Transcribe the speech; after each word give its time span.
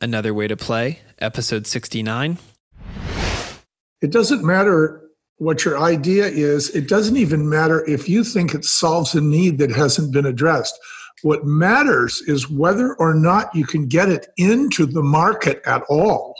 Another 0.00 0.32
Way 0.32 0.48
to 0.48 0.56
Play, 0.56 1.00
episode 1.18 1.66
69. 1.66 2.38
It 4.00 4.12
doesn't 4.12 4.44
matter 4.44 5.02
what 5.38 5.64
your 5.64 5.78
idea 5.78 6.26
is, 6.26 6.70
it 6.70 6.88
doesn't 6.88 7.16
even 7.16 7.48
matter 7.48 7.84
if 7.88 8.08
you 8.08 8.24
think 8.24 8.54
it 8.54 8.64
solves 8.64 9.14
a 9.14 9.20
need 9.20 9.58
that 9.58 9.70
hasn't 9.70 10.12
been 10.12 10.26
addressed. 10.26 10.78
What 11.22 11.44
matters 11.44 12.22
is 12.26 12.50
whether 12.50 12.94
or 12.94 13.14
not 13.14 13.54
you 13.54 13.64
can 13.66 13.86
get 13.86 14.08
it 14.08 14.28
into 14.36 14.86
the 14.86 15.02
market 15.02 15.60
at 15.64 15.82
all. 15.88 16.34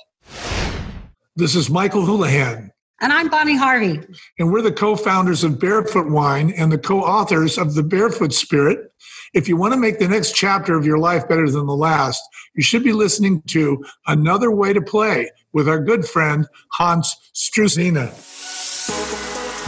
This 1.37 1.55
is 1.55 1.71
Michael 1.71 2.05
Houlihan. 2.05 2.71
And 3.01 3.13
I'm 3.13 3.29
Bonnie 3.29 3.57
Harvey. 3.57 4.01
And 4.41 4.53
we're 4.53 4.63
the 4.63 4.73
co 4.73 4.97
founders 4.97 5.45
of 5.45 5.61
Barefoot 5.61 6.11
Wine 6.11 6.53
and 6.57 6.73
the 6.73 6.79
co 6.79 7.01
authors 7.01 7.57
of 7.57 7.75
The 7.75 7.83
Barefoot 7.83 8.33
Spirit. 8.33 8.93
If 9.35 9.47
you 9.47 9.59
want 9.59 9.75
to 9.75 9.79
make 9.79 9.99
the 9.99 10.09
next 10.09 10.35
chapter 10.35 10.75
of 10.75 10.87
your 10.87 10.97
life 10.97 11.29
better 11.29 11.51
than 11.51 11.67
the 11.67 11.77
last, 11.77 12.23
you 12.55 12.63
should 12.63 12.83
be 12.83 12.95
listening 12.95 13.43
to 13.49 13.85
Another 14.07 14.51
Way 14.51 14.73
to 14.73 14.81
Play 14.81 15.31
with 15.53 15.69
our 15.69 15.79
good 15.79 16.07
friend 16.07 16.47
Hans 16.73 17.15
Struzina. 17.35 18.09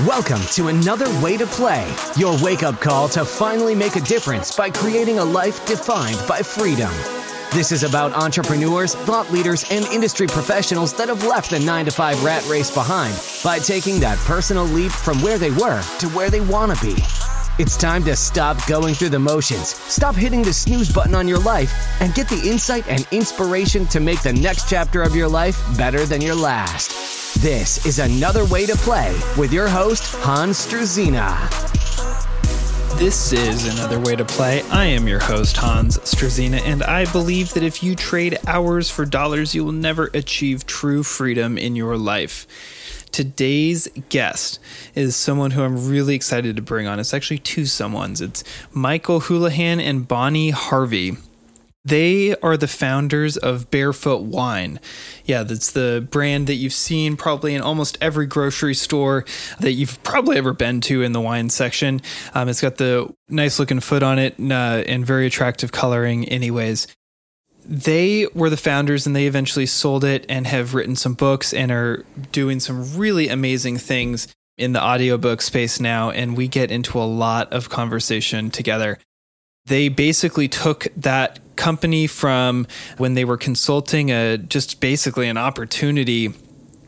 Welcome 0.07 0.41
to 0.53 0.69
Another 0.69 1.09
Way 1.23 1.37
to 1.37 1.45
Play, 1.47 1.95
your 2.17 2.43
wake 2.43 2.63
up 2.63 2.81
call 2.81 3.07
to 3.11 3.23
finally 3.23 3.75
make 3.75 3.97
a 3.97 4.01
difference 4.01 4.57
by 4.57 4.71
creating 4.71 5.19
a 5.19 5.25
life 5.25 5.67
defined 5.67 6.23
by 6.27 6.41
freedom. 6.41 6.91
This 7.53 7.71
is 7.71 7.83
about 7.83 8.15
entrepreneurs, 8.15 8.95
thought 8.95 9.31
leaders, 9.31 9.67
and 9.71 9.85
industry 9.87 10.27
professionals 10.27 10.95
that 10.95 11.11
have 11.11 11.27
left 11.27 11.51
the 11.51 11.61
9 11.61 11.85
to 11.85 11.91
5 11.91 12.25
rat 12.25 12.49
race 12.49 12.71
behind 12.71 13.15
by 13.45 13.59
taking 13.59 14.01
that 14.01 14.17
personal 14.21 14.65
leap 14.65 14.93
from 14.93 15.21
where 15.21 15.37
they 15.37 15.51
were 15.51 15.83
to 15.99 16.09
where 16.11 16.31
they 16.31 16.41
want 16.41 16.75
to 16.75 16.83
be. 16.83 16.97
It's 17.59 17.77
time 17.77 18.05
to 18.05 18.17
stop 18.17 18.57
going 18.67 18.95
through 18.95 19.11
the 19.11 19.19
motions, 19.19 19.75
stop 19.75 20.15
hitting 20.15 20.43
the 20.43 20.53
snooze 20.53 20.91
button 20.91 21.15
on 21.15 21.29
your 21.29 21.41
life, 21.41 21.73
and 22.01 22.15
get 22.15 22.29
the 22.29 22.49
insight 22.49 22.89
and 22.89 23.07
inspiration 23.11 23.87
to 23.89 24.01
make 24.01 24.23
the 24.23 24.33
next 24.33 24.69
chapter 24.69 25.03
of 25.03 25.15
your 25.15 25.29
life 25.29 25.61
better 25.77 26.07
than 26.07 26.23
your 26.23 26.35
last. 26.35 27.43
This 27.43 27.85
is 27.85 27.99
Another 27.99 28.47
Way 28.47 28.65
to 28.67 28.77
Play 28.77 29.19
with 29.37 29.53
your 29.53 29.69
host, 29.69 30.15
Hans 30.17 30.67
Struzina. 30.67 31.37
This 32.99 33.33
is 33.33 33.67
Another 33.79 34.01
Way 34.01 34.17
to 34.17 34.25
Play. 34.25 34.63
I 34.71 34.87
am 34.87 35.07
your 35.07 35.21
host, 35.21 35.57
Hans 35.57 35.99
Struzina, 35.99 36.61
and 36.63 36.83
I 36.83 37.11
believe 37.13 37.53
that 37.55 37.63
if 37.63 37.83
you 37.83 37.95
trade 37.95 38.39
hours 38.47 38.89
for 38.91 39.05
dollars, 39.05 39.55
you 39.55 39.65
will 39.65 39.73
never 39.73 40.11
achieve 40.15 40.67
true 40.67 41.03
freedom 41.03 41.59
in 41.59 41.77
your 41.77 41.97
life. 41.99 42.47
Today's 43.13 43.89
guest 44.09 44.61
is 44.95 45.17
someone 45.17 45.51
who 45.53 45.63
I'm 45.63 45.89
really 45.89 46.15
excited 46.15 46.57
to 46.57 46.63
bring 46.63 46.87
on. 46.87 47.01
It's 47.01 47.15
actually 47.15 47.39
two 47.39 47.63
someones. 47.63 48.23
It's 48.23 48.45
Michael 48.73 49.21
Houlihan 49.21 49.81
and 49.81 50.07
Bonnie 50.07 50.51
Harvey. 50.51 51.17
They 51.85 52.37
are 52.37 52.59
the 52.59 52.69
founders 52.69 53.39
of 53.39 53.71
Barefoot 53.71 54.23
Wine. 54.23 54.81
Yeah, 55.25 55.45
that's 55.45 55.73
the 55.73 56.07
brand 56.11 56.47
that 56.47 56.57
you've 56.57 56.75
seen 56.75 57.17
probably 57.17 57.55
in 57.55 57.63
almost 57.63 57.97
every 58.03 58.27
grocery 58.27 58.75
store 58.75 59.25
that 59.61 59.73
you've 59.73 60.03
probably 60.03 60.37
ever 60.37 60.53
been 60.53 60.83
to 60.83 61.03
in 61.03 61.13
the 61.13 61.23
wine 61.23 61.49
section. 61.49 62.03
Um, 62.35 62.51
it's 62.51 62.61
got 62.61 62.77
the 62.77 63.13
nice 63.31 63.59
looking 63.59 63.81
foot 63.81 64.03
on 64.03 64.19
it 64.19 64.35
uh, 64.39 64.85
and 64.87 65.07
very 65.07 65.27
attractive 65.27 65.73
coloring, 65.73 66.29
anyways. 66.29 66.87
They 67.71 68.27
were 68.35 68.51
the 68.51 68.57
founders 68.57 69.07
and 69.07 69.15
they 69.15 69.27
eventually 69.27 69.67
sold 69.67 70.05
it 70.05 70.27
and 70.29 70.47
have 70.47 70.75
written 70.75 70.97
some 70.97 71.15
books 71.15 71.55
and 71.55 71.71
are 71.71 72.05
doing 72.33 72.61
some 72.61 72.97
really 72.97 73.29
amazing 73.29 73.79
things 73.79 74.29
in 74.59 74.73
the 74.73 74.83
audiobook 74.83 75.41
space 75.41 75.81
now. 75.81 76.11
And 76.11 76.37
we 76.37 76.49
get 76.49 76.71
into 76.71 76.99
a 76.99 77.05
lot 77.05 77.53
of 77.53 77.71
conversation 77.71 78.51
together 78.51 78.99
they 79.67 79.89
basically 79.89 80.49
took 80.49 80.89
that 80.97 81.39
company 81.57 82.07
from 82.07 82.67
when 82.99 83.15
they 83.15 83.25
were 83.25 83.37
consulting 83.37 84.11
a 84.11 84.39
just 84.39 84.81
basically 84.81 85.29
an 85.29 85.37
opportunity 85.37 86.33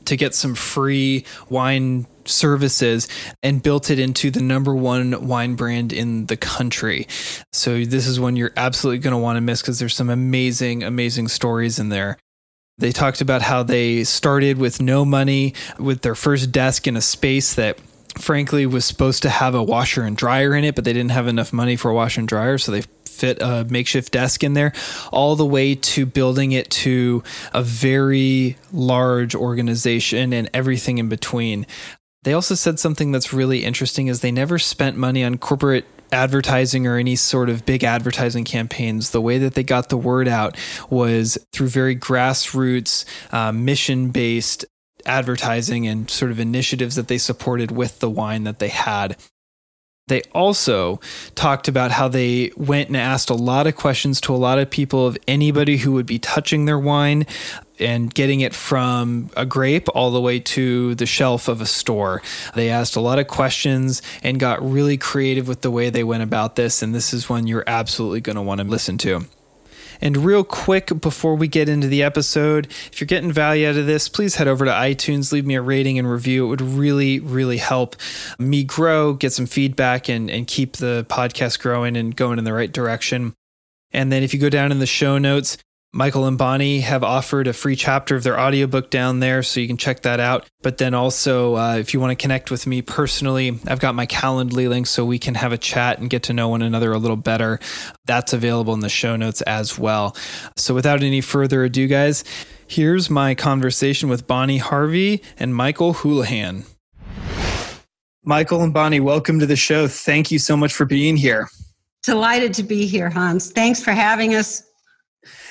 to 0.04 0.16
get 0.16 0.34
some 0.34 0.54
free 0.54 1.24
wine 1.48 2.06
services 2.28 3.08
and 3.42 3.62
built 3.62 3.90
it 3.90 3.98
into 3.98 4.30
the 4.30 4.42
number 4.42 4.74
one 4.74 5.26
wine 5.26 5.54
brand 5.54 5.92
in 5.92 6.26
the 6.26 6.36
country. 6.36 7.06
So 7.52 7.84
this 7.84 8.06
is 8.06 8.20
one 8.20 8.36
you're 8.36 8.52
absolutely 8.56 8.98
going 8.98 9.12
to 9.12 9.18
want 9.18 9.36
to 9.36 9.40
miss 9.40 9.62
because 9.62 9.78
there's 9.78 9.94
some 9.94 10.10
amazing, 10.10 10.82
amazing 10.82 11.28
stories 11.28 11.78
in 11.78 11.88
there. 11.88 12.18
They 12.78 12.92
talked 12.92 13.20
about 13.20 13.42
how 13.42 13.62
they 13.62 14.04
started 14.04 14.58
with 14.58 14.80
no 14.80 15.04
money 15.04 15.54
with 15.78 16.02
their 16.02 16.14
first 16.14 16.50
desk 16.50 16.86
in 16.86 16.96
a 16.96 17.02
space 17.02 17.54
that 17.54 17.78
frankly 18.18 18.66
was 18.66 18.84
supposed 18.84 19.22
to 19.22 19.30
have 19.30 19.54
a 19.54 19.62
washer 19.62 20.02
and 20.02 20.16
dryer 20.16 20.54
in 20.54 20.64
it, 20.64 20.74
but 20.74 20.84
they 20.84 20.92
didn't 20.92 21.12
have 21.12 21.28
enough 21.28 21.52
money 21.52 21.76
for 21.76 21.90
a 21.90 21.94
washer 21.94 22.20
and 22.20 22.28
dryer, 22.28 22.58
so 22.58 22.72
they 22.72 22.82
fit 23.04 23.40
a 23.40 23.64
makeshift 23.70 24.12
desk 24.12 24.42
in 24.42 24.54
there, 24.54 24.72
all 25.12 25.36
the 25.36 25.46
way 25.46 25.74
to 25.74 26.04
building 26.06 26.52
it 26.52 26.70
to 26.70 27.22
a 27.52 27.62
very 27.62 28.56
large 28.72 29.34
organization 29.34 30.32
and 30.32 30.50
everything 30.52 30.98
in 30.98 31.08
between. 31.08 31.66
They 32.24 32.34
also 32.34 32.54
said 32.54 32.78
something 32.78 33.10
that's 33.10 33.32
really 33.32 33.64
interesting 33.64 34.06
is 34.06 34.20
they 34.20 34.30
never 34.30 34.58
spent 34.58 34.96
money 34.96 35.24
on 35.24 35.38
corporate 35.38 35.86
advertising 36.12 36.86
or 36.86 36.96
any 36.96 37.16
sort 37.16 37.48
of 37.48 37.66
big 37.66 37.82
advertising 37.82 38.44
campaigns. 38.44 39.10
The 39.10 39.20
way 39.20 39.38
that 39.38 39.54
they 39.54 39.64
got 39.64 39.88
the 39.88 39.96
word 39.96 40.28
out 40.28 40.56
was 40.88 41.38
through 41.52 41.68
very 41.68 41.96
grassroots, 41.96 43.04
uh, 43.32 43.50
mission 43.50 44.10
based 44.10 44.64
advertising 45.04 45.86
and 45.88 46.08
sort 46.08 46.30
of 46.30 46.38
initiatives 46.38 46.94
that 46.94 47.08
they 47.08 47.18
supported 47.18 47.72
with 47.72 47.98
the 47.98 48.10
wine 48.10 48.44
that 48.44 48.60
they 48.60 48.68
had. 48.68 49.16
They 50.08 50.22
also 50.32 51.00
talked 51.34 51.68
about 51.68 51.92
how 51.92 52.08
they 52.08 52.50
went 52.56 52.88
and 52.88 52.96
asked 52.96 53.30
a 53.30 53.34
lot 53.34 53.66
of 53.66 53.76
questions 53.76 54.20
to 54.22 54.34
a 54.34 54.36
lot 54.36 54.58
of 54.58 54.68
people 54.68 55.06
of 55.06 55.16
anybody 55.26 55.78
who 55.78 55.92
would 55.92 56.06
be 56.06 56.18
touching 56.18 56.64
their 56.64 56.78
wine 56.78 57.24
and 57.82 58.12
getting 58.14 58.40
it 58.40 58.54
from 58.54 59.30
a 59.36 59.44
grape 59.44 59.88
all 59.94 60.10
the 60.10 60.20
way 60.20 60.38
to 60.38 60.94
the 60.94 61.06
shelf 61.06 61.48
of 61.48 61.60
a 61.60 61.66
store. 61.66 62.22
They 62.54 62.70
asked 62.70 62.96
a 62.96 63.00
lot 63.00 63.18
of 63.18 63.26
questions 63.26 64.00
and 64.22 64.40
got 64.40 64.62
really 64.62 64.96
creative 64.96 65.48
with 65.48 65.60
the 65.60 65.70
way 65.70 65.90
they 65.90 66.04
went 66.04 66.22
about 66.22 66.56
this. 66.56 66.82
And 66.82 66.94
this 66.94 67.12
is 67.12 67.28
one 67.28 67.46
you're 67.46 67.64
absolutely 67.66 68.20
going 68.20 68.36
to 68.36 68.42
want 68.42 68.60
to 68.60 68.66
listen 68.66 68.96
to. 68.98 69.26
And 70.02 70.16
real 70.16 70.42
quick 70.42 71.00
before 71.00 71.36
we 71.36 71.46
get 71.46 71.68
into 71.68 71.86
the 71.86 72.02
episode, 72.02 72.66
if 72.66 73.00
you're 73.00 73.06
getting 73.06 73.30
value 73.30 73.68
out 73.68 73.76
of 73.76 73.86
this, 73.86 74.08
please 74.08 74.34
head 74.34 74.48
over 74.48 74.64
to 74.64 74.70
iTunes, 74.70 75.32
leave 75.32 75.46
me 75.46 75.54
a 75.54 75.62
rating 75.62 75.96
and 75.96 76.10
review. 76.10 76.46
It 76.46 76.48
would 76.48 76.60
really, 76.60 77.20
really 77.20 77.58
help 77.58 77.94
me 78.36 78.64
grow, 78.64 79.14
get 79.14 79.32
some 79.32 79.46
feedback, 79.46 80.08
and, 80.08 80.28
and 80.28 80.48
keep 80.48 80.78
the 80.78 81.06
podcast 81.08 81.60
growing 81.60 81.96
and 81.96 82.16
going 82.16 82.38
in 82.38 82.44
the 82.44 82.52
right 82.52 82.72
direction. 82.72 83.32
And 83.92 84.10
then 84.10 84.24
if 84.24 84.34
you 84.34 84.40
go 84.40 84.48
down 84.48 84.72
in 84.72 84.80
the 84.80 84.86
show 84.86 85.18
notes, 85.18 85.56
Michael 85.94 86.24
and 86.24 86.38
Bonnie 86.38 86.80
have 86.80 87.04
offered 87.04 87.46
a 87.46 87.52
free 87.52 87.76
chapter 87.76 88.16
of 88.16 88.22
their 88.22 88.40
audiobook 88.40 88.88
down 88.88 89.20
there, 89.20 89.42
so 89.42 89.60
you 89.60 89.66
can 89.66 89.76
check 89.76 90.00
that 90.02 90.20
out. 90.20 90.48
But 90.62 90.78
then 90.78 90.94
also, 90.94 91.54
uh, 91.56 91.76
if 91.76 91.92
you 91.92 92.00
want 92.00 92.12
to 92.12 92.22
connect 92.22 92.50
with 92.50 92.66
me 92.66 92.80
personally, 92.80 93.58
I've 93.66 93.78
got 93.78 93.94
my 93.94 94.06
Calendly 94.06 94.70
link 94.70 94.86
so 94.86 95.04
we 95.04 95.18
can 95.18 95.34
have 95.34 95.52
a 95.52 95.58
chat 95.58 95.98
and 95.98 96.08
get 96.08 96.22
to 96.24 96.32
know 96.32 96.48
one 96.48 96.62
another 96.62 96.94
a 96.94 96.98
little 96.98 97.18
better. 97.18 97.60
That's 98.06 98.32
available 98.32 98.72
in 98.72 98.80
the 98.80 98.88
show 98.88 99.16
notes 99.16 99.42
as 99.42 99.78
well. 99.78 100.16
So 100.56 100.72
without 100.72 101.02
any 101.02 101.20
further 101.20 101.62
ado, 101.62 101.86
guys, 101.88 102.24
here's 102.66 103.10
my 103.10 103.34
conversation 103.34 104.08
with 104.08 104.26
Bonnie 104.26 104.56
Harvey 104.56 105.22
and 105.38 105.54
Michael 105.54 105.92
Houlihan. 105.92 106.64
Michael 108.24 108.62
and 108.62 108.72
Bonnie, 108.72 109.00
welcome 109.00 109.38
to 109.40 109.46
the 109.46 109.56
show. 109.56 109.88
Thank 109.88 110.30
you 110.30 110.38
so 110.38 110.56
much 110.56 110.72
for 110.72 110.86
being 110.86 111.18
here. 111.18 111.50
Delighted 112.02 112.54
to 112.54 112.62
be 112.62 112.86
here, 112.86 113.10
Hans. 113.10 113.52
Thanks 113.52 113.82
for 113.82 113.92
having 113.92 114.34
us. 114.34 114.62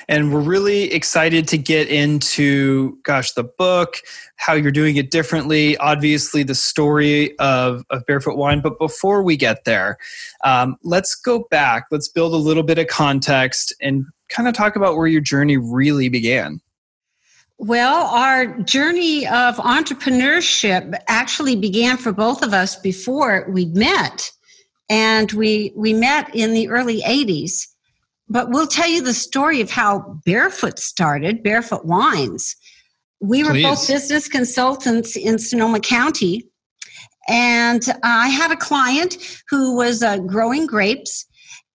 And 0.07 0.33
we're 0.33 0.41
really 0.41 0.91
excited 0.91 1.47
to 1.49 1.57
get 1.57 1.87
into, 1.87 2.97
gosh, 3.03 3.31
the 3.33 3.43
book, 3.43 3.97
how 4.35 4.53
you're 4.53 4.71
doing 4.71 4.97
it 4.97 5.11
differently, 5.11 5.77
obviously 5.77 6.43
the 6.43 6.55
story 6.55 7.37
of, 7.39 7.83
of 7.89 8.05
Barefoot 8.05 8.37
Wine. 8.37 8.61
But 8.61 8.79
before 8.79 9.23
we 9.23 9.37
get 9.37 9.65
there, 9.65 9.97
um, 10.43 10.77
let's 10.83 11.15
go 11.15 11.47
back. 11.51 11.85
Let's 11.91 12.07
build 12.07 12.33
a 12.33 12.37
little 12.37 12.63
bit 12.63 12.79
of 12.79 12.87
context 12.87 13.73
and 13.81 14.05
kind 14.29 14.47
of 14.47 14.55
talk 14.55 14.75
about 14.75 14.95
where 14.95 15.07
your 15.07 15.21
journey 15.21 15.57
really 15.57 16.09
began. 16.09 16.61
Well, 17.57 18.07
our 18.07 18.47
journey 18.61 19.27
of 19.27 19.57
entrepreneurship 19.57 20.99
actually 21.07 21.55
began 21.55 21.97
for 21.97 22.11
both 22.11 22.41
of 22.41 22.55
us 22.55 22.75
before 22.75 23.45
we 23.49 23.65
met. 23.65 24.31
And 24.89 25.31
we, 25.33 25.71
we 25.75 25.93
met 25.93 26.33
in 26.35 26.53
the 26.53 26.69
early 26.69 27.01
80s 27.03 27.67
but 28.31 28.49
we'll 28.49 28.67
tell 28.67 28.87
you 28.87 29.01
the 29.01 29.13
story 29.13 29.59
of 29.59 29.69
how 29.69 29.99
Barefoot 30.25 30.79
started, 30.79 31.43
Barefoot 31.43 31.85
Wines. 31.85 32.55
We 33.19 33.43
were 33.43 33.51
Please. 33.51 33.63
both 33.63 33.87
business 33.87 34.29
consultants 34.29 35.17
in 35.17 35.37
Sonoma 35.37 35.81
County. 35.81 36.47
And 37.27 37.83
I 38.03 38.29
had 38.29 38.51
a 38.51 38.55
client 38.55 39.17
who 39.49 39.75
was 39.75 40.01
uh, 40.01 40.17
growing 40.19 40.65
grapes, 40.65 41.25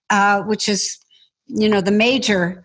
uh, 0.08 0.42
which 0.42 0.66
is, 0.66 0.98
you 1.46 1.68
know, 1.68 1.82
the 1.82 1.92
major 1.92 2.64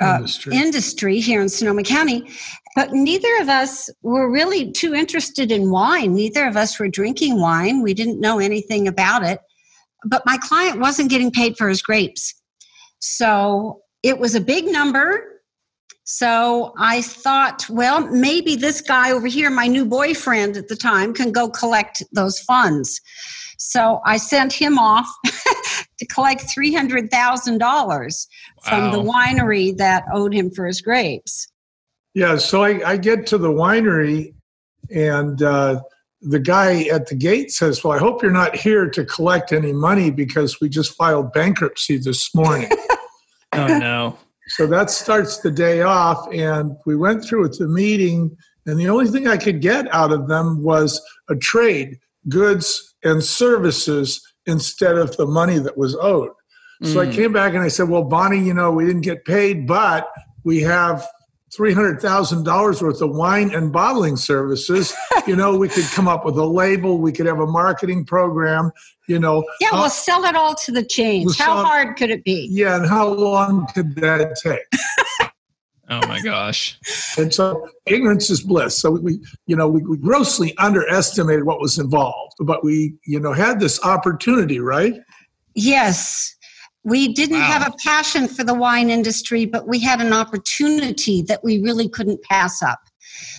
uh, 0.00 0.16
industry. 0.16 0.56
industry 0.56 1.20
here 1.20 1.40
in 1.40 1.48
Sonoma 1.48 1.84
County. 1.84 2.28
But 2.74 2.92
neither 2.92 3.40
of 3.40 3.48
us 3.48 3.88
were 4.02 4.30
really 4.30 4.72
too 4.72 4.94
interested 4.94 5.52
in 5.52 5.70
wine. 5.70 6.14
Neither 6.14 6.44
of 6.44 6.56
us 6.56 6.78
were 6.78 6.88
drinking 6.88 7.40
wine. 7.40 7.82
We 7.82 7.94
didn't 7.94 8.20
know 8.20 8.40
anything 8.40 8.88
about 8.88 9.22
it. 9.22 9.38
But 10.04 10.22
my 10.26 10.38
client 10.38 10.80
wasn't 10.80 11.10
getting 11.10 11.30
paid 11.30 11.56
for 11.56 11.68
his 11.68 11.82
grapes. 11.82 12.34
So 13.00 13.82
it 14.02 14.18
was 14.18 14.34
a 14.34 14.40
big 14.40 14.66
number. 14.66 15.42
So 16.04 16.72
I 16.78 17.02
thought, 17.02 17.68
well, 17.68 18.06
maybe 18.06 18.56
this 18.56 18.80
guy 18.80 19.10
over 19.12 19.26
here, 19.26 19.50
my 19.50 19.66
new 19.66 19.84
boyfriend 19.84 20.56
at 20.56 20.68
the 20.68 20.76
time, 20.76 21.12
can 21.12 21.32
go 21.32 21.50
collect 21.50 22.02
those 22.12 22.38
funds. 22.40 23.00
So 23.58 24.00
I 24.06 24.16
sent 24.16 24.52
him 24.52 24.78
off 24.78 25.06
to 25.98 26.06
collect 26.06 26.44
$300,000 26.44 28.26
from 28.62 28.92
the 28.92 28.98
winery 28.98 29.76
that 29.76 30.04
owed 30.14 30.32
him 30.32 30.50
for 30.50 30.66
his 30.66 30.80
grapes. 30.80 31.48
Yeah, 32.14 32.36
so 32.36 32.62
I, 32.64 32.92
I 32.92 32.96
get 32.96 33.26
to 33.28 33.38
the 33.38 33.50
winery, 33.50 34.34
and 34.90 35.42
uh, 35.42 35.80
the 36.20 36.38
guy 36.38 36.82
at 36.84 37.06
the 37.06 37.14
gate 37.14 37.50
says, 37.52 37.82
Well, 37.82 37.92
I 37.92 37.98
hope 37.98 38.22
you're 38.22 38.32
not 38.32 38.56
here 38.56 38.88
to 38.90 39.04
collect 39.04 39.52
any 39.52 39.72
money 39.72 40.10
because 40.10 40.60
we 40.60 40.68
just 40.68 40.94
filed 40.94 41.32
bankruptcy 41.32 41.98
this 41.98 42.34
morning. 42.34 42.70
oh, 43.52 43.66
no. 43.78 44.18
So 44.48 44.66
that 44.66 44.90
starts 44.90 45.38
the 45.38 45.50
day 45.50 45.82
off, 45.82 46.26
and 46.32 46.72
we 46.86 46.96
went 46.96 47.24
through 47.24 47.42
with 47.42 47.58
the 47.58 47.68
meeting, 47.68 48.36
and 48.66 48.78
the 48.78 48.88
only 48.88 49.08
thing 49.08 49.28
I 49.28 49.36
could 49.36 49.60
get 49.60 49.92
out 49.94 50.12
of 50.12 50.26
them 50.26 50.62
was 50.62 51.00
a 51.28 51.36
trade, 51.36 51.98
goods 52.28 52.94
and 53.04 53.22
services 53.22 54.20
instead 54.46 54.96
of 54.96 55.16
the 55.16 55.26
money 55.26 55.58
that 55.58 55.76
was 55.76 55.94
owed. 56.00 56.30
So 56.82 56.96
mm. 56.96 57.08
I 57.08 57.14
came 57.14 57.32
back 57.32 57.54
and 57.54 57.62
I 57.62 57.68
said, 57.68 57.88
Well, 57.88 58.04
Bonnie, 58.04 58.40
you 58.40 58.54
know, 58.54 58.70
we 58.70 58.86
didn't 58.86 59.02
get 59.02 59.24
paid, 59.24 59.66
but 59.66 60.08
we 60.44 60.60
have 60.62 61.06
$300,000 61.56 62.82
worth 62.82 63.00
of 63.00 63.10
wine 63.10 63.54
and 63.54 63.72
bottling 63.72 64.16
services. 64.16 64.94
you 65.26 65.34
know, 65.34 65.56
we 65.56 65.68
could 65.68 65.84
come 65.86 66.08
up 66.08 66.24
with 66.24 66.36
a 66.36 66.44
label, 66.44 66.98
we 66.98 67.12
could 67.12 67.26
have 67.26 67.40
a 67.40 67.46
marketing 67.46 68.04
program, 68.04 68.70
you 69.06 69.18
know. 69.18 69.44
Yeah, 69.60 69.68
we'll 69.72 69.82
uh, 69.82 69.88
sell 69.88 70.24
it 70.24 70.36
all 70.36 70.54
to 70.54 70.72
the 70.72 70.84
chains. 70.84 71.26
We'll 71.38 71.46
how 71.46 71.64
hard 71.64 71.96
could 71.96 72.10
it 72.10 72.24
be? 72.24 72.48
Yeah, 72.50 72.76
and 72.76 72.86
how 72.86 73.08
long 73.08 73.66
could 73.74 73.94
that 73.96 74.36
take? 74.42 74.60
oh 75.90 76.06
my 76.06 76.20
gosh. 76.20 76.78
And 77.16 77.32
so 77.32 77.68
ignorance 77.86 78.28
is 78.30 78.42
bliss. 78.42 78.78
So 78.78 78.90
we, 78.90 79.20
you 79.46 79.56
know, 79.56 79.68
we, 79.68 79.82
we 79.82 79.96
grossly 79.96 80.56
underestimated 80.58 81.44
what 81.44 81.60
was 81.60 81.78
involved, 81.78 82.34
but 82.40 82.62
we, 82.62 82.94
you 83.06 83.20
know, 83.20 83.32
had 83.32 83.58
this 83.58 83.82
opportunity, 83.84 84.60
right? 84.60 84.94
Yes. 85.54 86.36
We 86.88 87.12
didn't 87.12 87.40
wow. 87.40 87.44
have 87.44 87.68
a 87.68 87.76
passion 87.84 88.28
for 88.28 88.44
the 88.44 88.54
wine 88.54 88.88
industry, 88.88 89.44
but 89.44 89.68
we 89.68 89.78
had 89.78 90.00
an 90.00 90.14
opportunity 90.14 91.20
that 91.22 91.44
we 91.44 91.60
really 91.60 91.88
couldn't 91.88 92.22
pass 92.22 92.62
up. 92.62 92.80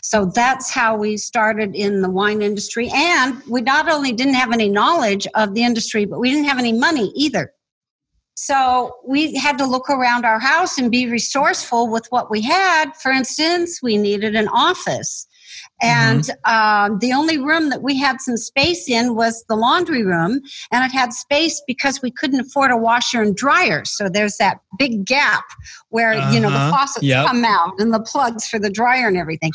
So 0.03 0.31
that's 0.33 0.69
how 0.69 0.95
we 0.95 1.17
started 1.17 1.75
in 1.75 2.01
the 2.01 2.09
wine 2.09 2.43
industry. 2.43 2.89
And 2.93 3.41
we 3.49 3.61
not 3.61 3.89
only 3.89 4.11
didn't 4.11 4.35
have 4.35 4.51
any 4.51 4.69
knowledge 4.69 5.25
of 5.33 5.55
the 5.55 5.63
industry, 5.63 6.05
but 6.05 6.19
we 6.19 6.29
didn't 6.29 6.45
have 6.45 6.59
any 6.59 6.73
money 6.73 7.11
either. 7.15 7.51
So 8.35 8.93
we 9.05 9.35
had 9.35 9.57
to 9.57 9.65
look 9.65 9.89
around 9.89 10.25
our 10.25 10.39
house 10.39 10.77
and 10.77 10.91
be 10.91 11.09
resourceful 11.09 11.89
with 11.89 12.05
what 12.09 12.29
we 12.29 12.41
had. 12.41 12.95
For 12.95 13.11
instance, 13.11 13.79
we 13.81 13.97
needed 13.97 14.35
an 14.35 14.47
office. 14.49 15.27
And 15.81 16.23
mm-hmm. 16.23 16.93
um, 16.93 16.99
the 16.99 17.13
only 17.13 17.37
room 17.37 17.69
that 17.69 17.81
we 17.81 17.97
had 17.97 18.21
some 18.21 18.37
space 18.37 18.89
in 18.89 19.15
was 19.15 19.43
the 19.47 19.55
laundry 19.55 20.03
room, 20.03 20.41
and 20.71 20.83
it 20.83 20.91
had 20.91 21.13
space 21.13 21.61
because 21.67 22.01
we 22.01 22.11
couldn't 22.11 22.39
afford 22.39 22.71
a 22.71 22.77
washer 22.77 23.21
and 23.21 23.35
dryer. 23.35 23.85
So 23.85 24.09
there's 24.09 24.37
that 24.37 24.59
big 24.77 25.05
gap 25.05 25.45
where 25.89 26.13
uh-huh. 26.13 26.31
you 26.33 26.39
know 26.39 26.49
the 26.49 26.55
uh-huh. 26.55 26.71
faucets 26.71 27.05
yep. 27.05 27.27
come 27.27 27.45
out 27.45 27.73
and 27.79 27.93
the 27.93 28.01
plugs 28.01 28.47
for 28.47 28.59
the 28.59 28.69
dryer 28.69 29.07
and 29.07 29.17
everything. 29.17 29.51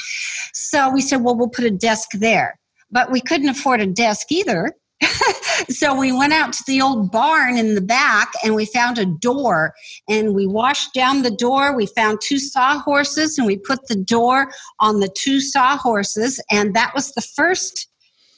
So 0.52 0.90
we 0.90 1.00
said, 1.00 1.22
well, 1.22 1.36
we'll 1.36 1.48
put 1.48 1.64
a 1.64 1.70
desk 1.70 2.10
there, 2.14 2.58
but 2.90 3.10
we 3.10 3.20
couldn't 3.20 3.48
afford 3.48 3.80
a 3.80 3.86
desk 3.86 4.30
either. 4.30 4.72
so 5.68 5.94
we 5.94 6.12
went 6.12 6.32
out 6.32 6.52
to 6.52 6.64
the 6.66 6.80
old 6.80 7.10
barn 7.10 7.58
in 7.58 7.74
the 7.74 7.80
back 7.80 8.32
and 8.42 8.54
we 8.54 8.64
found 8.64 8.98
a 8.98 9.06
door 9.06 9.74
and 10.08 10.34
we 10.34 10.46
washed 10.46 10.94
down 10.94 11.22
the 11.22 11.30
door. 11.30 11.76
We 11.76 11.86
found 11.86 12.20
two 12.22 12.38
sawhorses 12.38 13.38
and 13.38 13.46
we 13.46 13.56
put 13.56 13.86
the 13.88 13.96
door 13.96 14.50
on 14.80 15.00
the 15.00 15.08
two 15.16 15.40
sawhorses. 15.40 16.40
And 16.50 16.74
that 16.74 16.92
was 16.94 17.12
the 17.12 17.22
first 17.22 17.88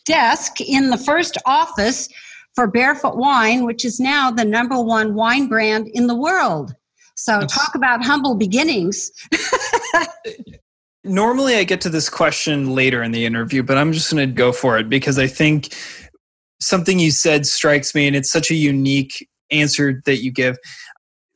desk 0.04 0.60
in 0.60 0.90
the 0.90 0.98
first 0.98 1.36
office 1.46 2.08
for 2.54 2.66
Barefoot 2.66 3.16
Wine, 3.16 3.64
which 3.64 3.84
is 3.84 4.00
now 4.00 4.30
the 4.30 4.44
number 4.44 4.80
one 4.80 5.14
wine 5.14 5.48
brand 5.48 5.88
in 5.88 6.06
the 6.06 6.14
world. 6.14 6.74
So 7.16 7.40
talk 7.40 7.74
about 7.74 8.04
humble 8.04 8.34
beginnings. 8.34 9.10
Normally, 11.04 11.54
I 11.54 11.64
get 11.64 11.80
to 11.82 11.88
this 11.88 12.10
question 12.10 12.74
later 12.74 13.02
in 13.02 13.12
the 13.12 13.24
interview, 13.24 13.62
but 13.62 13.78
I'm 13.78 13.92
just 13.92 14.12
going 14.12 14.28
to 14.28 14.34
go 14.34 14.52
for 14.52 14.76
it 14.76 14.88
because 14.88 15.18
I 15.18 15.26
think 15.26 15.72
something 16.60 16.98
you 16.98 17.10
said 17.10 17.46
strikes 17.46 17.94
me, 17.94 18.06
and 18.06 18.16
it's 18.16 18.30
such 18.30 18.50
a 18.50 18.54
unique 18.54 19.28
answer 19.50 20.02
that 20.06 20.22
you 20.22 20.30
give. 20.30 20.58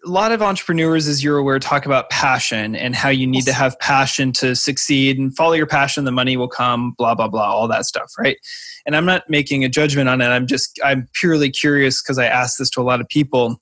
A 0.07 0.09
lot 0.09 0.33
of 0.33 0.41
entrepreneurs, 0.41 1.07
as 1.07 1.23
you're 1.23 1.37
aware, 1.37 1.59
talk 1.59 1.85
about 1.85 2.09
passion 2.09 2.75
and 2.75 2.97
how 2.97 3.11
you 3.11 3.27
need 3.27 3.45
to 3.45 3.53
have 3.53 3.79
passion 3.81 4.33
to 4.33 4.57
succeed 4.57 5.19
and 5.19 5.37
follow 5.37 5.53
your 5.53 5.67
passion, 5.67 6.05
the 6.05 6.11
money 6.11 6.39
will 6.39 6.49
come, 6.49 6.95
blah, 6.97 7.15
blah, 7.15 7.29
blah, 7.29 7.45
all 7.45 7.69
that 7.69 7.85
stuff, 7.85 8.11
right? 8.19 8.39
And 8.87 8.97
I'm 8.97 9.05
not 9.05 9.29
making 9.29 9.63
a 9.63 9.69
judgment 9.69 10.09
on 10.09 10.23
it. 10.23 10.29
I'm 10.29 10.47
just, 10.47 10.81
I'm 10.83 11.07
purely 11.13 11.51
curious 11.51 12.01
because 12.03 12.19
I 12.19 12.25
asked 12.25 12.59
this 12.59 12.71
to 12.71 12.81
a 12.81 12.83
lot 12.83 13.03
of 13.03 13.09
people. 13.09 13.61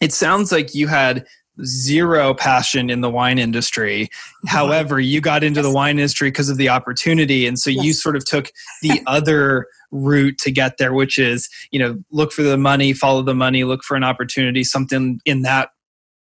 It 0.00 0.14
sounds 0.14 0.50
like 0.50 0.74
you 0.74 0.88
had 0.88 1.26
zero 1.64 2.34
passion 2.34 2.90
in 2.90 3.00
the 3.00 3.10
wine 3.10 3.38
industry. 3.38 4.08
However, 4.46 5.00
you 5.00 5.20
got 5.20 5.42
into 5.42 5.62
the 5.62 5.70
wine 5.70 5.98
industry 5.98 6.30
because 6.30 6.48
of 6.48 6.56
the 6.56 6.68
opportunity. 6.68 7.46
And 7.46 7.58
so 7.58 7.70
you 7.70 7.92
sort 7.92 8.16
of 8.16 8.24
took 8.24 8.50
the 8.82 9.00
other 9.06 9.66
route 9.90 10.38
to 10.38 10.50
get 10.50 10.78
there, 10.78 10.92
which 10.92 11.18
is, 11.18 11.48
you 11.70 11.78
know, 11.78 11.96
look 12.10 12.32
for 12.32 12.42
the 12.42 12.58
money, 12.58 12.92
follow 12.92 13.22
the 13.22 13.34
money, 13.34 13.64
look 13.64 13.82
for 13.82 13.96
an 13.96 14.04
opportunity, 14.04 14.64
something 14.64 15.20
in 15.24 15.42
that 15.42 15.70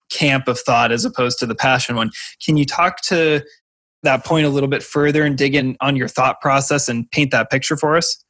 camp 0.08 0.46
of 0.46 0.58
thought 0.61 0.93
as 0.93 1.05
opposed 1.05 1.38
to 1.40 1.46
the 1.46 1.55
passion 1.55 1.96
one. 1.96 2.11
Can 2.44 2.56
you 2.56 2.64
talk 2.64 3.00
to 3.02 3.43
that 4.02 4.25
point 4.25 4.46
a 4.46 4.50
little 4.50 4.69
bit 4.69 4.82
further 4.82 5.25
and 5.25 5.37
dig 5.37 5.55
in 5.55 5.76
on 5.81 5.96
your 5.96 6.08
thought 6.08 6.40
process 6.40 6.88
and 6.88 7.11
paint 7.11 7.32
that 7.32 7.50
picture 7.50 7.76
for 7.76 7.96
us? 7.96 8.22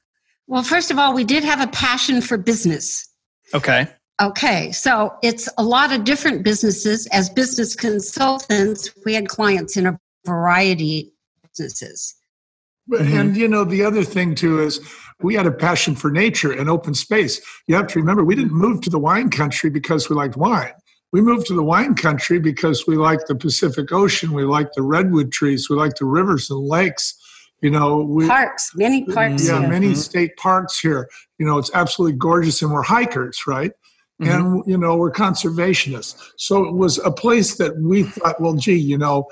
Well, 0.47 0.63
first 0.63 0.91
of 0.91 0.99
all, 0.99 1.13
we 1.13 1.25
did 1.25 1.45
have 1.45 1.61
a 1.61 1.67
passion 1.67 2.23
for 2.23 2.39
business. 2.39 3.09
Okay. 3.53 3.89
Okay, 4.21 4.73
so 4.73 5.15
it's 5.23 5.49
a 5.59 5.63
lot 5.63 5.93
of 5.93 6.05
different 6.05 6.43
businesses. 6.43 7.07
As 7.09 7.29
business 7.29 7.75
consultants, 7.75 8.91
we 9.05 9.13
had 9.13 9.29
clients 9.29 9.77
in 9.77 9.87
a 9.87 9.99
variety 10.25 11.13
of 11.45 11.51
businesses. 11.51 12.15
Mm-hmm. 12.91 13.19
And 13.19 13.37
you 13.37 13.49
know, 13.49 13.65
the 13.65 13.85
other 13.85 14.05
thing 14.05 14.35
too 14.35 14.61
is 14.61 14.81
we 15.21 15.35
had 15.35 15.47
a 15.47 15.53
passion 15.53 15.95
for 15.95 16.11
nature 16.11 16.53
and 16.53 16.71
open 16.71 16.95
space. 16.95 17.41
You 17.67 17.75
have 17.75 17.89
to 17.89 17.99
remember, 17.99 18.25
we 18.25 18.35
didn't 18.35 18.53
move 18.53 18.81
to 18.83 18.91
the 18.91 18.99
wine 18.99 19.29
country 19.29 19.71
because 19.71 20.09
we 20.09 20.17
liked 20.17 20.37
wine. 20.37 20.73
We 21.13 21.21
moved 21.21 21.47
to 21.49 21.55
the 21.55 21.63
wine 21.63 21.95
country 21.95 22.39
because 22.39 22.87
we 22.87 22.97
liked 22.97 23.29
the 23.29 23.35
Pacific 23.35 23.93
Ocean, 23.93 24.33
we 24.33 24.45
liked 24.45 24.75
the 24.77 24.83
redwood 24.83 25.33
trees, 25.33 25.69
we 25.69 25.77
liked 25.77 25.99
the 25.99 26.05
rivers 26.05 26.51
and 26.51 26.61
lakes. 26.61 27.15
You 27.63 27.71
know, 27.71 28.03
we, 28.03 28.29
parks, 28.29 28.73
many 28.75 29.05
parks. 29.05 29.49
Yeah, 29.49 29.61
here. 29.61 29.69
many 29.69 29.89
mm-hmm. 29.89 29.97
state 29.97 30.37
parks 30.37 30.79
here. 30.79 31.09
You 31.39 31.47
know, 31.47 31.57
it's 31.59 31.71
absolutely 31.73 32.19
gorgeous, 32.19 32.61
and 32.61 32.71
we're 32.71 32.83
hikers, 32.83 33.41
right? 33.47 33.73
Mm-hmm. 34.21 34.31
And 34.31 34.63
you 34.67 34.79
know, 34.79 34.97
we're 34.97 35.13
conservationists. 35.13 36.31
So 36.37 36.65
it 36.65 36.75
was 36.75 36.99
a 36.99 37.11
place 37.11 37.57
that 37.57 37.77
we 37.79 38.05
thought, 38.05 38.41
well, 38.41 38.55
gee, 38.55 38.79
you 38.79 38.97
know, 38.97 39.27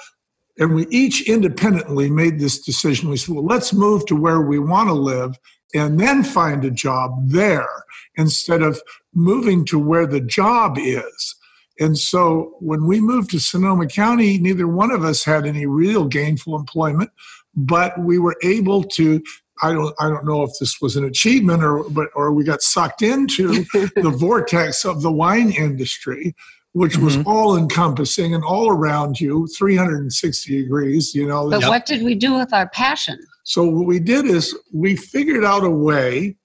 and 0.58 0.74
we 0.74 0.86
each 0.88 1.28
independently 1.28 2.10
made 2.10 2.38
this 2.38 2.60
decision. 2.60 3.08
We 3.08 3.16
said, 3.16 3.34
well, 3.34 3.44
let's 3.44 3.72
move 3.72 4.06
to 4.06 4.16
where 4.16 4.42
we 4.42 4.58
want 4.58 4.88
to 4.88 4.94
live 4.94 5.36
and 5.74 5.98
then 5.98 6.22
find 6.22 6.64
a 6.64 6.70
job 6.70 7.28
there 7.28 7.68
instead 8.16 8.62
of 8.62 8.80
moving 9.14 9.64
to 9.66 9.78
where 9.78 10.06
the 10.06 10.20
job 10.20 10.76
is. 10.78 11.36
And 11.80 11.98
so 11.98 12.54
when 12.60 12.86
we 12.86 13.00
moved 13.00 13.30
to 13.30 13.40
Sonoma 13.40 13.88
County, 13.88 14.38
neither 14.38 14.68
one 14.68 14.92
of 14.92 15.04
us 15.04 15.24
had 15.24 15.44
any 15.44 15.66
real 15.66 16.04
gainful 16.04 16.56
employment, 16.56 17.10
but 17.56 17.98
we 17.98 18.18
were 18.18 18.36
able 18.44 18.84
to 18.84 19.20
I 19.64 19.72
don't 19.72 19.94
I 19.98 20.10
don't 20.10 20.26
know 20.26 20.42
if 20.42 20.50
this 20.60 20.80
was 20.82 20.96
an 20.96 21.04
achievement 21.04 21.64
or 21.64 21.84
but 21.88 22.10
or 22.14 22.32
we 22.32 22.44
got 22.44 22.60
sucked 22.60 23.00
into 23.00 23.64
the 23.72 24.14
vortex 24.14 24.84
of 24.84 25.00
the 25.00 25.10
wine 25.10 25.50
industry 25.52 26.34
which 26.72 26.98
was 26.98 27.16
mm-hmm. 27.16 27.28
all 27.28 27.56
encompassing 27.56 28.34
and 28.34 28.44
all 28.44 28.68
around 28.68 29.20
you 29.20 29.46
360 29.56 30.62
degrees 30.62 31.14
you 31.14 31.26
know 31.26 31.48
but 31.48 31.62
yep. 31.62 31.70
what 31.70 31.86
did 31.86 32.02
we 32.02 32.14
do 32.14 32.34
with 32.34 32.52
our 32.52 32.68
passion 32.68 33.18
so 33.44 33.64
what 33.64 33.86
we 33.86 33.98
did 33.98 34.26
is 34.26 34.54
we 34.72 34.96
figured 34.96 35.44
out 35.44 35.64
a 35.64 35.70
way 35.70 36.36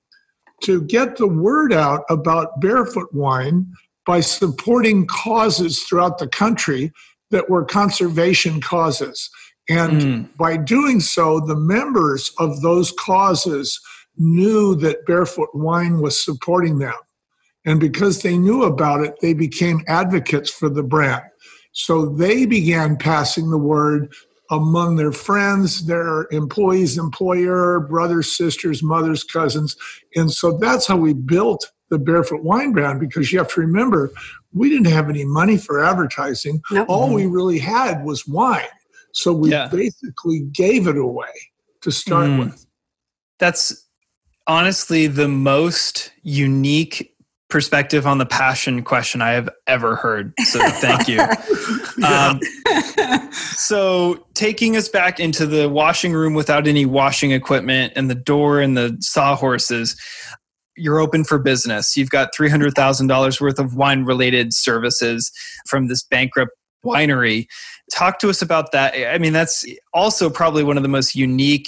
to 0.63 0.81
get 0.83 1.17
the 1.17 1.27
word 1.27 1.73
out 1.73 2.03
about 2.09 2.61
barefoot 2.61 3.13
wine 3.13 3.67
by 4.05 4.21
supporting 4.21 5.05
causes 5.07 5.83
throughout 5.83 6.19
the 6.19 6.27
country 6.27 6.91
that 7.31 7.49
were 7.49 7.65
conservation 7.65 8.61
causes 8.61 9.29
and 9.69 10.01
mm. 10.01 10.37
by 10.37 10.57
doing 10.57 10.99
so 10.99 11.39
the 11.39 11.55
members 11.55 12.31
of 12.39 12.61
those 12.61 12.91
causes 12.93 13.79
knew 14.17 14.75
that 14.75 15.05
barefoot 15.05 15.49
wine 15.53 16.01
was 16.01 16.23
supporting 16.23 16.79
them 16.79 16.93
and 17.65 17.79
because 17.79 18.21
they 18.21 18.37
knew 18.37 18.63
about 18.63 19.01
it, 19.01 19.19
they 19.21 19.33
became 19.33 19.83
advocates 19.87 20.49
for 20.49 20.69
the 20.69 20.83
brand. 20.83 21.23
So 21.71 22.07
they 22.07 22.45
began 22.45 22.97
passing 22.97 23.51
the 23.51 23.57
word 23.57 24.13
among 24.49 24.95
their 24.95 25.11
friends, 25.11 25.85
their 25.85 26.27
employees, 26.31 26.97
employer, 26.97 27.79
brothers, 27.81 28.35
sisters, 28.35 28.81
mothers, 28.81 29.23
cousins. 29.23 29.75
And 30.15 30.31
so 30.31 30.57
that's 30.57 30.87
how 30.87 30.97
we 30.97 31.13
built 31.13 31.71
the 31.89 31.99
Barefoot 31.99 32.43
Wine 32.43 32.71
brand 32.71 32.99
because 32.99 33.31
you 33.31 33.37
have 33.37 33.53
to 33.53 33.61
remember 33.61 34.11
we 34.51 34.69
didn't 34.69 34.87
have 34.87 35.09
any 35.09 35.25
money 35.25 35.57
for 35.57 35.83
advertising. 35.83 36.61
Nope. 36.71 36.87
All 36.89 37.13
we 37.13 37.27
really 37.27 37.59
had 37.59 38.03
was 38.03 38.27
wine. 38.27 38.65
So 39.13 39.33
we 39.33 39.51
Yeah. 39.51 39.67
basically 39.67 40.41
gave 40.51 40.87
it 40.87 40.97
away 40.97 41.27
to 41.81 41.91
start 41.91 42.27
Mm. 42.29 42.39
with. 42.39 42.65
That's 43.39 43.85
honestly 44.47 45.07
the 45.07 45.27
most 45.27 46.11
unique 46.23 47.15
perspective 47.49 48.05
on 48.05 48.19
the 48.19 48.25
passion 48.27 48.83
question 48.83 49.21
I 49.21 49.31
have 49.31 49.49
ever 49.65 49.95
heard. 49.95 50.33
So 50.45 50.59
thank 50.69 51.07
you. 51.07 51.19
Um, 52.01 52.39
so 53.31 54.25
taking 54.33 54.77
us 54.77 54.87
back 54.87 55.19
into 55.19 55.45
the 55.45 55.67
washing 55.67 56.13
room 56.13 56.33
without 56.33 56.65
any 56.65 56.85
washing 56.85 57.31
equipment 57.31 57.91
and 57.97 58.09
the 58.09 58.15
door 58.15 58.61
and 58.61 58.77
the 58.77 58.95
sawhorses, 59.01 59.97
you're 60.77 60.99
open 60.99 61.25
for 61.25 61.37
business. 61.37 61.97
You've 61.97 62.09
got 62.09 62.29
$300,000 62.33 63.41
worth 63.41 63.59
of 63.59 63.75
wine 63.75 64.05
related 64.05 64.53
services 64.53 65.29
from 65.67 65.87
this 65.89 66.01
bankrupt 66.01 66.51
winery. 66.85 67.47
Talk 67.93 68.19
to 68.19 68.29
us 68.29 68.41
about 68.41 68.71
that. 68.71 68.93
I 68.95 69.17
mean, 69.17 69.33
that's 69.33 69.65
also 69.93 70.29
probably 70.29 70.63
one 70.63 70.77
of 70.77 70.83
the 70.83 70.89
most 70.89 71.15
unique 71.15 71.67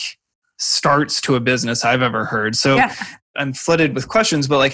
starts 0.60 1.20
to 1.22 1.36
a 1.36 1.40
business 1.40 1.84
I've 1.84 2.02
ever 2.02 2.26
heard. 2.26 2.56
So 2.56 2.76
Yeah. 2.76 2.94
I'm 3.36 3.54
flooded 3.54 3.96
with 3.96 4.08
questions, 4.08 4.48
but 4.48 4.58
like, 4.58 4.74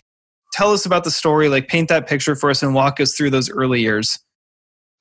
tell 0.53 0.73
us 0.73 0.85
about 0.85 1.03
the 1.03 1.11
story, 1.11 1.47
like, 1.47 1.67
paint 1.67 1.89
that 1.89 2.07
picture 2.07 2.35
for 2.35 2.49
us 2.49 2.63
and 2.63 2.73
walk 2.73 2.99
us 2.99 3.15
through 3.15 3.29
those 3.29 3.49
early 3.49 3.81
years. 3.81 4.17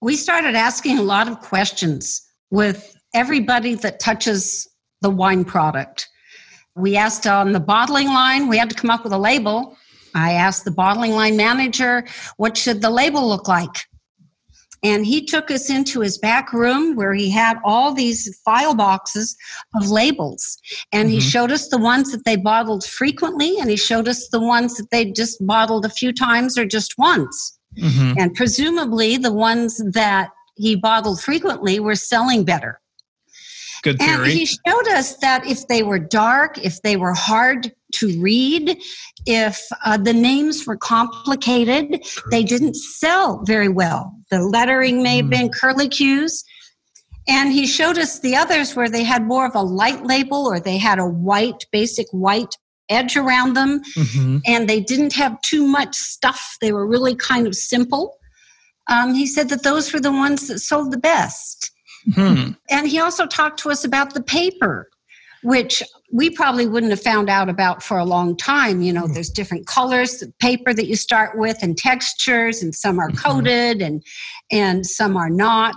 we 0.03 0.15
started 0.15 0.55
asking 0.55 0.99
a 0.99 1.03
lot 1.03 1.27
of 1.27 1.41
questions 1.41 2.23
with 2.51 2.95
everybody 3.15 3.75
that 3.75 3.99
touches 3.99 4.69
the 5.01 5.09
wine 5.11 5.43
product. 5.45 6.07
We 6.77 6.97
asked 6.97 7.27
on 7.27 7.53
the 7.53 7.61
bottling 7.61 8.09
line, 8.09 8.47
we 8.47 8.59
had 8.59 8.69
to 8.69 8.77
come 8.77 8.91
up 8.91 9.05
with 9.05 9.15
a 9.15 9.19
label. 9.19 9.77
I 10.15 10.33
asked 10.33 10.65
the 10.67 10.71
bottling 10.71 11.13
line 11.13 11.37
manager, 11.37 12.05
what 12.37 12.57
should 12.59 12.83
the 12.83 12.91
label 12.91 13.27
look 13.27 13.49
like? 13.49 13.75
And 14.83 15.07
he 15.07 15.25
took 15.25 15.51
us 15.51 15.71
into 15.71 16.01
his 16.01 16.19
back 16.19 16.53
room 16.53 16.97
where 16.97 17.15
he 17.15 17.31
had 17.31 17.59
all 17.65 17.95
these 17.95 18.39
file 18.45 18.75
boxes 18.75 19.37
of 19.75 19.89
labels. 19.89 20.59
And 20.93 21.11
he 21.11 21.19
Mhm. 21.19 21.31
showed 21.31 21.53
us 21.53 21.69
the 21.69 21.79
ones 21.79 22.13
that 22.13 22.25
they 22.25 22.37
bottled 22.37 22.85
frequently, 22.85 23.59
and 23.59 23.71
he 23.71 23.77
showed 23.77 24.09
us 24.09 24.29
the 24.29 24.41
ones 24.41 24.77
that 24.77 24.91
they 24.91 25.07
just 25.11 25.45
bottled 25.47 25.85
a 25.85 25.91
few 25.91 26.13
times 26.13 26.59
or 26.59 26.67
just 26.67 26.95
once. 26.99 27.59
Mm-hmm. 27.79 28.15
And 28.19 28.35
presumably, 28.35 29.17
the 29.17 29.33
ones 29.33 29.83
that 29.93 30.31
he 30.57 30.77
bottled 30.77 31.21
frequently 31.21 31.81
were 31.81 31.95
selling 31.95 32.45
better. 32.45 32.81
Good 33.83 33.99
theory. 33.99 34.11
And 34.11 34.27
he 34.27 34.47
showed 34.47 34.89
us 34.89 35.17
that 35.17 35.47
if 35.47 35.69
they 35.69 35.83
were 35.83 35.99
dark, 35.99 36.59
if 36.59 36.81
they 36.83 36.97
were 36.97 37.13
hard 37.13 37.73
to 37.99 38.21
read, 38.21 38.79
if 39.27 39.61
uh, 39.85 39.97
the 39.97 40.13
names 40.13 40.67
were 40.67 40.77
complicated, 40.77 42.05
they 42.31 42.43
didn't 42.43 42.75
sell 42.77 43.43
very 43.45 43.69
well. 43.69 44.13
The 44.31 44.41
lettering 44.41 45.03
may 45.03 45.19
have 45.19 45.31
been 45.31 45.51
curlicues. 45.51 46.45
And 47.29 47.53
he 47.53 47.67
showed 47.67 47.99
us 47.99 48.21
the 48.21 48.37
others 48.37 48.77
where 48.77 48.89
they 48.89 49.03
had 49.03 49.27
more 49.27 49.47
of 49.47 49.55
a 49.57 49.63
light 49.63 50.05
label 50.05 50.47
or 50.47 50.61
they 50.61 50.79
had 50.79 50.99
a 51.01 51.07
white, 51.07 51.65
basic 51.73 52.07
white 52.13 52.55
edge 52.89 53.17
around 53.17 53.55
them 53.55 53.83
Mhm. 53.97 54.41
and 54.47 54.69
they 54.69 54.79
didn't 54.81 55.13
have 55.15 55.41
too 55.43 55.67
much 55.67 55.97
stuff. 55.97 56.57
They 56.61 56.73
were 56.73 56.87
really 56.87 57.17
kind 57.17 57.49
of 57.49 57.57
simple. 57.57 58.15
Um, 58.87 59.15
he 59.15 59.27
said 59.27 59.49
that 59.49 59.65
those 59.65 59.93
were 59.93 59.99
the 59.99 60.13
ones 60.13 60.47
that 60.47 60.61
sold 60.61 60.93
the 60.93 60.99
best. 60.99 61.73
Hmm. 62.15 62.51
And 62.71 62.87
he 62.87 63.01
also 63.01 63.27
talked 63.27 63.59
to 63.61 63.71
us 63.71 63.85
about 63.85 64.15
the 64.15 64.23
paper, 64.23 64.89
which 65.43 65.83
we 66.13 66.31
probably 66.31 66.67
wouldn't 66.67 66.91
have 66.93 67.03
found 67.03 67.29
out 67.29 67.49
about 67.49 67.83
for 67.83 67.99
a 67.99 68.05
long 68.05 68.37
time. 68.37 68.81
You 68.81 68.93
know, 68.93 69.07
there's 69.07 69.31
different 69.31 69.67
colors 69.67 70.23
of 70.23 70.37
paper 70.39 70.73
that 70.73 70.87
you 70.87 70.97
start 70.97 71.39
with 71.39 71.59
and 71.63 71.77
textures, 71.77 72.63
and 72.63 72.75
some 72.75 72.99
are 72.99 73.11
Mhm. 73.11 73.19
coated 73.19 73.83
and 73.83 74.03
and 74.53 74.87
some 74.87 75.17
are 75.17 75.31
not. 75.31 75.75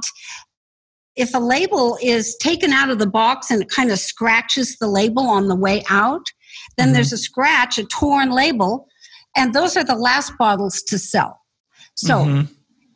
If 1.16 1.34
a 1.34 1.40
label 1.40 1.98
is 2.02 2.38
taken 2.38 2.72
out 2.72 2.90
of 2.90 3.00
the 3.00 3.08
box 3.08 3.50
and 3.50 3.62
it 3.62 3.70
kind 3.70 3.92
of 3.92 4.00
scratches 4.00 4.78
the 4.78 4.88
label 4.88 5.28
on 5.28 5.48
the 5.48 5.56
way 5.56 5.84
out, 5.90 6.26
then 6.78 6.90
Mhm. 6.90 6.94
there's 6.94 7.12
a 7.12 7.18
scratch, 7.18 7.78
a 7.78 7.84
torn 7.86 8.30
label, 8.30 8.88
and 9.36 9.54
those 9.54 9.76
are 9.76 9.84
the 9.84 9.96
last 9.96 10.38
bottles 10.38 10.82
to 10.84 11.00
sell. 11.00 11.42
So 11.96 12.20
Mhm. 12.20 12.50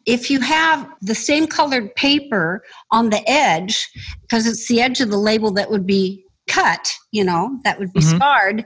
if 0.05 0.29
you 0.29 0.39
have 0.41 0.87
the 1.01 1.15
same 1.15 1.47
colored 1.47 1.95
paper 1.95 2.63
on 2.91 3.09
the 3.09 3.27
edge, 3.29 3.89
because 4.21 4.45
it's 4.45 4.67
the 4.67 4.81
edge 4.81 5.01
of 5.01 5.09
the 5.09 5.17
label 5.17 5.51
that 5.53 5.71
would 5.71 5.85
be 5.87 6.23
cut, 6.47 6.93
you 7.11 7.23
know, 7.23 7.59
that 7.63 7.79
would 7.79 7.91
be 7.93 7.99
Mhm. 8.01 8.15
scarred, 8.15 8.65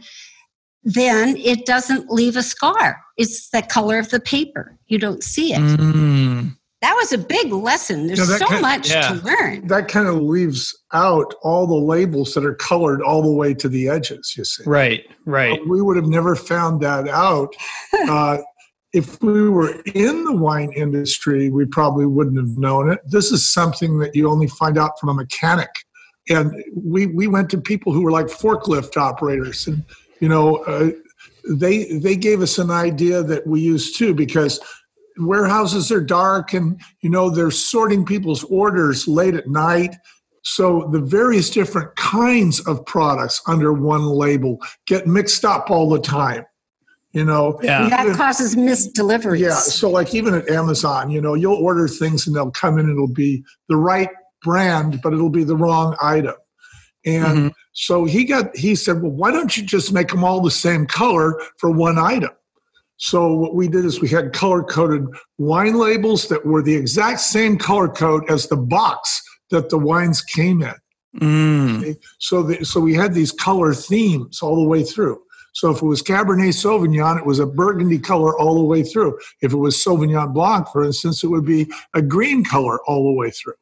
then 0.84 1.36
it 1.38 1.66
doesn't 1.66 2.10
leave 2.10 2.36
a 2.38 2.44
scar. 2.44 2.98
It's 3.18 3.50
the 3.50 3.62
color 3.62 3.98
of 4.00 4.10
the 4.10 4.20
paper. 4.20 4.78
You 4.88 5.00
don't 5.00 5.24
see 5.24 5.54
it. 5.54 5.60
Mm. 5.60 6.56
That 6.82 6.94
was 6.96 7.12
a 7.12 7.18
big 7.18 7.52
lesson. 7.52 8.06
There's 8.08 8.20
Yeah, 8.20 8.26
that 8.26 8.40
so 8.40 8.46
kind- 8.46 8.62
much 8.62 8.90
yeah. 8.92 9.10
to 9.10 9.16
learn. 9.26 9.68
That 9.68 9.88
kind 9.88 10.08
of 10.08 10.22
leaves 10.22 10.76
out 10.94 11.34
all 11.42 11.66
the 11.66 11.74
labels 11.74 12.34
that 12.36 12.46
are 12.46 12.54
colored 12.54 13.02
all 13.02 13.24
the 13.24 13.32
way 13.32 13.54
to 13.56 13.68
the 13.68 13.90
edges, 13.90 14.36
you 14.38 14.46
see. 14.46 14.64
Right, 14.66 15.04
right. 15.26 15.60
we 15.68 15.82
would 15.82 15.98
have 15.98 16.06
never 16.08 16.36
found 16.36 16.82
that 16.82 17.08
out. 17.10 17.56
Uh, 18.10 18.38
if 18.94 19.22
we 19.22 19.50
were 19.50 19.82
in 19.94 20.24
the 20.24 20.32
wine 20.32 20.72
industry, 20.74 21.50
we 21.50 21.66
probably 21.66 22.06
wouldn't 22.06 22.38
have 22.38 22.58
known 22.58 22.90
it. 22.90 23.00
This 23.06 23.32
is 23.32 23.48
something 23.52 23.98
that 24.00 24.16
you 24.16 24.30
only 24.30 24.48
find 24.48 24.78
out 24.78 24.98
from 25.00 25.10
a 25.10 25.14
mechanic. 25.14 25.70
And 26.30 26.52
we, 26.76 27.06
we 27.08 27.28
went 27.28 27.50
to 27.52 27.58
people 27.62 27.94
who 27.94 28.02
were 28.02 28.12
like 28.12 28.28
forklift 28.28 28.98
operators, 28.98 29.68
and 29.68 29.84
you 30.20 30.28
know, 30.30 30.58
uh, 30.66 30.92
they 31.50 31.98
they 32.00 32.16
gave 32.16 32.42
us 32.42 32.58
an 32.58 32.70
idea 32.72 33.24
that 33.24 33.48
we 33.48 33.62
use 33.62 33.94
too 33.94 34.14
because 34.14 34.60
warehouses 35.18 35.92
are 35.92 36.02
dark, 36.02 36.54
and 36.54 36.80
you 37.02 37.10
know 37.10 37.30
they're 37.30 37.52
sorting 37.52 38.06
people's 38.06 38.44
orders 38.46 39.08
late 39.08 39.36
at 39.36 39.48
night. 39.48 39.96
So 40.44 40.90
the 40.94 41.00
various 41.02 41.50
different 41.50 41.94
kinds 41.98 42.60
of 42.68 42.86
products 42.86 43.42
under 43.48 43.74
one 43.74 44.06
label 44.06 44.60
get 44.86 45.06
mixed 45.08 45.44
up 45.44 45.70
all 45.70 45.90
the 45.90 46.00
time. 46.00 46.46
You 47.12 47.26
know, 47.26 47.60
Yeah. 47.64 47.90
that 47.90 48.16
causes 48.16 48.56
missed 48.56 48.94
deliveries. 48.94 49.42
yeah. 49.42 49.56
So 49.56 49.90
like 49.90 50.14
even 50.14 50.34
at 50.36 50.50
Amazon, 50.50 51.10
you 51.10 51.20
know, 51.20 51.34
you'll 51.34 51.56
order 51.56 51.88
things 51.88 52.28
and 52.28 52.36
they'll 52.36 52.52
come 52.52 52.76
in 52.78 52.86
and 52.86 52.92
it'll 52.96 53.08
be 53.08 53.44
the 53.70 53.76
right 53.76 54.10
brand, 54.44 55.00
but 55.02 55.14
it'll 55.14 55.30
be 55.30 55.44
the 55.44 55.56
wrong 55.56 55.96
item. 56.02 56.36
And 57.06 57.38
Mhm. 57.38 57.54
so 57.74 58.06
he 58.06 58.26
got 58.26 58.56
he 58.56 58.76
said, 58.76 59.02
Well, 59.02 59.12
why 59.12 59.32
don't 59.32 59.56
you 59.56 59.64
just 59.64 59.94
make 59.94 60.10
them 60.10 60.24
all 60.24 60.42
the 60.42 60.52
same 60.52 60.86
color 60.86 61.40
for 61.58 61.70
one 61.70 61.98
item? 61.98 62.32
So 62.98 63.34
what 63.34 63.56
we 63.56 63.68
did 63.68 63.86
is 63.86 64.02
we 64.02 64.10
had 64.10 64.34
color 64.34 64.64
coded 64.64 65.06
wine 65.38 65.76
labels 65.76 66.28
that 66.30 66.46
were 66.46 66.64
the 66.64 66.76
exact 66.76 67.20
same 67.20 67.58
color 67.58 67.88
code 67.88 68.24
as 68.30 68.48
the 68.48 68.58
box 68.58 69.22
that 69.52 69.70
the 69.70 69.78
wines 69.78 70.22
came 70.22 70.64
in. 70.64 70.74
Mm. 71.22 71.96
So, 72.20 72.44
the, 72.44 72.66
so 72.66 72.80
we 72.80 72.94
had 72.94 73.14
these 73.14 73.32
color 73.32 73.74
themes 73.74 74.42
all 74.42 74.56
the 74.56 74.68
way 74.68 74.84
through. 74.84 75.20
So 75.54 75.72
if 75.72 75.82
it 75.82 75.86
was 75.86 76.04
Cabernet 76.04 76.54
Sauvignon, 76.54 77.18
it 77.18 77.26
was 77.26 77.40
a 77.40 77.46
burgundy 77.48 77.98
color 77.98 78.38
all 78.38 78.56
the 78.56 78.64
way 78.64 78.84
through. 78.84 79.18
If 79.42 79.54
it 79.54 79.58
was 79.58 79.76
Sauvignon 79.76 80.34
Blanc, 80.34 80.68
for 80.72 80.84
instance, 80.84 81.24
it 81.24 81.28
would 81.28 81.46
be 81.46 81.68
a 81.96 82.02
green 82.02 82.44
color 82.44 82.80
all 82.86 83.04
the 83.06 83.18
way 83.18 83.32
through. 83.32 83.56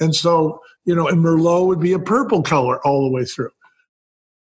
And 0.00 0.14
so, 0.14 0.60
you 0.84 0.94
know, 0.94 1.08
and 1.08 1.24
Merlot 1.24 1.66
would 1.66 1.80
be 1.80 1.92
a 1.92 1.98
purple 1.98 2.42
color 2.42 2.84
all 2.86 3.04
the 3.04 3.10
way 3.10 3.24
through. 3.24 3.50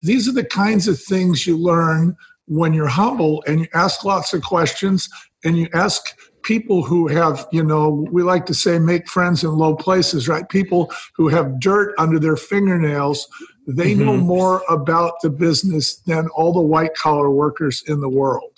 These 0.01 0.27
are 0.27 0.33
the 0.33 0.45
kinds 0.45 0.87
of 0.87 0.99
things 0.99 1.47
you 1.47 1.57
learn 1.57 2.15
when 2.47 2.73
you're 2.73 2.87
humble 2.87 3.43
and 3.47 3.61
you 3.61 3.67
ask 3.73 4.03
lots 4.05 4.33
of 4.33 4.43
questions 4.43 5.09
and 5.43 5.57
you 5.57 5.67
ask 5.73 6.15
people 6.43 6.83
who 6.83 7.07
have, 7.07 7.47
you 7.51 7.63
know, 7.63 8.05
we 8.11 8.21
like 8.21 8.45
to 8.45 8.53
say 8.53 8.77
make 8.77 9.09
friends 9.09 9.43
in 9.43 9.49
low 9.51 9.75
places, 9.75 10.27
right? 10.27 10.47
People 10.49 10.91
who 11.15 11.27
have 11.27 11.59
dirt 11.59 11.95
under 11.97 12.19
their 12.19 12.37
fingernails, 12.37 13.27
they 13.67 13.95
know 13.95 14.13
Mhm. 14.13 14.25
more 14.25 14.63
about 14.69 15.13
the 15.23 15.29
business 15.31 15.95
than 16.05 16.27
all 16.35 16.53
the 16.53 16.61
white 16.61 16.93
collar 16.93 17.31
workers 17.31 17.83
in 17.87 17.99
the 17.99 18.09
world. 18.09 18.54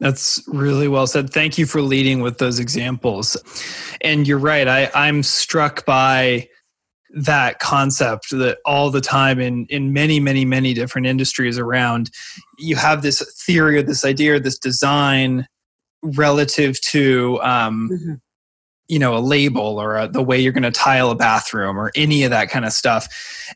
That's 0.00 0.42
really 0.46 0.86
well 0.88 1.06
said. 1.06 1.30
Thank 1.30 1.58
you 1.58 1.66
for 1.66 1.82
leading 1.82 2.20
with 2.20 2.38
those 2.38 2.58
examples. 2.58 3.36
And 4.00 4.28
you're 4.28 4.38
right. 4.38 4.68
I, 4.68 4.90
I'm 4.94 5.22
struck 5.22 5.84
by 5.84 6.48
that 7.10 7.58
concept 7.58 8.30
that 8.30 8.58
all 8.64 8.90
the 8.90 9.00
time 9.00 9.40
in, 9.40 9.66
in 9.70 9.92
many, 9.92 10.20
many, 10.20 10.44
many 10.44 10.74
different 10.74 11.06
industries 11.06 11.58
around, 11.58 12.10
you 12.58 12.76
have 12.76 13.02
this 13.02 13.22
theory 13.44 13.78
or 13.78 13.82
this 13.82 14.04
idea 14.04 14.34
or 14.34 14.38
this 14.38 14.58
design 14.58 15.48
relative 16.02 16.80
to 16.82 17.40
um, 17.42 17.90
Mhm. 17.90 18.20
You 18.88 18.98
know 18.98 19.16
a 19.16 19.20
label 19.20 19.78
or 19.78 19.96
a, 19.96 20.08
the 20.08 20.22
way 20.22 20.40
you're 20.40 20.52
going 20.52 20.62
to 20.62 20.70
tile 20.70 21.10
a 21.10 21.14
bathroom 21.14 21.78
or 21.78 21.92
any 21.94 22.24
of 22.24 22.30
that 22.30 22.50
kind 22.50 22.64
of 22.64 22.72
stuff. 22.72 23.06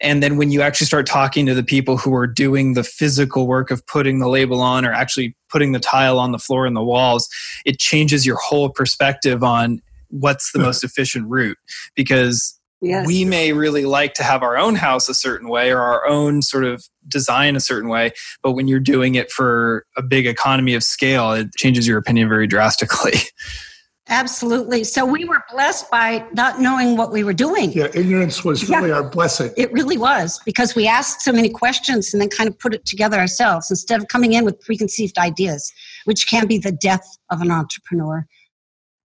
And 0.01 0.23
then 0.23 0.37
when 0.37 0.51
you 0.51 0.63
actually 0.63 0.87
start 0.87 1.07
talking 1.07 1.47
to 1.47 1.55
the 1.55 1.63
people 1.63 1.97
who 1.97 2.15
are 2.15 2.27
doing 2.27 2.75
the 2.75 2.85
physical 2.85 3.47
work 3.47 3.71
of 3.71 3.85
putting 3.87 4.19
the 4.19 4.29
label 4.29 4.61
on 4.61 4.85
or 4.85 4.93
actually 4.93 5.35
putting 5.49 5.73
the 5.73 5.81
tile 5.81 6.19
on 6.19 6.33
the 6.33 6.39
floor 6.39 6.67
and 6.67 6.77
the 6.77 6.85
walls 6.85 7.29
it 7.65 7.79
changes 7.79 8.25
your 8.25 8.37
whole 8.37 8.69
perspective 8.69 9.43
on 9.43 9.81
what's 10.11 10.53
the 10.53 10.59
hmm. 10.59 10.67
most 10.67 10.85
efficient 10.85 11.29
route. 11.29 11.59
Because 11.97 12.59
Yes. 12.85 13.07
we 13.07 13.25
may 13.25 13.53
really 13.53 13.85
like 13.85 14.13
to 14.15 14.25
have 14.25 14.43
our 14.43 14.59
own 14.59 14.75
house 14.75 15.09
a 15.09 15.15
certain 15.15 15.49
way 15.49 15.71
or 15.71 15.79
our 15.79 16.05
own 16.05 16.43
sort 16.43 16.65
of 16.65 16.85
design 17.07 17.55
a 17.55 17.61
certain 17.61 17.89
way 17.89 18.11
but 18.43 18.53
when 18.53 18.67
you're 18.67 18.81
doing 18.81 19.15
it 19.15 19.31
for 19.31 19.87
a 19.97 20.03
big 20.03 20.27
economy 20.27 20.75
of 20.75 20.83
scale 20.83 21.33
it 21.33 21.55
changes 21.57 21.87
your 21.87 21.97
opinion 21.97 22.29
very 22.29 22.49
drastically 22.49 23.13
Absolutely. 24.13 24.85
So 24.85 25.07
we 25.07 25.25
were 25.25 25.43
blessed 25.51 25.91
by 25.91 26.27
not 26.35 26.61
knowing 26.61 26.99
what 26.99 27.13
we 27.13 27.25
were 27.25 27.33
doing. 27.33 27.73
Yeah, 27.73 27.89
ignorance 27.95 28.45
was 28.45 28.69
really 28.69 28.93
our 28.93 29.03
blessing. 29.03 29.51
It 29.57 29.73
really 29.73 29.97
was 29.97 30.39
because 30.45 30.75
we 30.75 30.87
asked 30.87 31.23
so 31.23 31.33
many 31.33 31.49
questions 31.49 32.13
and 32.13 32.21
then 32.21 32.29
kind 32.29 32.47
of 32.47 32.59
put 32.59 32.75
it 32.75 32.85
together 32.85 33.19
ourselves 33.19 33.71
instead 33.71 34.03
of 34.03 34.09
coming 34.09 34.35
in 34.35 34.45
with 34.45 34.61
preconceived 34.61 35.17
ideas, 35.17 35.73
which 36.05 36.27
can 36.29 36.47
be 36.47 36.59
the 36.59 36.73
death 36.73 37.17
of 37.31 37.41
an 37.41 37.51
entrepreneur. 37.51 38.27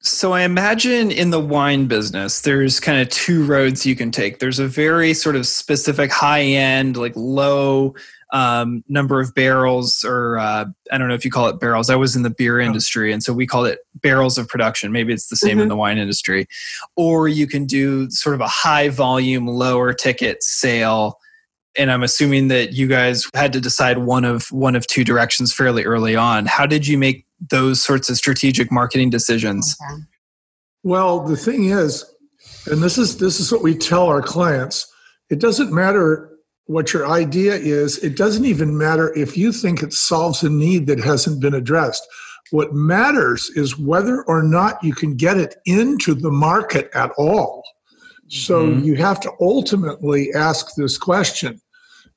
So 0.01 0.33
I 0.33 0.41
imagine 0.41 1.09
in 1.09 1.29
the 1.29 1.39
wine 1.39 1.87
business, 1.87 2.41
there's 2.41 2.81
kind 2.81 3.01
of 3.01 3.07
two 3.07 3.45
roads 3.45 3.85
you 3.85 3.95
can 3.95 4.11
take. 4.11 4.39
There's 4.39 4.59
a 4.59 4.67
very 4.67 5.13
sort 5.13 5.37
of 5.37 5.47
specific 5.47 6.11
high 6.11 6.43
end, 6.43 6.97
like 6.97 7.13
low 7.15 7.95
um, 8.33 8.83
number 8.87 9.19
of 9.19 9.33
barrels, 9.33 10.03
or 10.03 10.37
uh, 10.37 10.65
I 10.91 10.97
don't 10.97 11.07
know 11.07 11.13
if 11.13 11.23
you 11.23 11.31
call 11.31 11.47
it 11.47 11.59
barrels. 11.59 11.89
I 11.89 11.95
was 11.95 12.15
in 12.15 12.23
the 12.23 12.29
beer 12.29 12.59
industry, 12.59 13.13
and 13.13 13.23
so 13.23 13.33
we 13.33 13.47
call 13.47 13.65
it 13.65 13.79
barrels 13.95 14.37
of 14.37 14.47
production. 14.47 14.91
Maybe 14.91 15.13
it's 15.13 15.27
the 15.27 15.35
same 15.35 15.51
mm-hmm. 15.51 15.61
in 15.61 15.67
the 15.69 15.75
wine 15.75 15.97
industry. 15.97 16.47
Or 16.95 17.27
you 17.27 17.47
can 17.47 17.65
do 17.65 18.09
sort 18.09 18.35
of 18.35 18.41
a 18.41 18.47
high 18.47 18.89
volume, 18.89 19.47
lower 19.47 19.93
ticket 19.93 20.43
sale. 20.43 21.19
And 21.77 21.91
I'm 21.91 22.03
assuming 22.03 22.47
that 22.49 22.73
you 22.73 22.87
guys 22.87 23.29
had 23.33 23.53
to 23.53 23.61
decide 23.61 23.99
one 23.99 24.25
of 24.25 24.47
one 24.51 24.75
of 24.75 24.87
two 24.87 25.03
directions 25.03 25.53
fairly 25.53 25.85
early 25.85 26.15
on. 26.15 26.47
How 26.47 26.65
did 26.65 26.87
you 26.87 26.97
make 26.97 27.25
those 27.49 27.81
sorts 27.81 28.09
of 28.09 28.17
strategic 28.17 28.71
marketing 28.71 29.09
decisions? 29.09 29.75
Okay. 29.89 30.01
Well, 30.83 31.19
the 31.19 31.37
thing 31.37 31.65
is, 31.65 32.03
and 32.65 32.81
this 32.81 32.97
is 32.97 33.17
this 33.17 33.39
is 33.39 33.51
what 33.51 33.61
we 33.61 33.75
tell 33.75 34.07
our 34.07 34.21
clients, 34.21 34.91
it 35.29 35.39
doesn't 35.39 35.71
matter 35.71 36.36
what 36.67 36.93
your 36.93 37.07
idea 37.07 37.55
is, 37.55 37.97
it 37.99 38.15
doesn't 38.15 38.45
even 38.45 38.77
matter 38.77 39.13
if 39.17 39.35
you 39.35 39.51
think 39.51 39.81
it 39.81 39.93
solves 39.93 40.43
a 40.43 40.49
need 40.49 40.85
that 40.87 40.99
hasn't 40.99 41.41
been 41.41 41.53
addressed. 41.53 42.05
What 42.51 42.73
matters 42.73 43.49
is 43.55 43.77
whether 43.77 44.23
or 44.23 44.43
not 44.43 44.83
you 44.83 44.93
can 44.93 45.15
get 45.15 45.37
it 45.37 45.55
into 45.65 46.13
the 46.13 46.31
market 46.31 46.89
at 46.93 47.11
all. 47.17 47.63
So 48.29 48.67
mm-hmm. 48.67 48.83
you 48.83 48.95
have 48.95 49.19
to 49.21 49.31
ultimately 49.39 50.33
ask 50.33 50.75
this 50.75 50.97
question 50.97 51.61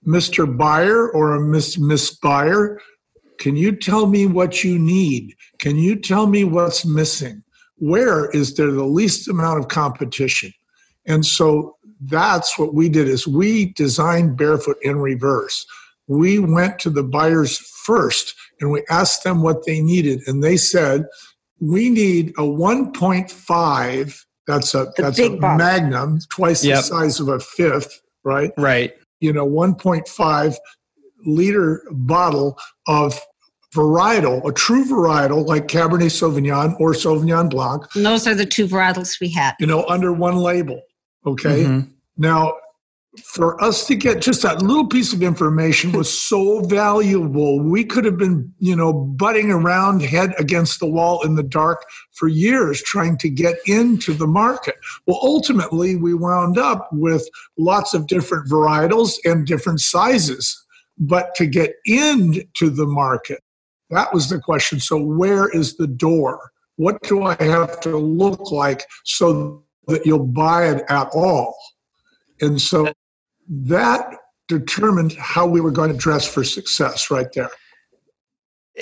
Mr. 0.06 0.56
Buyer 0.56 1.10
or 1.10 1.34
a 1.34 1.40
Miss 1.40 1.78
Miss 1.78 2.16
Buyer, 2.16 2.80
can 3.38 3.56
you 3.56 3.72
tell 3.72 4.06
me 4.06 4.26
what 4.26 4.64
you 4.64 4.78
need? 4.78 5.34
Can 5.58 5.76
you 5.76 5.96
tell 5.96 6.26
me 6.26 6.44
what's 6.44 6.84
missing? 6.84 7.42
Where 7.76 8.30
is 8.30 8.54
there 8.54 8.70
the 8.72 8.84
least 8.84 9.28
amount 9.28 9.60
of 9.60 9.68
competition? 9.68 10.52
And 11.06 11.24
so 11.24 11.76
that's 12.00 12.58
what 12.58 12.74
we 12.74 12.88
did 12.88 13.08
is 13.08 13.26
we 13.26 13.72
designed 13.74 14.36
barefoot 14.36 14.78
in 14.82 14.98
reverse. 14.98 15.66
We 16.06 16.38
went 16.38 16.78
to 16.80 16.90
the 16.90 17.02
buyers 17.02 17.58
first 17.84 18.34
and 18.60 18.70
we 18.70 18.84
asked 18.90 19.24
them 19.24 19.42
what 19.42 19.64
they 19.66 19.80
needed 19.80 20.20
and 20.26 20.42
they 20.42 20.56
said 20.56 21.06
we 21.60 21.90
need 21.90 22.30
a 22.30 22.42
1.5 22.42 24.24
that's 24.46 24.74
a 24.74 24.84
the 24.96 25.02
that's 25.02 25.20
a 25.20 25.36
box. 25.36 25.58
magnum 25.58 26.18
twice 26.30 26.64
yep. 26.64 26.78
the 26.78 26.82
size 26.82 27.20
of 27.20 27.28
a 27.28 27.38
fifth 27.38 28.00
right 28.24 28.52
right 28.56 28.94
you 29.20 29.32
know 29.32 29.46
1.5 29.46 30.56
liter 31.26 31.82
bottle 31.90 32.58
of 32.88 33.18
varietal, 33.74 34.44
a 34.48 34.52
true 34.52 34.84
varietal 34.84 35.46
like 35.46 35.68
Cabernet 35.68 36.10
Sauvignon 36.10 36.74
or 36.80 36.92
Sauvignon 36.92 37.48
Blanc. 37.48 37.84
And 37.94 38.04
those 38.04 38.26
are 38.26 38.34
the 38.34 38.46
two 38.46 38.66
varietals 38.66 39.20
we 39.20 39.28
had. 39.28 39.54
You 39.60 39.66
know, 39.66 39.84
under 39.86 40.12
one 40.12 40.38
label. 40.38 40.82
Okay. 41.26 41.64
Mm-hmm. 41.64 41.90
Now, 42.16 42.54
for 43.18 43.62
us 43.62 43.86
to 43.86 43.96
get 43.96 44.20
just 44.20 44.42
that 44.42 44.62
little 44.62 44.86
piece 44.86 45.12
of 45.12 45.22
information 45.22 45.92
was 45.92 46.20
so 46.28 46.60
valuable. 46.60 47.60
We 47.60 47.84
could 47.84 48.04
have 48.04 48.16
been, 48.16 48.52
you 48.58 48.76
know, 48.76 48.92
butting 48.92 49.50
around 49.50 50.02
head 50.02 50.34
against 50.38 50.80
the 50.80 50.86
wall 50.86 51.22
in 51.22 51.34
the 51.34 51.42
dark 51.42 51.84
for 52.12 52.28
years 52.28 52.82
trying 52.82 53.18
to 53.18 53.28
get 53.28 53.56
into 53.66 54.12
the 54.12 54.26
market. 54.26 54.76
Well, 55.06 55.18
ultimately, 55.22 55.96
we 55.96 56.14
wound 56.14 56.58
up 56.58 56.88
with 56.92 57.28
lots 57.58 57.94
of 57.94 58.06
different 58.06 58.48
varietals 58.48 59.18
and 59.24 59.46
different 59.46 59.80
sizes. 59.80 60.64
But 60.98 61.34
to 61.36 61.46
get 61.46 61.76
into 61.86 62.68
the 62.68 62.86
market, 62.86 63.42
that 63.88 64.12
was 64.12 64.28
the 64.28 64.38
question. 64.38 64.80
So, 64.80 65.02
where 65.02 65.48
is 65.48 65.76
the 65.76 65.86
door? 65.86 66.50
What 66.76 67.02
do 67.02 67.24
I 67.24 67.36
have 67.42 67.80
to 67.80 67.96
look 67.96 68.52
like 68.52 68.84
so 69.04 69.64
that 69.86 70.06
you'll 70.06 70.26
buy 70.26 70.68
it 70.68 70.82
at 70.88 71.08
all? 71.14 71.56
And 72.40 72.60
so 72.60 72.92
that 73.48 74.14
determined 74.48 75.12
how 75.12 75.46
we 75.46 75.60
were 75.60 75.70
going 75.70 75.92
to 75.92 75.96
dress 75.96 76.26
for 76.26 76.44
success 76.44 77.10
right 77.10 77.32
there. 77.32 77.50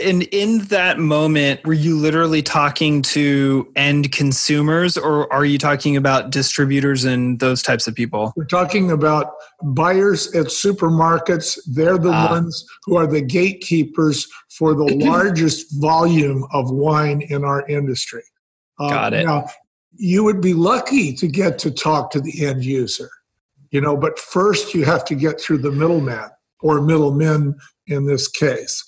And 0.00 0.22
in 0.24 0.58
that 0.66 0.98
moment, 0.98 1.64
were 1.64 1.72
you 1.72 1.96
literally 1.96 2.42
talking 2.42 3.02
to 3.02 3.70
end 3.74 4.12
consumers 4.12 4.96
or 4.96 5.32
are 5.32 5.44
you 5.44 5.58
talking 5.58 5.96
about 5.96 6.30
distributors 6.30 7.04
and 7.04 7.40
those 7.40 7.62
types 7.62 7.86
of 7.88 7.94
people? 7.94 8.32
We're 8.36 8.44
talking 8.44 8.90
about 8.90 9.32
buyers 9.62 10.34
at 10.34 10.46
supermarkets. 10.46 11.58
They're 11.66 11.98
the 11.98 12.12
ah. 12.12 12.30
ones 12.30 12.64
who 12.84 12.96
are 12.96 13.06
the 13.06 13.22
gatekeepers 13.22 14.26
for 14.50 14.74
the 14.74 14.84
largest 15.04 15.80
volume 15.80 16.46
of 16.52 16.70
wine 16.70 17.22
in 17.22 17.44
our 17.44 17.66
industry. 17.66 18.22
Got 18.78 19.14
it. 19.14 19.26
Now, 19.26 19.48
you 19.98 20.24
would 20.24 20.40
be 20.40 20.54
lucky 20.54 21.12
to 21.12 21.26
get 21.26 21.58
to 21.58 21.70
talk 21.70 22.10
to 22.10 22.20
the 22.20 22.46
end 22.46 22.64
user 22.64 23.10
you 23.70 23.80
know 23.80 23.96
but 23.96 24.18
first 24.18 24.74
you 24.74 24.84
have 24.84 25.04
to 25.04 25.14
get 25.14 25.40
through 25.40 25.58
the 25.58 25.72
middleman 25.72 26.30
or 26.60 26.80
middlemen 26.80 27.54
in 27.86 28.06
this 28.06 28.28
case 28.28 28.84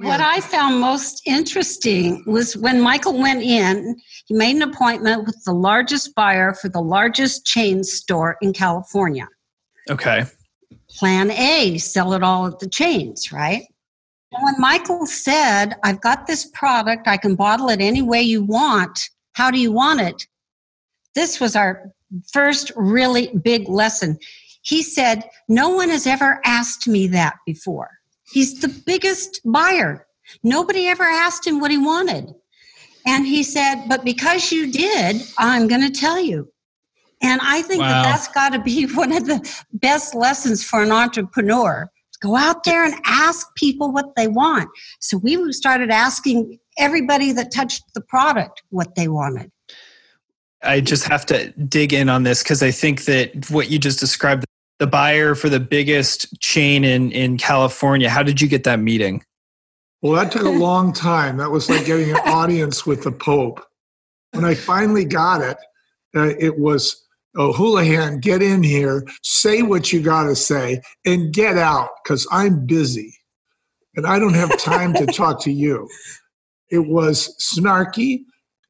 what 0.00 0.20
I 0.20 0.40
found 0.40 0.80
most 0.80 1.22
interesting 1.26 2.22
was 2.24 2.56
when 2.56 2.80
Michael 2.80 3.18
went 3.18 3.42
in, 3.42 3.96
he 4.26 4.34
made 4.34 4.54
an 4.54 4.62
appointment 4.62 5.26
with 5.26 5.42
the 5.44 5.52
largest 5.52 6.14
buyer 6.14 6.54
for 6.54 6.68
the 6.68 6.80
largest 6.80 7.44
chain 7.44 7.82
store 7.82 8.36
in 8.40 8.52
California. 8.52 9.26
Okay. 9.90 10.24
Plan 10.88 11.32
A, 11.32 11.78
sell 11.78 12.12
it 12.12 12.22
all 12.22 12.46
at 12.46 12.60
the 12.60 12.68
chains, 12.68 13.32
right? 13.32 13.64
And 14.30 14.44
when 14.44 14.54
Michael 14.58 15.04
said, 15.04 15.74
I've 15.82 16.00
got 16.00 16.28
this 16.28 16.48
product, 16.54 17.08
I 17.08 17.16
can 17.16 17.34
bottle 17.34 17.68
it 17.68 17.80
any 17.80 18.02
way 18.02 18.22
you 18.22 18.44
want, 18.44 19.10
how 19.38 19.52
do 19.52 19.60
you 19.60 19.70
want 19.70 20.00
it? 20.00 20.26
This 21.14 21.38
was 21.38 21.54
our 21.54 21.92
first 22.32 22.72
really 22.74 23.28
big 23.40 23.68
lesson. 23.68 24.18
He 24.62 24.82
said, 24.82 25.22
No 25.48 25.68
one 25.68 25.90
has 25.90 26.08
ever 26.08 26.40
asked 26.44 26.88
me 26.88 27.06
that 27.06 27.36
before. 27.46 27.88
He's 28.32 28.60
the 28.60 28.82
biggest 28.84 29.40
buyer. 29.44 30.08
Nobody 30.42 30.88
ever 30.88 31.04
asked 31.04 31.46
him 31.46 31.60
what 31.60 31.70
he 31.70 31.78
wanted. 31.78 32.34
And 33.06 33.26
he 33.28 33.44
said, 33.44 33.84
But 33.88 34.04
because 34.04 34.50
you 34.50 34.72
did, 34.72 35.22
I'm 35.38 35.68
going 35.68 35.82
to 35.82 36.00
tell 36.00 36.20
you. 36.20 36.52
And 37.22 37.40
I 37.40 37.62
think 37.62 37.82
wow. 37.82 37.90
that 37.90 38.02
that's 38.10 38.26
got 38.26 38.52
to 38.54 38.58
be 38.60 38.86
one 38.92 39.12
of 39.12 39.26
the 39.26 39.40
best 39.72 40.16
lessons 40.16 40.64
for 40.64 40.82
an 40.82 40.90
entrepreneur. 40.90 41.88
Go 42.20 42.34
out 42.34 42.64
there 42.64 42.84
and 42.84 42.94
ask 43.04 43.46
people 43.54 43.92
what 43.92 44.16
they 44.16 44.26
want. 44.26 44.68
So 44.98 45.18
we 45.18 45.52
started 45.52 45.90
asking 45.90 46.58
everybody 46.78 47.32
that 47.32 47.52
touched 47.52 47.82
the 47.94 48.00
product 48.00 48.62
what 48.70 48.94
they 48.94 49.08
wanted. 49.08 49.50
I 50.62 50.80
just 50.80 51.04
have 51.04 51.24
to 51.26 51.50
dig 51.52 51.92
in 51.92 52.08
on 52.08 52.24
this 52.24 52.42
because 52.42 52.62
I 52.62 52.70
think 52.70 53.04
that 53.04 53.50
what 53.50 53.70
you 53.70 53.78
just 53.78 54.00
described, 54.00 54.44
the 54.78 54.86
buyer 54.86 55.34
for 55.34 55.48
the 55.48 55.60
biggest 55.60 56.40
chain 56.40 56.84
in, 56.84 57.12
in 57.12 57.38
California, 57.38 58.08
how 58.10 58.22
did 58.22 58.40
you 58.40 58.48
get 58.48 58.64
that 58.64 58.80
meeting? 58.80 59.22
Well, 60.02 60.12
that 60.12 60.32
took 60.32 60.42
a 60.42 60.48
long 60.50 60.92
time. 60.92 61.36
That 61.36 61.50
was 61.50 61.68
like 61.68 61.86
getting 61.86 62.10
an 62.10 62.20
audience 62.24 62.86
with 62.86 63.04
the 63.04 63.12
Pope. 63.12 63.64
When 64.32 64.44
I 64.44 64.54
finally 64.54 65.04
got 65.04 65.40
it, 65.40 65.56
uh, 66.16 66.34
it 66.38 66.58
was, 66.58 67.06
oh, 67.36 67.52
Houlihan, 67.52 68.20
get 68.20 68.42
in 68.42 68.62
here, 68.62 69.04
say 69.22 69.62
what 69.62 69.92
you 69.92 70.02
got 70.02 70.24
to 70.24 70.36
say, 70.36 70.80
and 71.06 71.32
get 71.32 71.56
out 71.56 71.90
because 72.02 72.26
I'm 72.30 72.66
busy 72.66 73.14
and 73.98 74.06
I 74.06 74.18
don't 74.18 74.34
have 74.34 74.56
time 74.58 74.94
to 74.94 75.06
talk 75.12 75.40
to 75.42 75.52
you. 75.52 75.88
It 76.70 76.86
was 76.86 77.34
snarky 77.40 78.24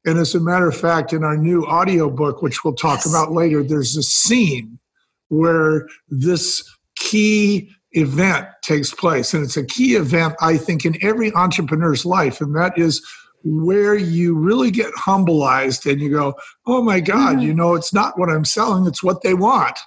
and 0.05 0.17
as 0.17 0.33
a 0.33 0.39
matter 0.39 0.67
of 0.67 0.77
fact, 0.77 1.13
in 1.13 1.23
our 1.23 1.37
new 1.37 1.65
audio 1.65 2.09
book, 2.09 2.41
which 2.41 2.63
we'll 2.63 2.73
talk 2.73 2.99
yes. 2.99 3.09
about 3.09 3.31
later, 3.31 3.63
there's 3.63 3.97
a 3.97 4.03
scene 4.03 4.79
where 5.27 5.87
this 6.07 6.63
key 6.95 7.69
event 7.91 8.47
takes 8.63 8.93
place. 8.93 9.33
And 9.33 9.43
it's 9.43 9.57
a 9.57 9.65
key 9.65 9.95
event, 9.95 10.35
I 10.41 10.57
think, 10.57 10.85
in 10.85 10.97
every 11.03 11.33
entrepreneur's 11.33 12.05
life. 12.05 12.39
And 12.39 12.55
that 12.55 12.77
is 12.77 13.05
where 13.43 13.95
you 13.95 14.35
really 14.35 14.71
get 14.71 14.93
humbleized 14.93 15.89
and 15.89 16.01
you 16.01 16.09
go, 16.09 16.33
oh 16.65 16.81
my 16.81 16.99
God, 16.99 17.37
mm-hmm. 17.37 17.47
you 17.47 17.53
know, 17.53 17.73
it's 17.73 17.93
not 17.93 18.17
what 18.17 18.29
I'm 18.29 18.45
selling, 18.45 18.85
it's 18.85 19.03
what 19.03 19.21
they 19.21 19.33
want, 19.33 19.77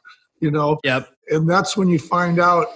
you 0.40 0.50
know? 0.50 0.78
Yep. 0.84 1.08
And 1.28 1.48
that's 1.48 1.76
when 1.76 1.88
you 1.88 1.98
find 1.98 2.38
out 2.38 2.68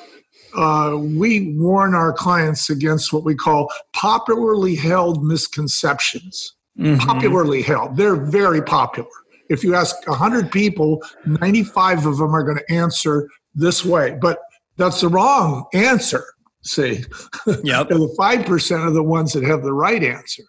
uh, 0.57 0.97
we 0.97 1.55
warn 1.57 1.95
our 1.95 2.13
clients 2.13 2.71
against 2.71 3.13
what 3.13 3.25
we 3.25 3.35
call 3.35 3.71
popularly 3.93 4.75
held 4.75 5.25
misconceptions 5.25 6.57
mm-hmm. 6.79 6.99
popularly 7.07 7.63
held. 7.63 7.97
They're 7.97 8.17
very 8.17 8.63
popular. 8.63 9.09
if 9.49 9.63
you 9.63 9.75
ask 9.75 9.95
100 10.09 10.51
people, 10.51 11.03
95 11.25 12.07
of 12.07 12.19
them 12.19 12.35
are 12.35 12.43
going 12.43 12.59
to 12.59 12.73
answer 12.73 13.29
this 13.55 13.85
way. 13.85 14.19
But 14.21 14.39
that's 14.77 15.01
the 15.01 15.09
wrong 15.09 15.67
answer, 15.73 16.25
see? 16.63 17.05
Yep. 17.47 17.89
the 17.89 18.15
5% 18.19 18.79
are 18.81 18.91
the 18.91 19.03
ones 19.03 19.33
that 19.33 19.45
have 19.45 19.63
the 19.63 19.73
right 19.73 20.03
answer. 20.03 20.43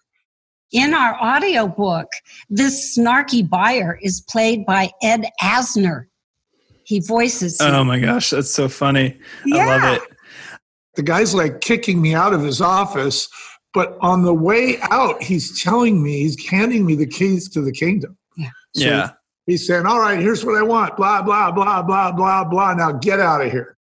In 0.72 0.94
our 0.94 1.16
audiobook, 1.22 2.08
this 2.50 2.98
snarky 2.98 3.48
buyer 3.48 3.98
is 4.02 4.22
played 4.28 4.66
by 4.66 4.92
Ed 5.02 5.26
Asner. 5.42 6.08
He 6.88 7.02
voices. 7.02 7.60
him. 7.60 7.76
Oh 7.76 7.84
my 7.84 8.00
gosh, 8.00 8.30
that's 8.30 8.50
so 8.50 8.70
funny. 8.70 9.20
I 9.54 9.66
love 9.66 9.98
it. 9.98 10.02
The 10.96 11.04
guy's 11.04 11.36
like 11.36 11.60
kicking 11.60 12.02
me 12.02 12.16
out 12.16 12.34
of 12.34 12.42
his 12.42 12.62
office, 12.62 13.28
but 13.74 13.98
on 14.00 14.24
the 14.24 14.34
way 14.34 14.78
out, 14.84 15.22
he's 15.22 15.62
telling 15.62 16.02
me, 16.02 16.20
he's 16.20 16.48
handing 16.48 16.86
me 16.86 16.96
the 16.96 17.06
keys 17.06 17.50
to 17.50 17.62
the 17.62 17.74
kingdom. 17.74 18.18
Yeah. 18.38 18.50
So 18.74 18.86
yeah. 18.86 19.10
He's 19.48 19.68
saying, 19.68 19.86
All 19.86 20.00
right, 20.00 20.18
here's 20.18 20.46
what 20.46 20.56
I 20.56 20.62
want, 20.62 20.96
blah, 20.96 21.22
blah, 21.22 21.52
blah, 21.52 21.82
blah, 21.82 22.14
blah, 22.14 22.46
blah. 22.46 22.74
Now 22.74 22.94
get 22.94 23.20
out 23.20 23.46
of 23.46 23.52
here. 23.52 23.76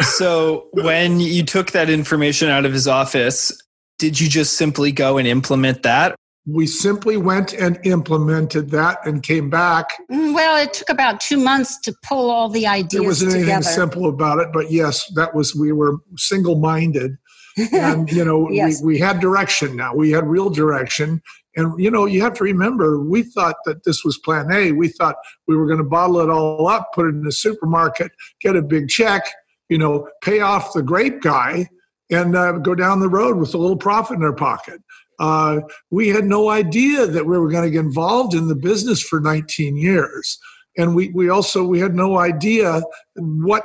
So 0.00 0.68
when 0.70 1.18
you 1.18 1.42
took 1.42 1.72
that 1.72 1.90
information 1.90 2.48
out 2.48 2.64
of 2.64 2.72
his 2.72 2.86
office, 2.86 3.50
did 3.98 4.20
you 4.20 4.28
just 4.28 4.52
simply 4.56 4.92
go 4.92 5.18
and 5.18 5.26
implement 5.26 5.82
that? 5.82 6.14
We 6.44 6.66
simply 6.66 7.16
went 7.16 7.52
and 7.52 7.78
implemented 7.84 8.70
that 8.70 9.06
and 9.06 9.22
came 9.22 9.48
back. 9.48 9.86
Mm, 10.10 10.34
Well, 10.34 10.60
it 10.60 10.72
took 10.74 10.88
about 10.88 11.20
two 11.20 11.36
months 11.36 11.78
to 11.82 11.94
pull 12.02 12.30
all 12.30 12.48
the 12.48 12.66
ideas. 12.66 12.90
There 13.00 13.02
wasn't 13.08 13.32
anything 13.32 13.46
together. 13.46 13.62
simple 13.64 14.06
about 14.08 14.40
it, 14.40 14.48
but 14.52 14.70
yes, 14.72 15.08
that 15.14 15.34
was, 15.34 15.54
we 15.54 15.70
were 15.72 15.98
single 16.16 16.56
minded. 16.56 17.16
And, 17.72 18.10
you 18.10 18.24
know, 18.24 18.50
Yes. 18.50 18.80
we, 18.82 18.94
we 18.94 18.98
had 18.98 19.20
direction 19.20 19.76
now. 19.76 19.94
We 19.94 20.10
had 20.10 20.26
real 20.26 20.48
direction. 20.50 21.20
And, 21.54 21.78
you 21.78 21.90
know, 21.90 22.06
you 22.06 22.22
have 22.22 22.32
to 22.34 22.44
remember, 22.44 22.98
we 22.98 23.22
thought 23.22 23.56
that 23.66 23.84
this 23.84 24.04
was 24.04 24.16
plan 24.18 24.50
A. 24.50 24.72
We 24.72 24.88
thought 24.88 25.16
we 25.46 25.54
were 25.54 25.66
going 25.66 25.78
to 25.78 25.84
bottle 25.84 26.18
it 26.20 26.30
all 26.30 26.66
up, 26.66 26.88
put 26.94 27.04
it 27.06 27.10
in 27.10 27.22
the 27.24 27.30
supermarket, 27.30 28.10
get 28.40 28.56
a 28.56 28.62
big 28.62 28.88
check, 28.88 29.28
you 29.68 29.76
know, 29.76 30.08
pay 30.22 30.40
off 30.40 30.72
the 30.72 30.82
grape 30.82 31.20
guy, 31.20 31.68
and 32.10 32.34
uh, 32.36 32.52
go 32.52 32.74
down 32.74 33.00
the 33.00 33.08
road 33.08 33.36
with 33.36 33.54
a 33.54 33.58
little 33.58 33.76
profit 33.76 34.16
in 34.16 34.24
our 34.24 34.32
pocket. 34.34 34.80
Uh, 35.22 35.60
we 35.92 36.08
had 36.08 36.24
no 36.24 36.50
idea 36.50 37.06
that 37.06 37.24
we 37.24 37.38
were 37.38 37.48
going 37.48 37.62
to 37.62 37.70
get 37.70 37.78
involved 37.78 38.34
in 38.34 38.48
the 38.48 38.56
business 38.56 39.00
for 39.00 39.20
19 39.20 39.76
years. 39.76 40.36
And 40.76 40.96
we, 40.96 41.10
we 41.10 41.28
also 41.28 41.64
we 41.64 41.78
had 41.78 41.94
no 41.94 42.18
idea 42.18 42.82
what 43.14 43.64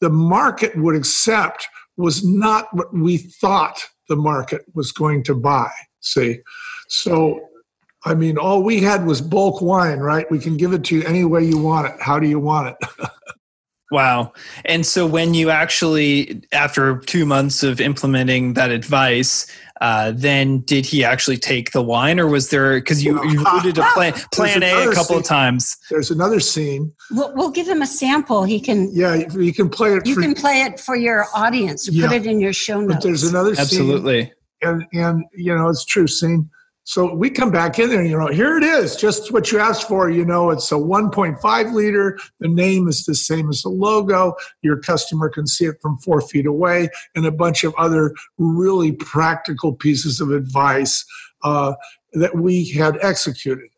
the 0.00 0.08
market 0.08 0.74
would 0.78 0.96
accept 0.96 1.68
was 1.98 2.24
not 2.24 2.68
what 2.72 2.92
we 2.94 3.18
thought 3.18 3.84
the 4.08 4.16
market 4.16 4.62
was 4.72 4.92
going 4.92 5.22
to 5.24 5.34
buy. 5.34 5.70
See, 6.00 6.38
so 6.88 7.38
I 8.06 8.14
mean, 8.14 8.38
all 8.38 8.62
we 8.62 8.80
had 8.80 9.04
was 9.04 9.20
bulk 9.20 9.60
wine, 9.60 9.98
right? 9.98 10.30
We 10.30 10.38
can 10.38 10.56
give 10.56 10.72
it 10.72 10.84
to 10.84 10.96
you 10.96 11.04
any 11.04 11.24
way 11.24 11.44
you 11.44 11.58
want 11.58 11.86
it. 11.86 12.00
How 12.00 12.18
do 12.18 12.26
you 12.26 12.38
want 12.38 12.68
it? 12.68 12.88
Wow. 13.94 14.32
And 14.64 14.84
so 14.84 15.06
when 15.06 15.34
you 15.34 15.50
actually, 15.50 16.42
after 16.50 16.98
two 16.98 17.24
months 17.24 17.62
of 17.62 17.80
implementing 17.80 18.54
that 18.54 18.72
advice, 18.72 19.46
uh, 19.80 20.10
then 20.12 20.62
did 20.62 20.84
he 20.84 21.04
actually 21.04 21.36
take 21.36 21.70
the 21.70 21.80
wine 21.80 22.18
or 22.18 22.26
was 22.26 22.50
there, 22.50 22.80
because 22.80 23.04
you, 23.04 23.24
you 23.30 23.40
alluded 23.46 23.76
to 23.76 23.88
plan, 23.94 24.12
plan 24.32 24.64
A 24.64 24.66
a 24.66 24.76
another 24.78 24.92
couple 24.92 25.16
of 25.16 25.22
times. 25.22 25.76
There's 25.90 26.10
another 26.10 26.40
scene. 26.40 26.92
We'll, 27.12 27.32
we'll 27.36 27.52
give 27.52 27.68
him 27.68 27.82
a 27.82 27.86
sample. 27.86 28.42
He 28.42 28.58
can. 28.58 28.90
Yeah, 28.92 29.14
you 29.32 29.54
can 29.54 29.68
play 29.68 29.94
it. 29.94 30.04
You 30.08 30.16
for, 30.16 30.22
can 30.22 30.34
play 30.34 30.62
it 30.62 30.80
for 30.80 30.96
your 30.96 31.26
audience. 31.32 31.88
Yeah. 31.88 32.08
Put 32.08 32.16
it 32.16 32.26
in 32.26 32.40
your 32.40 32.52
show 32.52 32.80
notes. 32.80 32.94
but 32.94 33.02
there's 33.04 33.22
another 33.22 33.54
scene. 33.54 33.62
Absolutely. 33.62 34.32
and 34.62 34.84
and 34.92 35.24
you 35.36 35.54
know 35.54 35.68
it's 35.68 35.84
true 35.84 36.08
scene 36.08 36.50
so 36.84 37.14
we 37.14 37.30
come 37.30 37.50
back 37.50 37.78
in 37.78 37.88
there 37.88 38.04
you 38.04 38.16
know 38.16 38.28
here 38.28 38.56
it 38.56 38.62
is 38.62 38.96
just 38.96 39.32
what 39.32 39.50
you 39.50 39.58
asked 39.58 39.88
for 39.88 40.10
you 40.10 40.24
know 40.24 40.50
it's 40.50 40.70
a 40.70 40.74
1.5 40.74 41.72
liter 41.72 42.18
the 42.40 42.48
name 42.48 42.88
is 42.88 43.04
the 43.04 43.14
same 43.14 43.48
as 43.48 43.62
the 43.62 43.68
logo 43.68 44.34
your 44.62 44.78
customer 44.78 45.28
can 45.28 45.46
see 45.46 45.64
it 45.64 45.76
from 45.80 45.98
four 45.98 46.20
feet 46.20 46.46
away 46.46 46.88
and 47.14 47.26
a 47.26 47.32
bunch 47.32 47.64
of 47.64 47.74
other 47.76 48.14
really 48.38 48.92
practical 48.92 49.72
pieces 49.72 50.20
of 50.20 50.30
advice 50.30 51.04
uh, 51.44 51.74
that 52.14 52.36
we 52.36 52.68
had 52.70 52.98
executed. 53.02 53.68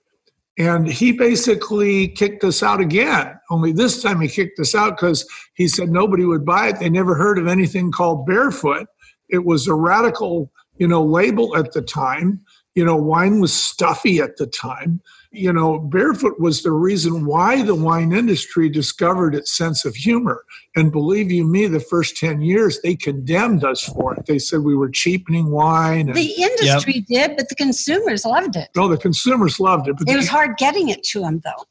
And 0.58 0.86
he 0.86 1.12
basically 1.12 2.08
kicked 2.08 2.42
us 2.42 2.62
out 2.62 2.80
again 2.80 3.38
only 3.50 3.72
this 3.72 4.02
time 4.02 4.20
he 4.20 4.28
kicked 4.28 4.58
us 4.58 4.74
out 4.74 4.96
because 4.96 5.26
he 5.54 5.68
said 5.68 5.90
nobody 5.90 6.24
would 6.24 6.46
buy 6.46 6.68
it 6.68 6.78
they 6.78 6.88
never 6.88 7.14
heard 7.14 7.38
of 7.38 7.46
anything 7.46 7.92
called 7.92 8.24
barefoot. 8.24 8.86
It 9.28 9.44
was 9.44 9.68
a 9.68 9.74
radical 9.74 10.50
you 10.78 10.88
know 10.88 11.04
label 11.04 11.56
at 11.56 11.72
the 11.72 11.82
time 11.82 12.40
you 12.76 12.84
know 12.84 12.94
wine 12.94 13.40
was 13.40 13.52
stuffy 13.52 14.20
at 14.20 14.36
the 14.36 14.46
time 14.46 15.00
you 15.32 15.52
know 15.52 15.78
barefoot 15.80 16.38
was 16.38 16.62
the 16.62 16.70
reason 16.70 17.26
why 17.26 17.62
the 17.62 17.74
wine 17.74 18.12
industry 18.12 18.68
discovered 18.68 19.34
its 19.34 19.50
sense 19.56 19.84
of 19.84 19.94
humor 19.96 20.44
and 20.76 20.92
believe 20.92 21.32
you 21.32 21.44
me 21.44 21.66
the 21.66 21.80
first 21.80 22.16
10 22.16 22.42
years 22.42 22.80
they 22.82 22.94
condemned 22.94 23.64
us 23.64 23.82
for 23.82 24.14
it 24.14 24.26
they 24.26 24.38
said 24.38 24.60
we 24.60 24.76
were 24.76 24.90
cheapening 24.90 25.50
wine 25.50 26.06
and 26.08 26.14
the 26.16 26.34
industry 26.40 27.04
did, 27.08 27.36
but 27.36 27.48
the 27.48 27.54
consumers 27.56 28.24
loved 28.24 28.54
it. 28.56 28.68
no 28.76 28.86
the 28.86 28.96
consumers 28.98 29.58
loved 29.58 29.88
it 29.88 29.96
but 29.98 30.08
It 30.08 30.14
was 30.16 30.26
the- 30.26 30.32
hard 30.32 30.56
getting 30.58 30.88
it 30.90 31.02
to 31.04 31.20
them, 31.20 31.40
though. 31.44 31.64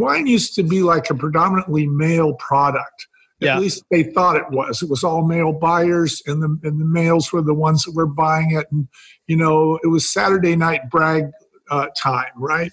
wine 0.00 0.26
used 0.26 0.54
to 0.54 0.62
be 0.62 0.80
like 0.82 1.10
a 1.10 1.14
predominantly 1.14 1.86
male 1.86 2.34
product. 2.34 3.06
At 3.42 3.46
Yeah. 3.46 3.58
least 3.58 3.84
they 3.90 4.02
thought 4.02 4.36
it 4.36 4.48
was. 4.50 4.80
It 4.80 4.88
was 4.88 5.04
all 5.04 5.22
male 5.26 5.52
buyers, 5.52 6.22
and 6.26 6.42
the 6.42 6.48
and 6.66 6.80
the 6.80 6.86
males 6.86 7.30
were 7.34 7.42
the 7.42 7.52
ones 7.52 7.84
that 7.84 7.94
were 7.94 8.06
buying 8.06 8.52
it. 8.52 8.66
And 8.72 8.88
you 9.26 9.36
know, 9.36 9.78
it 9.82 9.88
was 9.88 10.08
Saturday 10.08 10.56
night 10.56 10.88
brag 10.90 11.30
uh, 11.70 11.86
time, 11.96 12.30
right? 12.36 12.72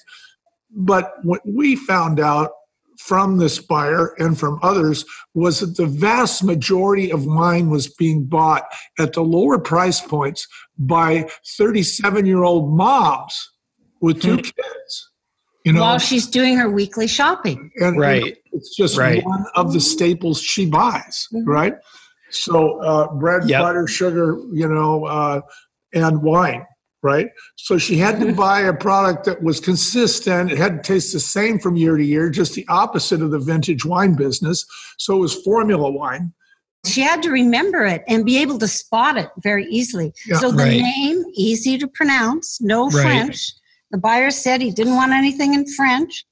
But 0.72 1.14
what 1.24 1.42
we 1.46 1.76
found 1.76 2.20
out 2.20 2.52
from 3.00 3.38
this 3.38 3.60
buyer 3.60 4.14
and 4.20 4.40
from 4.40 4.60
others 4.64 5.04
was 5.34 5.60
that 5.60 5.76
the 5.78 5.86
vast 5.88 6.44
majority 6.44 7.12
of 7.12 7.26
wine 7.26 7.70
was 7.70 7.88
being 7.96 8.24
bought 8.24 8.64
at 9.00 9.14
the 9.14 9.22
lower 9.22 9.58
price 9.60 10.00
points 10.00 10.48
by 10.78 11.28
37 11.58 12.26
year 12.26 12.44
old 12.44 12.72
moms 12.76 13.52
with 14.00 14.22
two 14.22 14.38
kids. 14.38 15.10
You 15.66 15.74
know, 15.74 15.82
While 15.82 16.00
she's 16.00 16.28
doing 16.28 16.56
her 16.58 16.70
weekly 16.70 17.08
shopping. 17.08 17.72
and 17.78 17.98
Right. 17.98 18.38
it's 18.52 18.76
just 18.76 18.98
Right. 18.98 19.24
one 19.26 19.46
of 19.56 19.74
the 19.74 19.80
staples 19.80 20.40
she 20.42 20.66
buys 20.66 21.28
Mhm. 21.34 21.48
right 21.48 21.76
so 22.30 22.80
uh, 22.82 23.14
bread 23.14 23.48
Yep. 23.50 23.62
butter 23.62 23.88
sugar 23.88 24.38
you 24.52 24.68
know 24.68 25.06
uh, 25.06 25.42
and 25.94 26.22
wine 26.22 26.66
right 27.02 27.30
so 27.56 27.78
she 27.78 27.98
had 27.98 28.20
to 28.20 28.28
Mhm. 28.28 28.36
buy 28.36 28.62
a 28.62 28.74
product 28.74 29.26
that 29.26 29.42
was 29.44 29.60
consistent 29.60 30.52
it 30.52 30.58
had 30.58 30.84
to 30.84 30.94
taste 30.94 31.14
the 31.14 31.20
same 31.20 31.60
from 31.60 31.76
year 31.76 31.98
to 31.98 32.04
year 32.04 32.30
just 32.30 32.54
the 32.54 32.66
opposite 32.70 33.22
of 33.22 33.32
the 33.32 33.40
vintage 33.40 33.86
wine 33.86 34.16
business 34.16 34.66
so 34.98 35.16
it 35.18 35.20
was 35.20 35.36
formula 35.44 35.90
wine 35.92 36.34
She 36.86 37.02
had 37.02 37.24
to 37.24 37.30
remember 37.32 37.86
it 37.86 38.04
and 38.10 38.26
be 38.26 38.38
able 38.38 38.58
to 38.60 38.68
spot 38.68 39.16
it 39.18 39.30
very 39.42 39.66
easily. 39.68 40.12
Yeah. 40.28 40.40
so 40.42 40.52
the 40.52 40.58
Right. 40.66 40.82
name, 40.82 41.24
easy 41.34 41.78
to 41.78 41.88
pronounce, 41.88 42.60
no 42.60 42.90
Right. 42.90 43.04
French. 43.04 43.38
The 43.92 43.98
buyer 44.00 44.32
said 44.32 44.60
he 44.62 44.70
didn't 44.72 44.96
want 45.02 45.14
anything 45.14 45.54
in 45.54 45.64
French. 45.80 46.26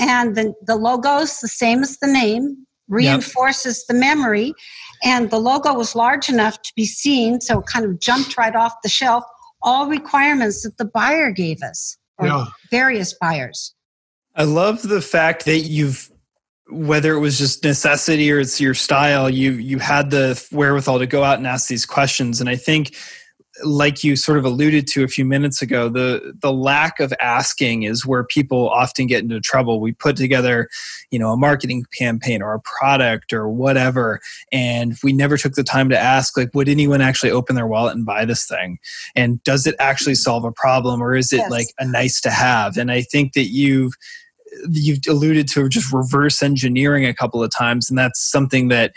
And 0.00 0.34
the, 0.34 0.52
the 0.66 0.74
logo's 0.74 1.38
the 1.40 1.46
same 1.62 1.82
as 1.84 1.96
the 1.98 2.08
name, 2.08 2.66
reinforces 2.88 3.84
the 3.86 3.94
memory. 3.94 4.54
And 5.02 5.30
the 5.30 5.38
logo 5.38 5.74
was 5.74 5.94
large 5.94 6.28
enough 6.28 6.60
to 6.62 6.72
be 6.76 6.84
seen, 6.86 7.40
so 7.40 7.60
it 7.60 7.66
kind 7.66 7.84
of 7.84 8.00
jumped 8.00 8.36
right 8.36 8.54
off 8.54 8.74
the 8.82 8.88
shelf. 8.88 9.24
All 9.62 9.88
requirements 9.88 10.62
that 10.62 10.78
the 10.78 10.84
buyer 10.84 11.30
gave 11.30 11.62
us, 11.62 11.96
or 12.18 12.26
Yeah. 12.26 12.46
various 12.70 13.14
buyers. 13.14 13.74
I 14.36 14.44
love 14.44 14.82
the 14.82 15.00
fact 15.00 15.44
that 15.44 15.60
you've 15.60 16.10
whether 16.70 17.12
it 17.12 17.20
was 17.20 17.38
just 17.38 17.62
necessity 17.62 18.32
or 18.32 18.40
it's 18.40 18.58
your 18.58 18.72
style, 18.72 19.28
you 19.28 19.52
you 19.52 19.78
had 19.78 20.10
the 20.10 20.42
wherewithal 20.50 20.98
to 20.98 21.06
go 21.06 21.22
out 21.22 21.36
and 21.36 21.46
ask 21.46 21.68
these 21.68 21.84
questions. 21.84 22.40
And 22.40 22.48
I 22.48 22.56
think 22.56 22.96
like 23.62 24.02
you 24.02 24.16
sort 24.16 24.36
of 24.36 24.44
alluded 24.44 24.86
to 24.88 25.04
a 25.04 25.08
few 25.08 25.24
minutes 25.24 25.62
ago, 25.62 25.88
the 25.88 26.34
the 26.40 26.52
lack 26.52 26.98
of 26.98 27.12
asking 27.20 27.84
is 27.84 28.04
where 28.04 28.24
people 28.24 28.68
often 28.68 29.06
get 29.06 29.22
into 29.22 29.40
trouble. 29.40 29.80
We 29.80 29.92
put 29.92 30.16
together, 30.16 30.68
you 31.10 31.18
know, 31.18 31.30
a 31.30 31.36
marketing 31.36 31.84
campaign 31.96 32.42
or 32.42 32.54
a 32.54 32.60
product 32.60 33.32
or 33.32 33.48
whatever, 33.48 34.20
and 34.50 34.96
we 35.04 35.12
never 35.12 35.36
took 35.36 35.54
the 35.54 35.62
time 35.62 35.88
to 35.90 35.98
ask, 35.98 36.36
like, 36.36 36.50
would 36.54 36.68
anyone 36.68 37.00
actually 37.00 37.30
open 37.30 37.54
their 37.54 37.66
wallet 37.66 37.94
and 37.94 38.04
buy 38.04 38.24
this 38.24 38.44
thing? 38.46 38.78
And 39.14 39.42
does 39.44 39.66
it 39.66 39.76
actually 39.78 40.16
solve 40.16 40.44
a 40.44 40.52
problem, 40.52 41.00
or 41.00 41.14
is 41.14 41.32
it 41.32 41.36
Yes. 41.36 41.50
like 41.50 41.68
a 41.78 41.86
nice 41.86 42.20
to 42.22 42.30
have? 42.30 42.76
And 42.76 42.90
I 42.90 43.02
think 43.02 43.34
that 43.34 43.50
you've 43.50 43.92
you've 44.70 45.00
alluded 45.08 45.48
to 45.48 45.68
just 45.68 45.92
reverse 45.92 46.42
engineering 46.42 47.04
a 47.06 47.14
couple 47.14 47.42
of 47.42 47.50
times, 47.50 47.88
and 47.88 47.98
that's 47.98 48.20
something 48.20 48.68
that 48.68 48.92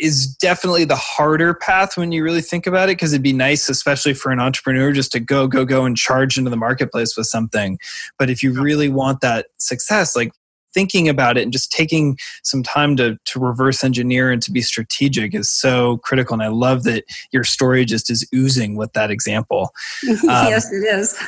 is 0.00 0.26
definitely 0.26 0.84
the 0.84 0.96
harder 0.96 1.54
path 1.54 1.96
when 1.96 2.10
you 2.10 2.24
really 2.24 2.40
think 2.40 2.66
about 2.66 2.88
it 2.88 2.96
because 2.96 3.12
it'd 3.12 3.22
be 3.22 3.32
nice 3.32 3.68
especially 3.68 4.14
for 4.14 4.32
an 4.32 4.40
entrepreneur 4.40 4.92
just 4.92 5.12
to 5.12 5.20
go 5.20 5.46
go 5.46 5.64
go 5.64 5.84
and 5.84 5.96
charge 5.96 6.38
into 6.38 6.50
the 6.50 6.56
marketplace 6.56 7.16
with 7.16 7.26
something. 7.26 7.78
But 8.18 8.30
if 8.30 8.42
you 8.42 8.52
really 8.52 8.88
want 8.88 9.20
that 9.20 9.46
success 9.58 10.16
like 10.16 10.32
thinking 10.72 11.08
about 11.08 11.36
it 11.36 11.42
and 11.42 11.52
just 11.52 11.70
taking 11.72 12.18
some 12.42 12.62
time 12.62 12.96
to 12.96 13.18
to 13.24 13.40
reverse 13.40 13.84
engineer 13.84 14.30
and 14.30 14.42
to 14.42 14.50
be 14.50 14.62
strategic 14.62 15.34
is 15.34 15.50
so 15.50 15.98
critical 15.98 16.34
and 16.34 16.42
i 16.42 16.48
love 16.48 16.84
that 16.84 17.04
your 17.32 17.44
story 17.44 17.84
just 17.84 18.10
is 18.10 18.26
oozing 18.34 18.76
with 18.76 18.92
that 18.92 19.10
example. 19.10 19.72
Yes, 20.02 20.66
um, 20.66 20.74
it 20.74 20.84
is. 20.84 21.18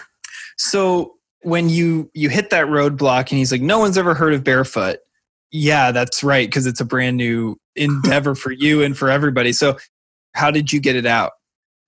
so 0.57 1.15
when 1.43 1.69
you 1.69 2.11
you 2.15 2.29
hit 2.29 2.51
that 2.51 2.67
roadblock 2.67 3.31
and 3.31 3.39
he's 3.39 3.53
like 3.53 3.61
no 3.61 3.79
one's 3.79 3.99
ever 3.99 4.15
heard 4.15 4.33
of 4.33 4.45
barefoot. 4.45 4.99
Yeah 5.51 5.93
that's 5.93 6.23
right 6.23 6.49
because 6.49 6.67
it's 6.67 6.81
a 6.81 6.85
brand 6.85 7.17
new 7.17 7.59
endeavor 7.77 8.35
for 8.35 8.53
you 8.53 8.83
and 8.83 8.97
for 8.97 9.11
everybody 9.11 9.53
so 9.53 9.77
how 10.35 10.51
did 10.51 10.73
you 10.73 10.81
get 10.81 10.97
it 10.97 11.07
out 11.07 11.33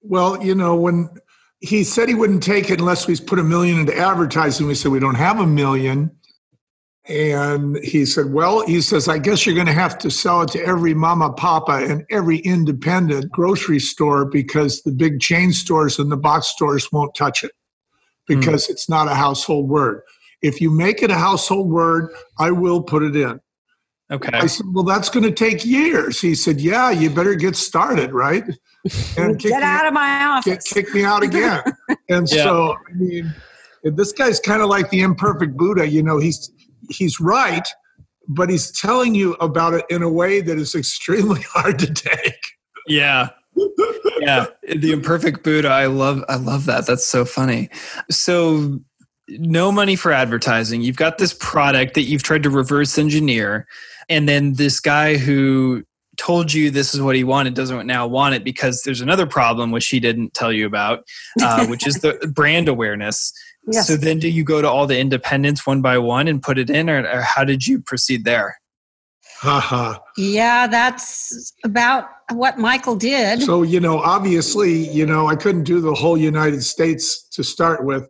well 0.03 0.42
you 0.42 0.55
know 0.55 0.75
when 0.77 1.09
he 1.61 1.83
said 1.85 2.09
he 2.09 2.14
wouldn't 2.14 2.42
take 2.42 2.70
it 2.70 2.79
unless 2.79 3.07
we 3.07 3.16
put 3.16 3.38
a 3.38 3.44
million 3.44 3.81
into 3.81 3.97
advertising 3.97 4.66
we 4.66 4.75
said 4.75 4.90
we 4.90 5.01
don't 5.01 5.14
have 5.14 5.40
a 5.40 5.47
million 5.47 6.11
and 7.07 7.77
he 7.85 8.07
said 8.07 8.33
well 8.33 8.66
he 8.66 8.81
says 8.81 9.09
i 9.09 9.18
guess 9.18 9.44
you're 9.44 9.55
going 9.55 9.66
to 9.66 9.73
have 9.73 9.99
to 9.99 10.11
sell 10.11 10.40
it 10.40 10.49
to 10.49 10.64
every 10.64 10.94
mama 10.94 11.31
papa 11.33 11.85
and 11.87 12.05
every 12.11 12.38
independent 12.38 13.31
grocery 13.31 13.79
store 13.79 14.25
because 14.25 14.83
the 14.83 14.92
big 14.92 15.20
chain 15.20 15.53
stores 15.53 15.99
and 15.99 16.11
the 16.11 16.16
box 16.16 16.47
stores 16.47 16.90
won't 16.92 17.14
touch 17.14 17.44
it 17.44 17.53
because 18.27 18.66
mm. 18.66 18.70
it's 18.70 18.88
not 18.88 19.09
a 19.09 19.14
household 19.14 19.68
word. 19.68 20.03
If 20.42 20.61
you 20.61 20.70
make 20.70 21.03
it 21.03 21.11
a 21.11 21.18
household 21.18 21.70
word, 21.70 22.11
I 22.38 22.51
will 22.51 22.83
put 22.83 23.03
it 23.03 23.16
in. 23.16 23.40
Okay. 24.12 24.37
I 24.37 24.47
said, 24.47 24.67
well, 24.73 24.85
that's 24.85 25.09
going 25.09 25.25
to 25.25 25.33
take 25.33 25.64
years. 25.64 26.21
He 26.21 26.35
said, 26.35 26.61
yeah, 26.61 26.90
you 26.90 27.09
better 27.09 27.35
get 27.35 27.57
started, 27.57 28.12
right? 28.12 28.45
And 29.17 29.38
get 29.40 29.62
out 29.62 29.87
of 29.87 29.95
my 29.95 30.25
office. 30.25 30.73
Get, 30.73 30.87
kick 30.87 30.95
me 30.95 31.05
out 31.05 31.23
again. 31.23 31.62
and 32.11 32.31
yeah. 32.31 32.45
so, 32.45 32.77
I 32.88 32.93
mean, 32.93 33.35
this 33.83 34.12
guy's 34.12 34.40
kind 34.40 34.62
of 34.62 34.69
like 34.69 34.90
the 34.90 35.01
imperfect 35.01 35.57
Buddha. 35.57 35.88
You 35.88 36.03
know, 36.03 36.19
he's 36.19 36.51
he's 36.90 37.19
right, 37.19 37.67
but 38.29 38.51
he's 38.51 38.71
telling 38.79 39.14
you 39.14 39.35
about 39.35 39.75
it 39.75 39.85
in 39.88 40.03
a 40.03 40.11
way 40.11 40.40
that 40.40 40.59
is 40.59 40.75
extremely 40.75 41.43
hard 41.49 41.79
to 41.79 41.93
take. 41.93 42.40
Yeah, 42.87 43.31
yeah, 44.21 44.47
the 44.62 44.93
imperfect 44.93 45.43
Buddha. 45.43 45.69
I 45.69 45.87
love 45.87 46.25
I 46.29 46.37
love 46.37 46.67
that. 46.67 46.87
That's 46.87 47.07
so 47.07 47.25
funny. 47.25 47.71
So 48.11 48.81
no 49.29 49.73
money 49.73 49.97
for 49.97 50.13
advertising. 50.13 50.83
You've 50.83 50.97
got 50.97 51.19
this 51.19 51.35
product 51.35 51.95
that 51.95 52.03
you've 52.03 52.23
tried 52.23 52.43
to 52.43 52.51
reverse 52.51 52.99
engineer 52.99 53.67
and 54.09 54.29
then 54.29 54.55
this 54.55 54.81
guy 54.81 55.17
who 55.17 55.85
told 56.17 56.53
you 56.53 56.71
this 56.71 56.95
is 56.95 57.01
what 57.01 57.17
he 57.17 57.25
wanted 57.25 57.55
doesn't 57.55 57.87
now 57.87 58.07
want 58.07 58.35
it 58.35 58.45
because 58.45 58.83
there's 58.83 59.01
another 59.01 59.27
problem 59.27 59.73
which 59.73 59.89
he 59.89 59.99
didn't 59.99 60.33
tell 60.33 60.53
you 60.53 60.67
about 60.67 61.05
uh, 61.43 61.67
which 61.69 61.87
is 61.87 61.97
the 61.97 62.15
brand 62.33 62.69
awareness 62.69 63.33
yes. 63.67 63.89
so 63.89 63.97
then 63.97 64.21
do 64.21 64.29
you 64.29 64.45
go 64.45 64.63
to 64.63 64.69
all 64.69 64.87
the 64.87 64.99
independents 64.99 65.67
one 65.67 65.83
by 65.83 65.99
one 65.99 66.29
and 66.29 66.41
put 66.41 66.57
it 66.57 66.71
in 66.71 66.89
or, 66.89 67.05
or 67.05 67.21
how 67.23 67.43
did 67.43 67.67
you 67.67 67.81
proceed 67.81 68.25
there 68.25 68.57
Haha. 69.39 69.99
yeah, 70.17 70.67
that's 70.67 71.53
about 71.65 72.09
what 72.33 72.59
Michael 72.59 72.97
did. 72.97 73.43
So, 73.43 73.63
you 73.63 73.79
know, 73.79 73.99
obviously, 73.99 74.89
you 74.89 75.05
know, 75.05 75.27
I 75.27 75.37
couldn't 75.37 75.65
do 75.65 75.83
the 75.83 75.93
whole 75.93 76.17
United 76.17 76.63
States 76.63 77.29
to 77.31 77.45
start 77.45 77.85
with. 77.85 78.09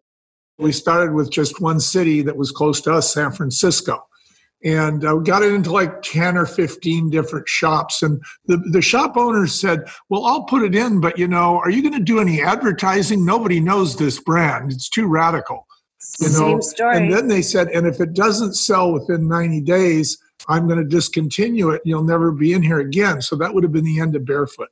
We 0.58 0.72
started 0.72 1.14
with 1.14 1.30
just 1.30 1.60
one 1.60 1.80
city 1.80 2.22
that 2.22 2.36
was 2.36 2.50
close 2.50 2.80
to 2.82 2.94
us, 2.94 3.12
San 3.12 3.32
Francisco. 3.32 4.04
And 4.64 5.04
uh, 5.04 5.16
got 5.16 5.42
it 5.42 5.52
into 5.52 5.70
like 5.70 6.00
10 6.02 6.38
or 6.38 6.46
15 6.46 7.10
different 7.10 7.46
shops. 7.46 8.02
And 8.02 8.22
the, 8.46 8.56
the 8.70 8.80
shop 8.80 9.16
owners 9.16 9.52
said, 9.52 9.84
Well, 10.08 10.24
I'll 10.24 10.44
put 10.44 10.62
it 10.62 10.74
in, 10.74 11.00
but 11.00 11.18
you 11.18 11.28
know, 11.28 11.58
are 11.58 11.70
you 11.70 11.82
going 11.82 11.98
to 11.98 12.00
do 12.00 12.18
any 12.18 12.40
advertising? 12.40 13.26
Nobody 13.26 13.60
knows 13.60 13.96
this 13.96 14.20
brand. 14.20 14.72
It's 14.72 14.88
too 14.88 15.06
radical. 15.06 15.66
You 16.18 16.28
know? 16.28 16.32
Same 16.32 16.62
story. 16.62 16.96
And 16.96 17.12
then 17.12 17.28
they 17.28 17.42
said, 17.42 17.68
And 17.68 17.86
if 17.86 18.00
it 18.00 18.14
doesn't 18.14 18.54
sell 18.54 18.92
within 18.92 19.28
90 19.28 19.60
days, 19.62 20.16
I'm 20.48 20.66
going 20.66 20.78
to 20.78 20.84
discontinue 20.84 21.70
it. 21.70 21.82
You'll 21.84 22.04
never 22.04 22.32
be 22.32 22.52
in 22.52 22.62
here 22.62 22.80
again. 22.80 23.20
So 23.20 23.36
that 23.36 23.52
would 23.52 23.64
have 23.64 23.72
been 23.72 23.84
the 23.84 24.00
end 24.00 24.16
of 24.16 24.24
Barefoot. 24.24 24.68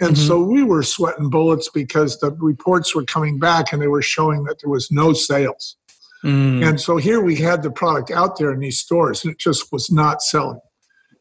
And 0.00 0.16
mm-hmm. 0.16 0.26
so 0.26 0.42
we 0.42 0.62
were 0.62 0.82
sweating 0.82 1.30
bullets 1.30 1.68
because 1.68 2.18
the 2.18 2.32
reports 2.32 2.94
were 2.94 3.04
coming 3.04 3.38
back 3.38 3.72
and 3.72 3.80
they 3.80 3.88
were 3.88 4.02
showing 4.02 4.44
that 4.44 4.60
there 4.60 4.70
was 4.70 4.90
no 4.90 5.12
sales. 5.12 5.76
Mm. 6.24 6.66
And 6.66 6.80
so 6.80 6.96
here 6.96 7.20
we 7.20 7.36
had 7.36 7.62
the 7.62 7.70
product 7.70 8.10
out 8.10 8.38
there 8.38 8.52
in 8.52 8.60
these 8.60 8.78
stores 8.78 9.24
and 9.24 9.32
it 9.32 9.38
just 9.38 9.72
was 9.72 9.90
not 9.90 10.22
selling. 10.22 10.60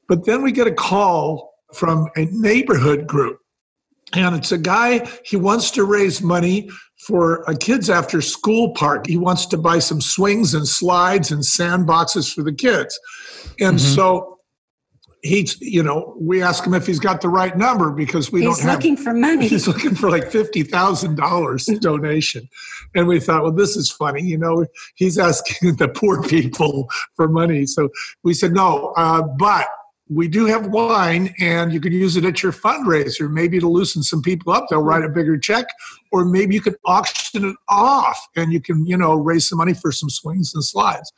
But 0.07 0.25
then 0.25 0.41
we 0.41 0.51
get 0.51 0.67
a 0.67 0.73
call 0.73 1.53
from 1.73 2.09
a 2.15 2.25
neighborhood 2.31 3.07
group. 3.07 3.39
And 4.13 4.35
it's 4.35 4.51
a 4.51 4.57
guy, 4.57 5.09
he 5.23 5.37
wants 5.37 5.71
to 5.71 5.85
raise 5.85 6.21
money 6.21 6.69
for 7.07 7.43
a 7.47 7.55
kids 7.55 7.89
after 7.89 8.21
school 8.21 8.73
park. 8.73 9.07
He 9.07 9.17
wants 9.17 9.45
to 9.47 9.57
buy 9.57 9.79
some 9.79 10.01
swings 10.01 10.53
and 10.53 10.67
slides 10.67 11.31
and 11.31 11.41
sandboxes 11.41 12.33
for 12.33 12.43
the 12.43 12.53
kids. 12.53 12.99
And 13.59 13.77
mm-hmm. 13.77 13.95
so 13.95 14.39
he's, 15.23 15.59
you 15.61 15.83
know, 15.83 16.15
we 16.19 16.41
ask 16.41 16.65
him 16.65 16.73
if 16.73 16.87
he's 16.87 16.99
got 16.99 17.21
the 17.21 17.29
right 17.29 17.57
number 17.57 17.91
because 17.91 18.31
we 18.31 18.41
he's 18.41 18.57
don't 18.57 18.67
have. 18.67 18.81
He's 18.81 18.91
looking 18.91 18.97
for 18.97 19.13
money. 19.13 19.47
He's 19.51 19.67
looking 19.67 19.95
for 19.95 20.09
like 20.09 20.25
$50,000 20.25 21.79
donation. 21.81 22.49
And 22.95 23.07
we 23.07 23.19
thought, 23.19 23.43
well, 23.43 23.51
this 23.51 23.75
is 23.75 23.91
funny. 23.91 24.21
You 24.23 24.37
know, 24.37 24.65
he's 24.95 25.17
asking 25.17 25.75
the 25.77 25.87
poor 25.87 26.23
people 26.23 26.89
for 27.15 27.27
money. 27.27 27.65
So 27.65 27.89
we 28.23 28.33
said, 28.33 28.53
no, 28.53 28.93
uh, 28.97 29.21
but 29.21 29.67
we 30.09 30.27
do 30.27 30.45
have 30.45 30.67
wine 30.67 31.33
and 31.39 31.71
you 31.71 31.79
could 31.79 31.93
use 31.93 32.17
it 32.17 32.25
at 32.25 32.43
your 32.43 32.51
fundraiser 32.51 33.31
maybe 33.31 33.61
to 33.61 33.69
loosen 33.69 34.03
some 34.03 34.21
people 34.21 34.51
up 34.51 34.65
they'll 34.69 34.83
write 34.83 35.05
a 35.05 35.07
bigger 35.09 35.37
check 35.37 35.65
or 36.11 36.25
maybe 36.25 36.53
you 36.53 36.59
could 36.59 36.75
auction 36.83 37.45
it 37.45 37.55
off 37.69 38.19
and 38.35 38.51
you 38.51 38.59
can 38.59 38.85
you 38.85 38.97
know 38.97 39.13
raise 39.13 39.47
some 39.47 39.57
money 39.57 39.73
for 39.73 39.89
some 39.89 40.09
swings 40.09 40.53
and 40.53 40.65
slides 40.65 41.13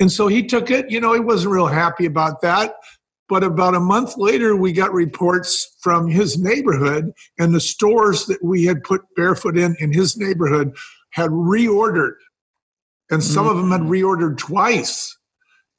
and 0.00 0.10
so 0.10 0.26
he 0.26 0.44
took 0.44 0.70
it. 0.70 0.90
You 0.90 1.00
know, 1.00 1.12
he 1.12 1.20
wasn't 1.20 1.54
real 1.54 1.66
happy 1.66 2.06
about 2.06 2.40
that. 2.42 2.74
But 3.32 3.44
about 3.44 3.74
a 3.74 3.80
month 3.80 4.18
later, 4.18 4.56
we 4.56 4.72
got 4.72 4.92
reports 4.92 5.78
from 5.80 6.06
his 6.06 6.36
neighborhood, 6.36 7.12
and 7.38 7.54
the 7.54 7.60
stores 7.60 8.26
that 8.26 8.44
we 8.44 8.66
had 8.66 8.84
put 8.84 9.00
barefoot 9.16 9.56
in 9.56 9.74
in 9.80 9.90
his 9.90 10.18
neighborhood 10.18 10.76
had 11.12 11.30
reordered. 11.30 12.16
And 13.10 13.24
some 13.24 13.46
mm-hmm. 13.46 13.50
of 13.52 13.56
them 13.56 13.70
had 13.70 13.80
mm-hmm. 13.80 13.90
reordered 13.90 14.36
twice. 14.36 15.16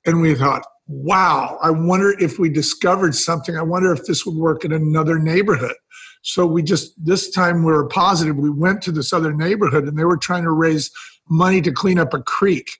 And 0.04 0.20
we 0.20 0.34
thought, 0.34 0.66
wow, 0.88 1.60
I 1.62 1.70
wonder 1.70 2.20
if 2.20 2.40
we 2.40 2.50
discovered 2.50 3.14
something. 3.14 3.56
I 3.56 3.62
wonder 3.62 3.94
if 3.94 4.06
this 4.06 4.26
would 4.26 4.36
work 4.36 4.66
in 4.66 4.72
another 4.72 5.20
neighborhood. 5.20 5.76
So 6.24 6.48
we 6.48 6.64
just, 6.64 6.96
this 7.06 7.30
time 7.30 7.64
we 7.64 7.72
were 7.72 7.88
positive. 7.88 8.36
We 8.36 8.50
went 8.50 8.82
to 8.82 8.92
this 8.92 9.14
other 9.14 9.32
neighborhood 9.32 9.88
and 9.88 9.96
they 9.96 10.06
were 10.06 10.18
trying 10.18 10.46
to 10.46 10.52
raise 10.52 10.90
money 11.30 11.62
to 11.62 11.72
clean 11.72 12.00
up 12.00 12.16
a 12.16 12.24
creek. 12.24 12.72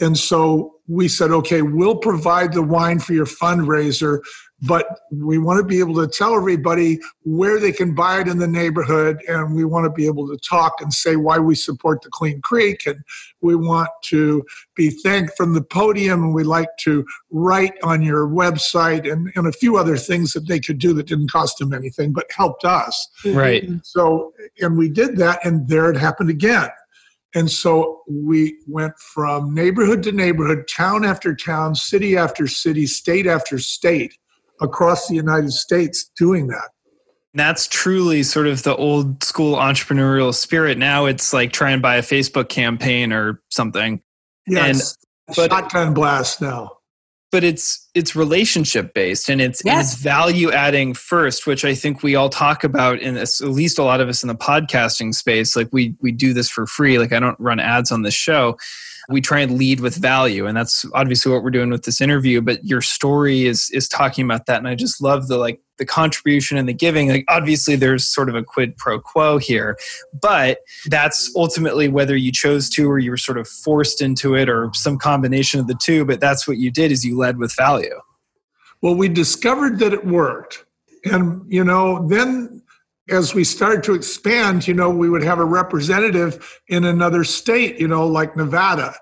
And 0.00 0.16
so 0.16 0.74
we 0.88 1.08
said, 1.08 1.30
okay, 1.30 1.62
we'll 1.62 1.96
provide 1.96 2.52
the 2.52 2.62
wine 2.62 2.98
for 2.98 3.12
your 3.12 3.26
fundraiser, 3.26 4.20
but 4.62 4.86
we 5.10 5.36
want 5.38 5.58
to 5.58 5.64
be 5.64 5.80
able 5.80 5.94
to 5.94 6.06
tell 6.06 6.34
everybody 6.34 6.98
where 7.24 7.58
they 7.58 7.72
can 7.72 7.94
buy 7.94 8.20
it 8.20 8.28
in 8.28 8.38
the 8.38 8.46
neighborhood. 8.46 9.20
And 9.26 9.54
we 9.54 9.64
want 9.64 9.84
to 9.84 9.90
be 9.90 10.06
able 10.06 10.28
to 10.28 10.36
talk 10.38 10.74
and 10.80 10.92
say 10.92 11.16
why 11.16 11.38
we 11.38 11.54
support 11.54 12.02
the 12.02 12.10
Clean 12.10 12.40
Creek. 12.40 12.86
And 12.86 12.98
we 13.40 13.56
want 13.56 13.88
to 14.04 14.44
be 14.74 14.90
thanked 14.90 15.36
from 15.36 15.54
the 15.54 15.62
podium. 15.62 16.22
And 16.22 16.34
we 16.34 16.44
like 16.44 16.74
to 16.80 17.04
write 17.30 17.74
on 17.82 18.02
your 18.02 18.28
website 18.28 19.10
and, 19.10 19.32
and 19.34 19.46
a 19.46 19.52
few 19.52 19.76
other 19.76 19.96
things 19.96 20.32
that 20.34 20.46
they 20.46 20.60
could 20.60 20.78
do 20.78 20.92
that 20.94 21.06
didn't 21.06 21.30
cost 21.30 21.58
them 21.58 21.72
anything, 21.72 22.12
but 22.12 22.30
helped 22.30 22.64
us. 22.64 23.08
Right. 23.24 23.68
So, 23.82 24.32
and 24.60 24.78
we 24.78 24.88
did 24.88 25.16
that. 25.18 25.44
And 25.44 25.68
there 25.68 25.90
it 25.90 25.96
happened 25.96 26.30
again 26.30 26.70
and 27.36 27.50
so 27.50 28.00
we 28.08 28.56
went 28.66 28.98
from 28.98 29.52
neighborhood 29.52 30.02
to 30.04 30.12
neighborhood, 30.12 30.66
town 30.74 31.04
after 31.04 31.36
town, 31.36 31.74
city 31.74 32.16
after 32.16 32.48
city, 32.48 32.86
state 32.86 33.26
after 33.26 33.58
state 33.58 34.16
across 34.62 35.06
the 35.06 35.16
United 35.16 35.52
States 35.52 36.10
doing 36.16 36.46
that. 36.46 36.70
That's 37.34 37.68
truly 37.68 38.22
sort 38.22 38.46
of 38.46 38.62
the 38.62 38.74
old 38.74 39.22
school 39.22 39.56
entrepreneurial 39.56 40.32
spirit. 40.32 40.78
Now 40.78 41.04
it's 41.04 41.34
like 41.34 41.52
try 41.52 41.72
and 41.72 41.82
buy 41.82 41.96
a 41.96 42.02
Facebook 42.02 42.48
campaign 42.48 43.12
or 43.12 43.42
something. 43.50 44.00
Yes. 44.46 44.96
And, 45.28 45.36
but, 45.36 45.50
shotgun 45.50 45.92
blast 45.92 46.40
now 46.40 46.75
but 47.36 47.44
it's 47.44 47.86
it's 47.94 48.16
relationship 48.16 48.94
based 48.94 49.28
and 49.28 49.42
it's, 49.42 49.60
yes. 49.62 49.74
and 49.74 49.80
it's 49.82 49.94
value 49.96 50.50
adding 50.52 50.94
first 50.94 51.46
which 51.46 51.66
i 51.66 51.74
think 51.74 52.02
we 52.02 52.14
all 52.14 52.30
talk 52.30 52.64
about 52.64 52.98
in 53.00 53.12
this 53.12 53.42
at 53.42 53.48
least 53.48 53.78
a 53.78 53.82
lot 53.82 54.00
of 54.00 54.08
us 54.08 54.22
in 54.22 54.28
the 54.28 54.34
podcasting 54.34 55.14
space. 55.14 55.54
Like 55.54 55.68
we 55.70 55.94
we 56.00 56.12
do 56.12 56.32
this 56.32 56.48
for 56.48 56.66
free. 56.66 56.98
Like 56.98 57.12
i 57.12 57.20
don't 57.20 57.38
run 57.38 57.60
ads 57.60 57.92
on 57.92 58.00
this 58.00 58.14
show 58.14 58.56
we 59.08 59.20
try 59.20 59.40
and 59.40 59.56
lead 59.56 59.80
with 59.80 59.96
value. 59.96 60.46
And 60.46 60.56
that's 60.56 60.84
obviously 60.94 61.32
what 61.32 61.42
we're 61.42 61.50
doing 61.50 61.70
with 61.70 61.84
this 61.84 62.00
interview 62.00 62.40
but 62.40 62.64
your 62.64 62.80
story 62.80 63.46
is 63.46 63.70
is 63.70 63.88
talking 63.88 64.24
about 64.24 64.46
that. 64.46 64.58
And 64.58 64.68
i 64.68 64.74
just 64.74 65.00
love 65.00 65.28
the 65.28 65.38
like 65.38 65.60
the 65.78 65.84
contribution 65.84 66.56
and 66.56 66.68
the 66.68 66.72
giving. 66.72 67.08
Like 67.08 67.24
obviously 67.28 67.76
there's 67.76 68.06
sort 68.06 68.28
of 68.28 68.34
a 68.34 68.42
quid 68.42 68.76
pro 68.76 68.98
quo 68.98 69.38
here 69.38 69.76
but 70.20 70.58
that's 70.86 71.30
ultimately 71.36 71.88
whether 71.88 72.16
you 72.16 72.32
chose 72.32 72.68
to 72.70 72.90
or 72.90 72.98
you 72.98 73.10
were 73.10 73.16
sort 73.16 73.38
of 73.38 73.48
forced 73.48 74.00
into 74.02 74.34
it 74.34 74.48
or 74.48 74.70
some 74.74 74.98
combination 74.98 75.60
of 75.60 75.66
the 75.66 75.78
two 75.80 76.04
but 76.04 76.20
that's 76.20 76.48
what 76.48 76.58
you 76.58 76.70
did 76.70 76.92
is 76.92 77.04
you 77.04 77.16
led 77.16 77.38
with 77.38 77.54
value. 77.54 78.00
Well 78.82 78.94
we 78.94 79.08
discovered 79.08 79.78
that 79.80 79.92
it 79.92 80.06
worked. 80.06 80.64
And 81.04 81.42
you 81.52 81.62
know 81.62 82.06
then 82.08 82.55
as 83.08 83.34
we 83.34 83.44
started 83.44 83.82
to 83.84 83.94
expand, 83.94 84.66
you 84.66 84.74
know, 84.74 84.90
we 84.90 85.08
would 85.08 85.22
have 85.22 85.38
a 85.38 85.44
representative 85.44 86.60
in 86.68 86.84
another 86.84 87.24
state, 87.24 87.78
you 87.78 87.88
know, 87.88 88.06
like 88.06 88.36
Nevada. 88.36 88.94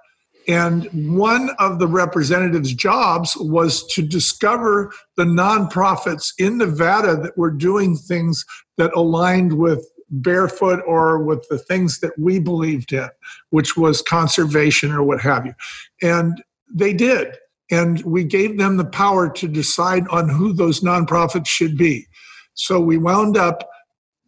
And 0.46 0.88
one 1.16 1.50
of 1.58 1.78
the 1.78 1.86
representative's 1.86 2.74
jobs 2.74 3.34
was 3.36 3.86
to 3.94 4.02
discover 4.02 4.92
the 5.16 5.24
nonprofits 5.24 6.32
in 6.38 6.58
Nevada 6.58 7.16
that 7.16 7.38
were 7.38 7.50
doing 7.50 7.96
things 7.96 8.44
that 8.76 8.92
aligned 8.94 9.54
with 9.54 9.88
barefoot 10.10 10.82
or 10.86 11.24
with 11.24 11.46
the 11.48 11.58
things 11.58 12.00
that 12.00 12.12
we 12.18 12.38
believed 12.38 12.92
in, 12.92 13.08
which 13.50 13.76
was 13.76 14.02
conservation 14.02 14.92
or 14.92 15.02
what 15.02 15.20
have 15.20 15.46
you. 15.46 15.54
And 16.02 16.42
they 16.72 16.92
did. 16.92 17.36
And 17.70 18.02
we 18.04 18.22
gave 18.24 18.58
them 18.58 18.76
the 18.76 18.84
power 18.84 19.30
to 19.30 19.48
decide 19.48 20.06
on 20.08 20.28
who 20.28 20.52
those 20.52 20.80
nonprofits 20.80 21.46
should 21.46 21.78
be. 21.78 22.06
So 22.52 22.78
we 22.80 22.98
wound 22.98 23.36
up, 23.36 23.68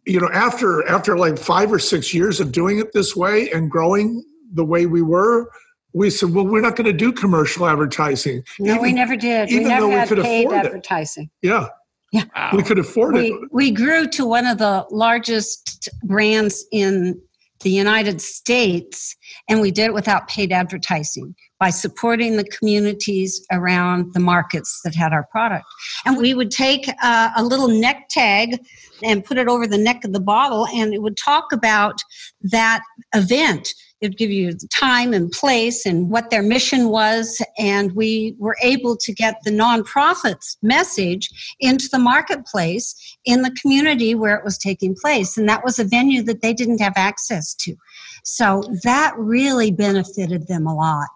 you 0.07 0.19
know, 0.19 0.29
after 0.31 0.87
after 0.87 1.17
like 1.17 1.37
five 1.37 1.71
or 1.71 1.79
six 1.79 2.13
years 2.13 2.39
of 2.39 2.51
doing 2.51 2.79
it 2.79 2.93
this 2.93 3.15
way 3.15 3.51
and 3.51 3.69
growing 3.69 4.23
the 4.53 4.63
way 4.63 4.85
we 4.85 5.01
were, 5.01 5.49
we 5.93 6.09
said, 6.09 6.33
well, 6.33 6.45
we're 6.45 6.61
not 6.61 6.75
going 6.75 6.85
to 6.85 6.93
do 6.93 7.11
commercial 7.11 7.67
advertising. 7.67 8.43
No, 8.59 8.73
even, 8.73 8.81
we 8.81 8.93
never 8.93 9.15
did. 9.15 9.49
Even 9.49 9.63
we 9.63 9.69
never 9.69 9.81
though 9.81 9.87
we 9.89 9.93
had 9.95 10.07
could 10.07 10.23
paid 10.23 10.45
afford 10.45 10.65
advertising. 10.65 11.29
It. 11.41 11.47
Yeah. 11.47 11.67
Yeah. 12.13 12.23
Wow. 12.33 12.51
We 12.53 12.63
could 12.63 12.79
afford 12.79 13.15
we, 13.15 13.33
it. 13.33 13.39
We 13.51 13.71
grew 13.71 14.07
to 14.07 14.25
one 14.25 14.45
of 14.45 14.59
the 14.59 14.85
largest 14.89 15.89
brands 16.03 16.65
in 16.71 17.21
the 17.61 17.69
United 17.69 18.21
States, 18.21 19.15
and 19.49 19.61
we 19.61 19.71
did 19.71 19.85
it 19.87 19.93
without 19.93 20.27
paid 20.27 20.51
advertising 20.51 21.35
by 21.59 21.69
supporting 21.69 22.37
the 22.37 22.43
communities 22.43 23.45
around 23.51 24.13
the 24.13 24.19
markets 24.19 24.81
that 24.83 24.93
had 24.93 25.11
our 25.11 25.27
product. 25.31 25.65
And 26.05 26.17
we 26.17 26.33
would 26.33 26.51
take 26.51 26.87
uh, 27.03 27.31
a 27.35 27.43
little 27.43 27.67
neck 27.67 28.09
tag 28.09 28.59
and 29.03 29.25
put 29.25 29.37
it 29.37 29.47
over 29.47 29.65
the 29.65 29.77
neck 29.77 30.03
of 30.05 30.13
the 30.13 30.19
bottle, 30.19 30.67
and 30.67 30.93
it 30.93 31.01
would 31.01 31.17
talk 31.17 31.51
about 31.51 31.99
that 32.41 32.81
event 33.15 33.73
it 34.01 34.09
would 34.09 34.17
give 34.17 34.29
you 34.29 34.53
the 34.53 34.67
time 34.67 35.13
and 35.13 35.31
place 35.31 35.85
and 35.85 36.09
what 36.09 36.29
their 36.29 36.43
mission 36.43 36.89
was. 36.89 37.41
And 37.57 37.91
we 37.93 38.35
were 38.37 38.57
able 38.61 38.95
to 38.97 39.13
get 39.13 39.37
the 39.43 39.51
nonprofits 39.51 40.57
message 40.61 41.29
into 41.59 41.89
the 41.91 41.99
marketplace 41.99 42.95
in 43.25 43.41
the 43.41 43.51
community 43.59 44.13
where 44.13 44.35
it 44.35 44.43
was 44.43 44.57
taking 44.57 44.95
place. 44.95 45.37
And 45.37 45.49
that 45.49 45.63
was 45.63 45.79
a 45.79 45.83
venue 45.83 46.21
that 46.23 46.41
they 46.41 46.53
didn't 46.53 46.81
have 46.81 46.93
access 46.95 47.55
to. 47.55 47.75
So 48.23 48.63
that 48.83 49.13
really 49.17 49.71
benefited 49.71 50.47
them 50.47 50.67
a 50.67 50.75
lot. 50.75 51.09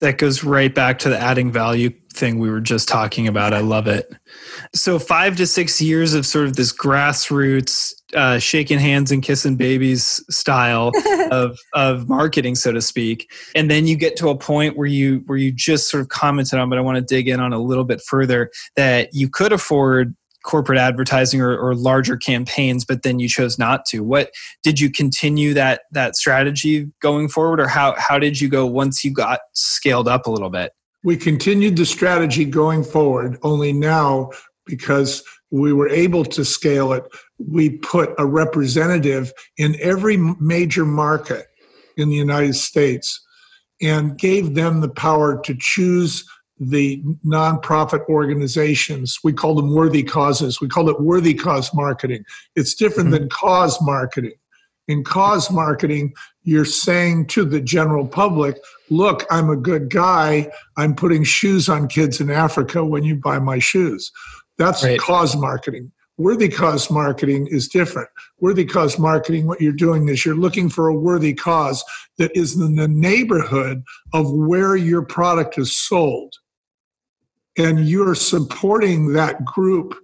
That 0.00 0.18
goes 0.18 0.44
right 0.44 0.74
back 0.74 0.98
to 1.00 1.08
the 1.08 1.18
adding 1.18 1.50
value 1.50 1.90
thing 2.12 2.38
we 2.38 2.50
were 2.50 2.60
just 2.60 2.88
talking 2.88 3.26
about. 3.26 3.54
I 3.54 3.60
love 3.60 3.86
it. 3.86 4.12
So, 4.74 4.98
five 4.98 5.36
to 5.36 5.46
six 5.46 5.80
years 5.80 6.12
of 6.12 6.26
sort 6.26 6.46
of 6.46 6.56
this 6.56 6.76
grassroots 6.76 7.94
uh, 8.14 8.38
shaking 8.38 8.78
hands 8.78 9.10
and 9.10 9.22
kissing 9.22 9.56
babies 9.56 10.24
style 10.30 10.92
of 11.30 11.58
of 11.72 12.08
marketing, 12.08 12.54
so 12.54 12.72
to 12.72 12.80
speak. 12.80 13.30
And 13.54 13.70
then 13.70 13.86
you 13.86 13.96
get 13.96 14.16
to 14.16 14.28
a 14.28 14.36
point 14.36 14.76
where 14.76 14.86
you 14.86 15.22
where 15.26 15.38
you 15.38 15.52
just 15.52 15.90
sort 15.90 16.00
of 16.00 16.08
commented 16.08 16.58
on, 16.58 16.68
but 16.68 16.78
I 16.78 16.82
want 16.82 16.96
to 16.96 17.02
dig 17.02 17.28
in 17.28 17.40
on 17.40 17.52
a 17.52 17.58
little 17.58 17.84
bit 17.84 18.00
further 18.00 18.50
that 18.76 19.10
you 19.12 19.28
could 19.28 19.52
afford 19.52 20.14
corporate 20.44 20.78
advertising 20.78 21.40
or, 21.40 21.56
or 21.56 21.74
larger 21.74 22.16
campaigns, 22.16 22.84
but 22.84 23.02
then 23.02 23.18
you 23.18 23.28
chose 23.28 23.58
not 23.58 23.84
to. 23.86 24.04
What 24.04 24.30
did 24.62 24.78
you 24.78 24.90
continue 24.90 25.54
that 25.54 25.82
that 25.90 26.16
strategy 26.16 26.88
going 27.00 27.28
forward, 27.28 27.60
or 27.60 27.66
how 27.66 27.94
how 27.98 28.18
did 28.18 28.40
you 28.40 28.48
go 28.48 28.66
once 28.66 29.04
you 29.04 29.12
got 29.12 29.40
scaled 29.54 30.06
up 30.06 30.26
a 30.26 30.30
little 30.30 30.50
bit? 30.50 30.72
We 31.02 31.16
continued 31.16 31.76
the 31.76 31.84
strategy 31.84 32.44
going 32.44 32.84
forward, 32.84 33.38
only 33.42 33.72
now 33.72 34.30
because 34.66 35.22
we 35.54 35.72
were 35.72 35.88
able 35.88 36.24
to 36.24 36.44
scale 36.44 36.92
it, 36.92 37.04
we 37.38 37.70
put 37.70 38.12
a 38.18 38.26
representative 38.26 39.32
in 39.56 39.76
every 39.80 40.16
major 40.16 40.84
market 40.84 41.46
in 41.96 42.08
the 42.08 42.16
United 42.16 42.54
States 42.54 43.24
and 43.80 44.18
gave 44.18 44.54
them 44.54 44.80
the 44.80 44.88
power 44.88 45.40
to 45.42 45.54
choose 45.58 46.24
the 46.58 47.00
nonprofit 47.24 48.04
organizations. 48.08 49.18
We 49.22 49.32
call 49.32 49.54
them 49.54 49.72
worthy 49.72 50.02
causes. 50.02 50.60
We 50.60 50.68
call 50.68 50.88
it 50.88 51.00
worthy 51.00 51.34
cause 51.34 51.72
marketing. 51.72 52.24
It's 52.56 52.74
different 52.74 53.10
mm-hmm. 53.10 53.18
than 53.18 53.28
cause 53.28 53.80
marketing. 53.80 54.34
In 54.88 55.04
cause 55.04 55.50
marketing, 55.50 56.14
you're 56.42 56.64
saying 56.64 57.28
to 57.28 57.44
the 57.44 57.60
general 57.60 58.06
public, 58.06 58.58
look, 58.90 59.24
I'm 59.30 59.48
a 59.50 59.56
good 59.56 59.88
guy. 59.88 60.50
I'm 60.76 60.94
putting 60.94 61.22
shoes 61.24 61.68
on 61.68 61.88
kids 61.88 62.20
in 62.20 62.30
Africa 62.30 62.84
when 62.84 63.04
you 63.04 63.16
buy 63.16 63.38
my 63.38 63.60
shoes. 63.60 64.10
That's 64.58 64.84
right. 64.84 64.98
cause 64.98 65.36
marketing. 65.36 65.92
Worthy 66.16 66.48
cause 66.48 66.90
marketing 66.90 67.48
is 67.50 67.66
different. 67.66 68.08
Worthy 68.38 68.64
cause 68.64 68.98
marketing, 68.98 69.46
what 69.46 69.60
you're 69.60 69.72
doing 69.72 70.08
is 70.08 70.24
you're 70.24 70.36
looking 70.36 70.68
for 70.68 70.86
a 70.86 70.94
worthy 70.94 71.34
cause 71.34 71.82
that 72.18 72.30
is 72.36 72.54
in 72.54 72.76
the 72.76 72.86
neighborhood 72.86 73.82
of 74.12 74.32
where 74.32 74.76
your 74.76 75.02
product 75.02 75.58
is 75.58 75.76
sold. 75.76 76.34
And 77.58 77.88
you're 77.88 78.14
supporting 78.14 79.12
that 79.14 79.44
group 79.44 79.94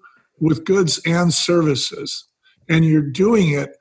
with 0.40 0.64
goods 0.64 1.00
and 1.06 1.32
services. 1.32 2.24
And 2.68 2.84
you're 2.84 3.02
doing 3.02 3.50
it 3.50 3.76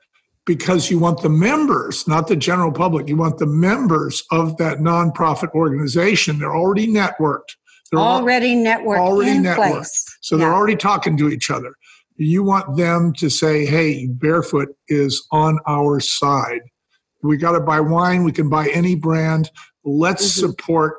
because 0.46 0.90
you 0.90 0.98
want 0.98 1.22
the 1.22 1.28
members, 1.28 2.06
not 2.06 2.28
the 2.28 2.36
general 2.36 2.72
public, 2.72 3.08
you 3.08 3.16
want 3.16 3.38
the 3.38 3.46
members 3.46 4.22
of 4.30 4.56
that 4.58 4.78
nonprofit 4.78 5.50
organization. 5.52 6.38
They're 6.38 6.56
already 6.56 6.86
networked. 6.86 7.56
They're 7.90 8.00
already 8.00 8.54
networked 8.54 8.98
already 8.98 9.32
in 9.32 9.42
networked. 9.42 9.72
place. 9.72 10.09
So 10.20 10.36
yeah. 10.36 10.44
they're 10.44 10.54
already 10.54 10.76
talking 10.76 11.16
to 11.18 11.28
each 11.28 11.50
other. 11.50 11.74
You 12.16 12.42
want 12.42 12.76
them 12.76 13.12
to 13.14 13.30
say, 13.30 13.64
hey, 13.64 14.06
Barefoot 14.06 14.68
is 14.88 15.26
on 15.32 15.58
our 15.66 16.00
side. 16.00 16.60
We 17.22 17.36
got 17.36 17.52
to 17.52 17.60
buy 17.60 17.80
wine. 17.80 18.24
We 18.24 18.32
can 18.32 18.48
buy 18.48 18.68
any 18.68 18.94
brand. 18.94 19.50
Let's 19.84 20.26
mm-hmm. 20.26 20.48
support 20.48 20.96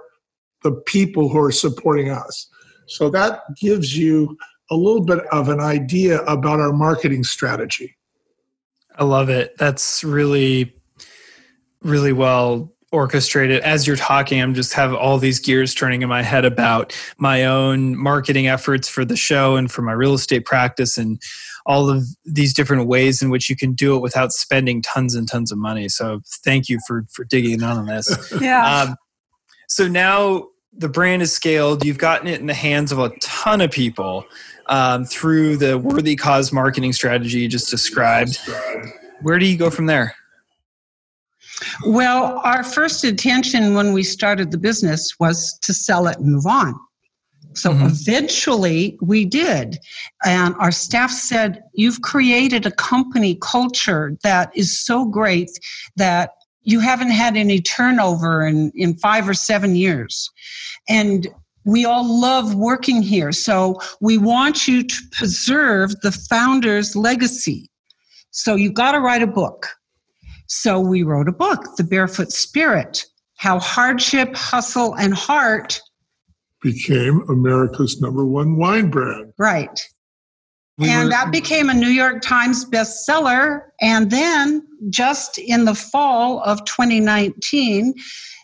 the 0.63 0.71
people 0.71 1.29
who 1.29 1.39
are 1.39 1.51
supporting 1.51 2.09
us. 2.09 2.47
So 2.87 3.09
that 3.11 3.41
gives 3.59 3.97
you 3.97 4.37
a 4.69 4.75
little 4.75 5.03
bit 5.03 5.19
of 5.31 5.49
an 5.49 5.59
idea 5.59 6.21
about 6.21 6.59
our 6.59 6.73
marketing 6.73 7.23
strategy. 7.23 7.95
I 8.95 9.03
love 9.03 9.29
it. 9.29 9.57
That's 9.57 10.03
really, 10.03 10.75
really 11.81 12.13
well 12.13 12.73
orchestrated 12.91 13.61
as 13.61 13.87
you're 13.87 13.95
talking 13.95 14.41
i'm 14.41 14.53
just 14.53 14.73
have 14.73 14.93
all 14.93 15.17
these 15.17 15.39
gears 15.39 15.73
turning 15.73 16.01
in 16.01 16.09
my 16.09 16.21
head 16.21 16.43
about 16.43 16.93
my 17.17 17.45
own 17.45 17.97
marketing 17.97 18.47
efforts 18.47 18.89
for 18.89 19.05
the 19.05 19.15
show 19.15 19.55
and 19.55 19.71
for 19.71 19.81
my 19.81 19.93
real 19.93 20.13
estate 20.13 20.45
practice 20.45 20.97
and 20.97 21.21
all 21.65 21.89
of 21.89 22.05
these 22.25 22.53
different 22.53 22.87
ways 22.87 23.21
in 23.21 23.29
which 23.29 23.49
you 23.49 23.55
can 23.55 23.73
do 23.73 23.95
it 23.95 23.99
without 23.99 24.31
spending 24.31 24.81
tons 24.81 25.15
and 25.15 25.29
tons 25.29 25.51
of 25.51 25.57
money. 25.57 25.89
So 25.89 26.21
thank 26.43 26.69
you 26.69 26.79
for 26.87 27.05
for 27.11 27.23
digging 27.25 27.53
in 27.53 27.63
on 27.63 27.85
this. 27.85 28.09
Yeah. 28.41 28.81
Um, 28.81 28.95
so 29.67 29.87
now 29.87 30.47
the 30.73 30.89
brand 30.89 31.21
is 31.21 31.31
scaled. 31.31 31.85
You've 31.85 31.97
gotten 31.97 32.27
it 32.27 32.39
in 32.39 32.47
the 32.47 32.53
hands 32.53 32.91
of 32.91 32.97
a 32.97 33.11
ton 33.19 33.61
of 33.61 33.71
people 33.71 34.25
um, 34.65 35.05
through 35.05 35.57
the 35.57 35.77
worthy 35.77 36.15
cause 36.15 36.51
marketing 36.51 36.93
strategy 36.93 37.39
you 37.39 37.47
just 37.47 37.69
described. 37.69 38.39
Where 39.21 39.37
do 39.37 39.45
you 39.45 39.57
go 39.57 39.69
from 39.69 39.85
there 39.85 40.15
well, 41.85 42.39
our 42.43 42.63
first 42.63 43.03
intention 43.03 43.73
when 43.73 43.93
we 43.93 44.03
started 44.03 44.51
the 44.51 44.57
business 44.57 45.19
was 45.19 45.57
to 45.59 45.73
sell 45.73 46.07
it 46.07 46.17
and 46.17 46.31
move 46.31 46.45
on. 46.45 46.75
So 47.53 47.71
mm-hmm. 47.71 47.87
eventually 47.87 48.97
we 49.01 49.25
did. 49.25 49.77
And 50.23 50.55
our 50.55 50.71
staff 50.71 51.11
said, 51.11 51.63
You've 51.73 52.01
created 52.01 52.65
a 52.65 52.71
company 52.71 53.37
culture 53.41 54.17
that 54.23 54.51
is 54.55 54.79
so 54.79 55.05
great 55.05 55.51
that 55.95 56.31
you 56.63 56.79
haven't 56.79 57.11
had 57.11 57.35
any 57.35 57.59
turnover 57.59 58.45
in, 58.45 58.71
in 58.75 58.95
five 58.97 59.27
or 59.27 59.33
seven 59.33 59.75
years. 59.75 60.29
And 60.87 61.27
we 61.65 61.85
all 61.85 62.05
love 62.05 62.55
working 62.55 63.01
here. 63.01 63.31
So 63.31 63.79
we 63.99 64.17
want 64.17 64.67
you 64.67 64.83
to 64.83 64.95
preserve 65.11 65.99
the 66.01 66.11
founder's 66.11 66.95
legacy. 66.95 67.69
So 68.31 68.55
you've 68.55 68.73
got 68.73 68.93
to 68.93 68.99
write 68.99 69.21
a 69.21 69.27
book. 69.27 69.67
So 70.53 70.81
we 70.81 71.03
wrote 71.03 71.29
a 71.29 71.31
book, 71.31 71.77
The 71.77 71.83
Barefoot 71.85 72.33
Spirit 72.33 73.05
How 73.37 73.57
Hardship, 73.57 74.35
Hustle, 74.35 74.95
and 74.95 75.13
Heart 75.13 75.81
became 76.61 77.21
America's 77.29 78.01
number 78.01 78.25
one 78.25 78.57
wine 78.57 78.89
brand. 78.89 79.31
Right. 79.37 79.79
We 80.77 80.89
and 80.89 81.05
were, 81.05 81.09
that 81.11 81.31
became 81.31 81.69
a 81.69 81.73
New 81.73 81.87
York 81.87 82.21
Times 82.21 82.65
bestseller. 82.65 83.61
And 83.79 84.11
then, 84.11 84.67
just 84.89 85.37
in 85.37 85.63
the 85.63 85.73
fall 85.73 86.41
of 86.43 86.65
2019, 86.65 87.93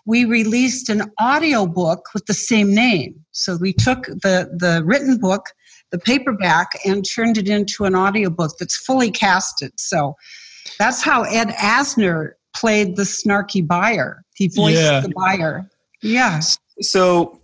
we 0.06 0.24
released 0.24 0.88
an 0.88 1.12
audio 1.20 1.65
book 1.65 2.06
with 2.13 2.26
the 2.26 2.34
same 2.34 2.74
name. 2.74 3.15
So 3.32 3.58
we 3.58 3.74
took 3.74 4.06
the, 4.06 4.50
the 4.58 4.82
written 4.86 5.17
book, 5.17 5.48
the 5.91 6.00
paperback, 6.00 6.70
and 6.86 7.06
turned 7.06 7.38
it 7.38 7.50
into 7.50 7.84
an 7.84 7.96
audio 7.96 8.30
book 8.30 8.54
that's 8.58 8.78
fully 8.78 9.12
casted. 9.12 9.74
So 9.78 10.15
that's 10.79 11.01
how 11.01 11.23
Ed 11.23 11.49
Asner 11.49 12.33
played 12.55 12.95
the 12.95 13.03
snarky 13.03 13.65
buyer. 13.65 14.23
He 14.36 14.47
voiced 14.47 14.78
yeah. 14.78 14.99
the 14.99 15.09
buyer. 15.09 15.69
Yeah. 16.01 16.41
So 16.82 17.39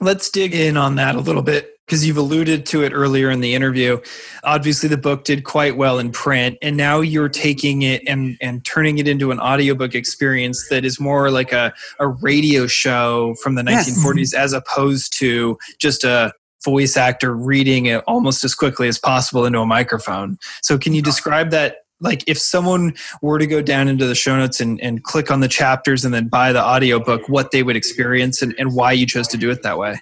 let's 0.00 0.30
dig 0.30 0.54
in 0.54 0.76
on 0.76 0.96
that 0.96 1.16
a 1.16 1.20
little 1.20 1.42
bit 1.42 1.78
because 1.88 2.06
you've 2.06 2.18
alluded 2.18 2.66
to 2.66 2.84
it 2.84 2.92
earlier 2.92 3.30
in 3.30 3.40
the 3.40 3.54
interview. 3.54 3.98
Obviously, 4.44 4.90
the 4.90 4.98
book 4.98 5.24
did 5.24 5.44
quite 5.44 5.76
well 5.76 5.98
in 5.98 6.12
print, 6.12 6.58
and 6.60 6.76
now 6.76 7.00
you're 7.00 7.30
taking 7.30 7.82
it 7.82 8.02
and, 8.06 8.36
and 8.42 8.64
turning 8.64 8.98
it 8.98 9.08
into 9.08 9.30
an 9.30 9.40
audiobook 9.40 9.94
experience 9.94 10.68
that 10.68 10.84
is 10.84 11.00
more 11.00 11.30
like 11.30 11.52
a, 11.52 11.72
a 11.98 12.08
radio 12.08 12.66
show 12.66 13.34
from 13.42 13.54
the 13.54 13.64
yes. 13.66 13.88
1940s 13.90 14.34
as 14.34 14.52
opposed 14.52 15.18
to 15.18 15.56
just 15.78 16.04
a 16.04 16.32
voice 16.62 16.96
actor 16.96 17.34
reading 17.34 17.86
it 17.86 18.04
almost 18.06 18.44
as 18.44 18.54
quickly 18.54 18.88
as 18.88 18.98
possible 18.98 19.46
into 19.46 19.60
a 19.60 19.66
microphone. 19.66 20.38
So, 20.62 20.76
can 20.76 20.92
you 20.92 21.00
describe 21.00 21.50
that 21.50 21.78
like 22.00 22.24
if 22.26 22.38
someone 22.38 22.94
were 23.22 23.38
to 23.38 23.46
go 23.46 23.62
down 23.62 23.88
into 23.88 24.06
the 24.06 24.14
show 24.14 24.36
notes 24.36 24.60
and, 24.60 24.80
and 24.80 25.02
click 25.04 25.30
on 25.30 25.40
the 25.40 25.48
chapters 25.48 26.04
and 26.04 26.14
then 26.14 26.28
buy 26.28 26.52
the 26.52 26.62
audiobook 26.62 27.28
what 27.28 27.50
they 27.50 27.62
would 27.62 27.76
experience 27.76 28.42
and, 28.42 28.54
and 28.58 28.74
why 28.74 28.92
you 28.92 29.06
chose 29.06 29.28
to 29.28 29.36
do 29.36 29.50
it 29.50 29.62
that 29.62 29.78
way? 29.78 30.00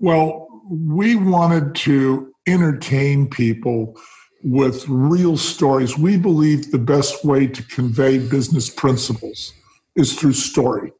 Well 0.00 0.48
we 0.70 1.16
wanted 1.16 1.74
to 1.74 2.32
entertain 2.46 3.28
people 3.28 3.96
with 4.44 4.88
real 4.88 5.36
stories. 5.36 5.98
We 5.98 6.16
believe 6.16 6.70
the 6.70 6.78
best 6.78 7.24
way 7.24 7.46
to 7.46 7.62
convey 7.64 8.18
business 8.18 8.70
principles 8.70 9.52
is 9.96 10.18
through 10.18 10.32
story. 10.32 10.92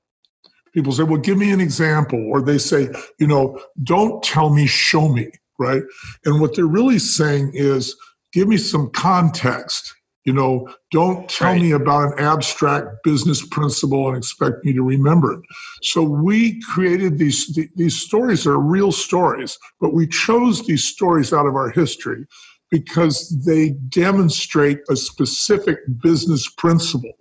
People 0.74 0.92
say 0.92 1.02
well 1.02 1.20
give 1.20 1.38
me 1.38 1.52
an 1.52 1.60
example 1.60 2.24
or 2.30 2.40
they 2.40 2.58
say 2.58 2.88
you 3.18 3.26
know 3.26 3.60
don't 3.82 4.22
tell 4.22 4.50
me 4.50 4.66
show 4.66 5.08
me 5.08 5.30
right? 5.62 5.82
And 6.24 6.40
what 6.40 6.56
they're 6.56 6.66
really 6.66 6.98
saying 6.98 7.52
is 7.54 7.96
give 8.32 8.48
me 8.48 8.56
some 8.56 8.90
context 8.90 9.94
you 10.24 10.32
know, 10.32 10.68
don't 10.92 11.28
tell 11.28 11.52
right. 11.52 11.60
me 11.60 11.72
about 11.72 12.12
an 12.12 12.24
abstract 12.24 13.02
business 13.02 13.44
principle 13.44 14.08
and 14.08 14.16
expect 14.16 14.64
me 14.64 14.72
to 14.72 14.82
remember 14.82 15.32
it. 15.32 15.40
So 15.82 16.02
we 16.02 16.60
created 16.60 17.18
these 17.18 17.58
these 17.74 18.00
stories 18.00 18.46
are 18.46 18.58
real 18.58 18.92
stories, 18.92 19.58
but 19.80 19.94
we 19.94 20.06
chose 20.06 20.64
these 20.66 20.84
stories 20.84 21.32
out 21.32 21.46
of 21.46 21.56
our 21.56 21.70
history 21.70 22.24
because 22.70 23.28
they 23.44 23.70
demonstrate 23.88 24.78
a 24.88 24.96
specific 24.96 25.78
business 26.00 26.48
principle 26.48 27.12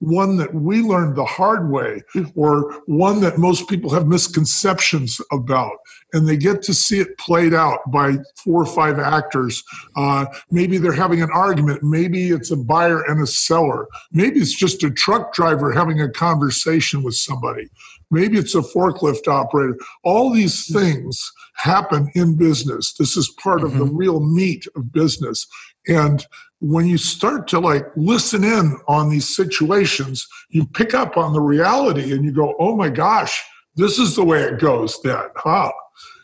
one 0.00 0.36
that 0.36 0.54
we 0.54 0.82
learned 0.82 1.16
the 1.16 1.24
hard 1.24 1.70
way 1.70 2.02
or 2.34 2.82
one 2.86 3.20
that 3.20 3.38
most 3.38 3.68
people 3.68 3.90
have 3.90 4.06
misconceptions 4.06 5.20
about. 5.32 5.76
And 6.12 6.28
they 6.28 6.36
get 6.36 6.62
to 6.62 6.74
see 6.74 7.00
it 7.00 7.16
played 7.18 7.54
out 7.54 7.80
by 7.90 8.16
four 8.44 8.62
or 8.62 8.66
five 8.66 8.98
actors. 8.98 9.62
Uh, 9.96 10.26
maybe 10.50 10.78
they're 10.78 10.92
having 10.92 11.22
an 11.22 11.30
argument. 11.32 11.82
Maybe 11.82 12.28
it's 12.28 12.50
a 12.50 12.56
buyer 12.56 13.02
and 13.02 13.22
a 13.22 13.26
seller. 13.26 13.86
Maybe 14.12 14.38
it's 14.40 14.54
just 14.54 14.84
a 14.84 14.90
truck 14.90 15.32
driver 15.32 15.72
having 15.72 16.00
a 16.00 16.10
conversation 16.10 17.02
with 17.02 17.14
somebody. 17.14 17.68
Maybe 18.10 18.38
it's 18.38 18.54
a 18.54 18.60
forklift 18.60 19.26
operator. 19.26 19.76
All 20.04 20.30
these 20.30 20.72
things 20.72 21.32
happen 21.54 22.10
in 22.14 22.36
business. 22.36 22.92
This 22.92 23.16
is 23.16 23.30
part 23.30 23.58
mm-hmm. 23.58 23.66
of 23.66 23.78
the 23.78 23.84
mm-hmm. 23.84 23.96
real 23.96 24.20
meat 24.20 24.66
of 24.76 24.92
business 24.92 25.46
and 25.88 26.26
when 26.60 26.86
you 26.86 26.98
start 26.98 27.46
to 27.48 27.60
like 27.60 27.84
listen 27.96 28.42
in 28.42 28.78
on 28.88 29.10
these 29.10 29.34
situations, 29.34 30.26
you 30.50 30.66
pick 30.66 30.94
up 30.94 31.16
on 31.16 31.32
the 31.32 31.40
reality 31.40 32.12
and 32.12 32.24
you 32.24 32.32
go, 32.32 32.54
oh 32.58 32.74
my 32.74 32.88
gosh, 32.88 33.42
this 33.76 33.98
is 33.98 34.16
the 34.16 34.24
way 34.24 34.42
it 34.42 34.58
goes 34.58 35.00
then, 35.02 35.24
huh? 35.36 35.70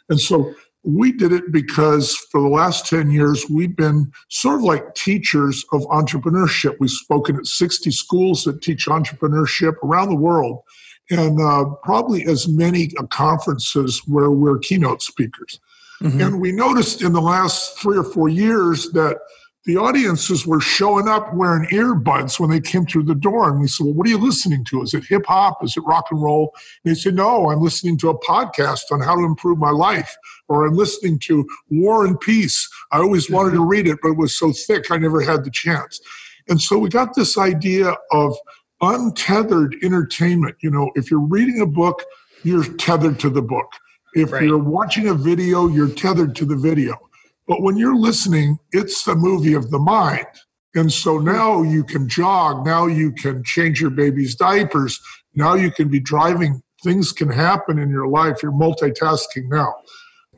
And 0.09 0.19
so 0.19 0.55
we 0.85 1.13
did 1.13 1.33
it 1.33 1.53
because 1.53 2.17
for 2.31 2.41
the 2.41 2.49
last 2.49 2.87
10 2.87 3.11
years, 3.11 3.45
we've 3.49 3.77
been 3.77 4.11
sort 4.31 4.57
of 4.57 4.63
like 4.63 4.95
teachers 4.95 5.65
of 5.73 5.83
entrepreneurship. 5.83 6.77
We've 6.81 6.91
spoken 6.91 7.37
at 7.37 7.47
60 7.47 7.91
schools 7.91 8.45
that 8.45 8.63
teach 8.63 8.87
entrepreneurship 8.87 9.75
around 9.85 10.09
the 10.09 10.17
world 10.17 10.63
and 11.11 11.41
uh, 11.41 11.67
probably 11.83 12.25
as 12.25 12.49
many 12.49 12.89
conferences 13.11 14.03
where 14.07 14.31
we're 14.31 14.59
keynote 14.59 15.03
speakers. 15.03 15.61
Mm-hmm. 16.03 16.21
And 16.21 16.41
we 16.41 16.51
noticed 16.51 17.03
in 17.03 17.13
the 17.13 17.21
last 17.21 17.79
three 17.79 17.97
or 17.97 18.05
four 18.05 18.29
years 18.29 18.91
that 18.91 19.19
the 19.65 19.77
audiences 19.77 20.45
were 20.45 20.61
showing 20.61 21.07
up 21.07 21.33
wearing 21.35 21.69
earbuds 21.69 22.41
when 22.41 22.51
they 22.51 22.61
came 22.61 22.85
through 22.85 23.05
the 23.05 23.15
door. 23.15 23.49
And 23.49 23.61
we 23.61 23.69
said, 23.69 23.85
Well, 23.85 23.95
what 23.95 24.07
are 24.07 24.11
you 24.11 24.19
listening 24.19 24.65
to? 24.67 24.83
Is 24.83 24.93
it 24.93 25.05
hip 25.05 25.25
hop? 25.27 25.63
Is 25.63 25.77
it 25.77 25.85
rock 25.85 26.07
and 26.11 26.21
roll? 26.21 26.53
And 26.85 26.95
they 26.95 26.99
said, 26.99 27.15
No, 27.15 27.51
I'm 27.51 27.61
listening 27.61 27.97
to 27.99 28.11
a 28.11 28.19
podcast 28.19 28.91
on 28.91 29.01
how 29.01 29.15
to 29.15 29.25
improve 29.25 29.59
my 29.59 29.71
life. 29.71 30.17
Or 30.49 30.67
I'm 30.67 30.75
listening 30.75 31.21
to 31.21 31.47
War 31.71 32.05
and 32.05 32.19
Peace. 32.19 32.69
I 32.91 32.99
always 32.99 33.27
mm-hmm. 33.27 33.35
wanted 33.35 33.53
to 33.53 33.65
read 33.65 33.87
it, 33.87 33.99
but 34.03 34.11
it 34.11 34.17
was 34.17 34.37
so 34.37 34.53
thick 34.53 34.91
I 34.91 34.99
never 34.99 35.21
had 35.21 35.45
the 35.45 35.51
chance. 35.51 36.01
And 36.49 36.61
so 36.61 36.77
we 36.79 36.89
got 36.89 37.15
this 37.15 37.39
idea 37.39 37.95
of 38.11 38.37
untethered 38.81 39.77
entertainment. 39.85 40.57
You 40.61 40.73
know, 40.73 40.91
if 40.97 41.09
you're 41.09 41.21
reading 41.21 41.61
a 41.61 41.67
book, 41.67 42.03
you're 42.43 42.65
tethered 42.65 43.21
to 43.21 43.31
the 43.31 43.43
book. 43.43 43.71
If 44.15 44.33
right. 44.33 44.43
you're 44.43 44.59
watching 44.59 45.09
a 45.09 45.15
video, 45.15 45.69
you're 45.69 45.89
tethered 45.89 46.35
to 46.37 46.45
the 46.45 46.57
video 46.57 46.99
but 47.47 47.63
when 47.63 47.77
you're 47.77 47.97
listening, 47.97 48.59
it's 48.73 49.05
the 49.05 49.15
movie 49.15 49.55
of 49.55 49.71
the 49.71 49.79
mind. 49.79 50.27
And 50.75 50.91
so 50.93 51.19
now 51.19 51.63
you 51.63 51.85
can 51.85 52.09
jog, 52.09 52.65
now 52.65 52.87
you 52.87 53.13
can 53.13 53.43
change 53.45 53.81
your 53.81 53.91
baby's 53.91 54.35
diapers, 54.35 54.99
now 55.35 55.55
you 55.55 55.71
can 55.71 55.89
be 55.89 56.01
driving. 56.01 56.63
Things 56.83 57.13
can 57.13 57.31
happen 57.31 57.79
in 57.79 57.91
your 57.91 58.09
life. 58.09 58.43
You're 58.43 58.53
multitasking 58.53 59.49
now. 59.49 59.73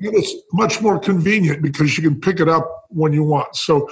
And 0.00 0.14
it's 0.14 0.34
much 0.52 0.82
more 0.82 0.98
convenient 0.98 1.62
because 1.62 1.96
you 1.96 2.02
can 2.02 2.20
pick 2.20 2.40
it 2.40 2.48
up 2.48 2.84
when 2.90 3.12
you 3.12 3.22
want. 3.22 3.54
So 3.56 3.88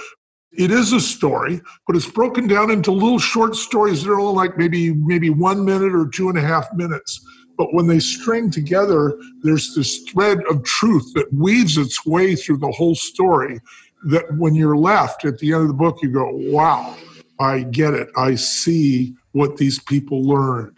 it 0.51 0.69
is 0.69 0.93
a 0.93 0.99
story, 0.99 1.61
but 1.87 1.95
it's 1.95 2.09
broken 2.09 2.47
down 2.47 2.69
into 2.69 2.91
little 2.91 3.19
short 3.19 3.55
stories 3.55 4.03
that 4.03 4.11
are 4.11 4.19
all 4.19 4.33
like 4.33 4.57
maybe 4.57 4.93
maybe 4.93 5.29
one 5.29 5.65
minute 5.65 5.95
or 5.95 6.07
two 6.07 6.29
and 6.29 6.37
a 6.37 6.41
half 6.41 6.67
minutes. 6.73 7.19
But 7.57 7.73
when 7.73 7.87
they 7.87 7.99
string 7.99 8.49
together, 8.49 9.17
there's 9.43 9.75
this 9.75 9.99
thread 10.09 10.39
of 10.49 10.63
truth 10.63 11.11
that 11.13 11.31
weaves 11.33 11.77
its 11.77 12.05
way 12.05 12.35
through 12.35 12.57
the 12.57 12.71
whole 12.71 12.95
story. 12.95 13.59
That 14.05 14.25
when 14.37 14.55
you're 14.55 14.77
left 14.77 15.23
at 15.23 15.37
the 15.37 15.53
end 15.53 15.61
of 15.61 15.67
the 15.67 15.73
book, 15.73 15.99
you 16.01 16.11
go, 16.11 16.29
wow, 16.33 16.97
I 17.39 17.63
get 17.63 17.93
it. 17.93 18.09
I 18.17 18.35
see 18.35 19.15
what 19.31 19.57
these 19.57 19.79
people 19.79 20.23
learned. 20.23 20.77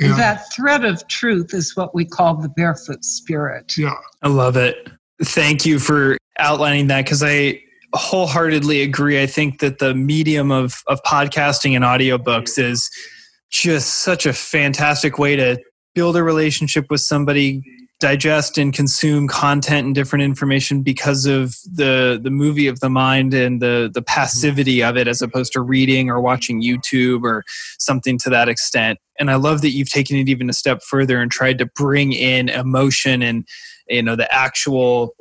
And 0.00 0.14
that 0.14 0.52
thread 0.52 0.84
of 0.84 1.06
truth 1.06 1.54
is 1.54 1.76
what 1.76 1.94
we 1.94 2.04
call 2.04 2.34
the 2.36 2.48
barefoot 2.48 3.04
spirit. 3.04 3.76
Yeah. 3.78 3.94
I 4.22 4.28
love 4.28 4.56
it. 4.56 4.88
Thank 5.22 5.64
you 5.64 5.78
for 5.78 6.18
outlining 6.38 6.88
that 6.88 7.04
because 7.04 7.22
I 7.22 7.60
wholeheartedly 7.94 8.82
agree. 8.82 9.22
I 9.22 9.26
think 9.26 9.60
that 9.60 9.78
the 9.78 9.94
medium 9.94 10.50
of, 10.50 10.82
of 10.88 11.00
podcasting 11.04 11.76
and 11.76 11.84
audiobooks 11.84 12.58
is 12.58 12.90
just 13.50 14.02
such 14.02 14.26
a 14.26 14.32
fantastic 14.32 15.16
way 15.18 15.36
to 15.36 15.62
build 15.94 16.16
a 16.16 16.22
relationship 16.22 16.86
with 16.90 17.00
somebody 17.00 17.62
digest 18.00 18.58
and 18.58 18.74
consume 18.74 19.28
content 19.28 19.86
and 19.86 19.94
different 19.94 20.22
information 20.22 20.82
because 20.82 21.26
of 21.26 21.56
the 21.72 22.20
the 22.22 22.30
movie 22.30 22.66
of 22.66 22.80
the 22.80 22.90
mind 22.90 23.32
and 23.32 23.62
the 23.62 23.90
the 23.94 24.02
passivity 24.02 24.82
of 24.82 24.96
it 24.96 25.08
as 25.08 25.22
opposed 25.22 25.52
to 25.52 25.60
reading 25.60 26.10
or 26.10 26.20
watching 26.20 26.60
YouTube 26.60 27.22
or 27.22 27.44
something 27.78 28.18
to 28.18 28.28
that 28.28 28.48
extent. 28.48 28.98
And 29.18 29.30
I 29.30 29.36
love 29.36 29.62
that 29.62 29.70
you've 29.70 29.88
taken 29.88 30.16
it 30.16 30.28
even 30.28 30.50
a 30.50 30.52
step 30.52 30.82
further 30.82 31.20
and 31.20 31.30
tried 31.30 31.58
to 31.58 31.66
bring 31.66 32.12
in 32.12 32.48
emotion 32.48 33.22
and 33.22 33.46
you 33.88 34.02
know 34.02 34.16
the 34.16 34.32
actual 34.32 35.14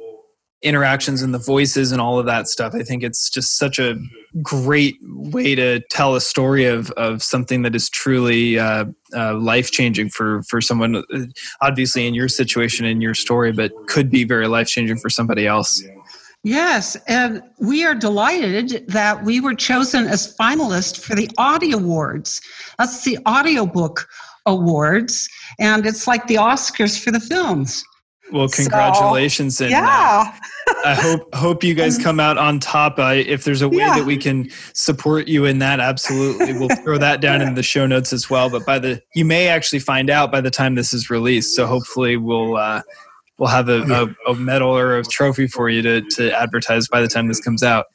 interactions 0.63 1.21
and 1.21 1.33
the 1.33 1.39
voices 1.39 1.91
and 1.91 2.01
all 2.01 2.17
of 2.17 2.25
that 2.25 2.47
stuff. 2.47 2.73
I 2.73 2.83
think 2.83 3.03
it's 3.03 3.29
just 3.29 3.57
such 3.57 3.77
a 3.79 3.95
great 4.41 4.97
way 5.03 5.55
to 5.55 5.81
tell 5.91 6.15
a 6.15 6.21
story 6.21 6.65
of, 6.65 6.89
of 6.91 7.21
something 7.21 7.61
that 7.63 7.75
is 7.75 7.89
truly 7.89 8.57
uh, 8.57 8.85
uh, 9.15 9.35
life 9.35 9.71
changing 9.71 10.09
for, 10.09 10.41
for 10.43 10.61
someone, 10.61 10.95
uh, 10.95 11.25
obviously 11.61 12.07
in 12.07 12.13
your 12.13 12.29
situation, 12.29 12.85
in 12.85 13.01
your 13.01 13.13
story, 13.13 13.51
but 13.51 13.71
could 13.87 14.09
be 14.09 14.23
very 14.23 14.47
life 14.47 14.67
changing 14.67 14.97
for 14.97 15.09
somebody 15.09 15.45
else. 15.45 15.83
Yes, 16.45 16.97
and 17.07 17.41
we 17.59 17.85
are 17.85 17.95
delighted 17.95 18.85
that 18.89 19.23
we 19.23 19.39
were 19.39 19.55
chosen 19.55 20.07
as 20.07 20.35
finalists 20.35 20.99
for 20.99 21.15
the 21.15 21.29
Audie 21.37 21.71
Awards. 21.71 22.41
That's 22.77 23.05
the 23.05 23.17
Audiobook 23.25 24.05
Awards, 24.45 25.29
and 25.59 25.85
it's 25.85 26.05
like 26.05 26.27
the 26.27 26.35
Oscars 26.35 27.01
for 27.01 27.11
the 27.11 27.19
films. 27.21 27.83
Well, 28.31 28.47
congratulations, 28.47 29.57
so, 29.57 29.65
and 29.65 29.71
yeah. 29.71 30.33
uh, 30.67 30.73
I 30.85 30.95
hope 30.95 31.35
hope 31.35 31.63
you 31.63 31.73
guys 31.73 31.97
come 31.97 32.19
out 32.19 32.37
on 32.37 32.59
top. 32.59 32.97
Uh, 32.97 33.13
if 33.15 33.43
there's 33.43 33.61
a 33.61 33.69
way 33.69 33.77
yeah. 33.77 33.97
that 33.97 34.05
we 34.05 34.17
can 34.17 34.49
support 34.73 35.27
you 35.27 35.45
in 35.45 35.59
that, 35.59 35.79
absolutely, 35.79 36.53
we'll 36.53 36.75
throw 36.83 36.97
that 36.97 37.21
down 37.21 37.41
in 37.41 37.55
the 37.55 37.63
show 37.63 37.85
notes 37.85 38.13
as 38.13 38.29
well. 38.29 38.49
But 38.49 38.65
by 38.65 38.79
the 38.79 39.01
you 39.13 39.25
may 39.25 39.49
actually 39.49 39.79
find 39.79 40.09
out 40.09 40.31
by 40.31 40.41
the 40.41 40.49
time 40.49 40.75
this 40.75 40.93
is 40.93 41.09
released. 41.09 41.55
So 41.55 41.67
hopefully, 41.67 42.17
we'll 42.17 42.55
uh, 42.55 42.81
we'll 43.37 43.49
have 43.49 43.69
a, 43.69 43.81
a, 43.81 44.31
a 44.31 44.35
medal 44.35 44.69
or 44.69 44.97
a 44.97 45.03
trophy 45.03 45.47
for 45.47 45.69
you 45.69 45.81
to 45.81 46.01
to 46.01 46.31
advertise 46.31 46.87
by 46.87 47.01
the 47.01 47.07
time 47.07 47.27
this 47.27 47.41
comes 47.41 47.61
out. 47.61 47.85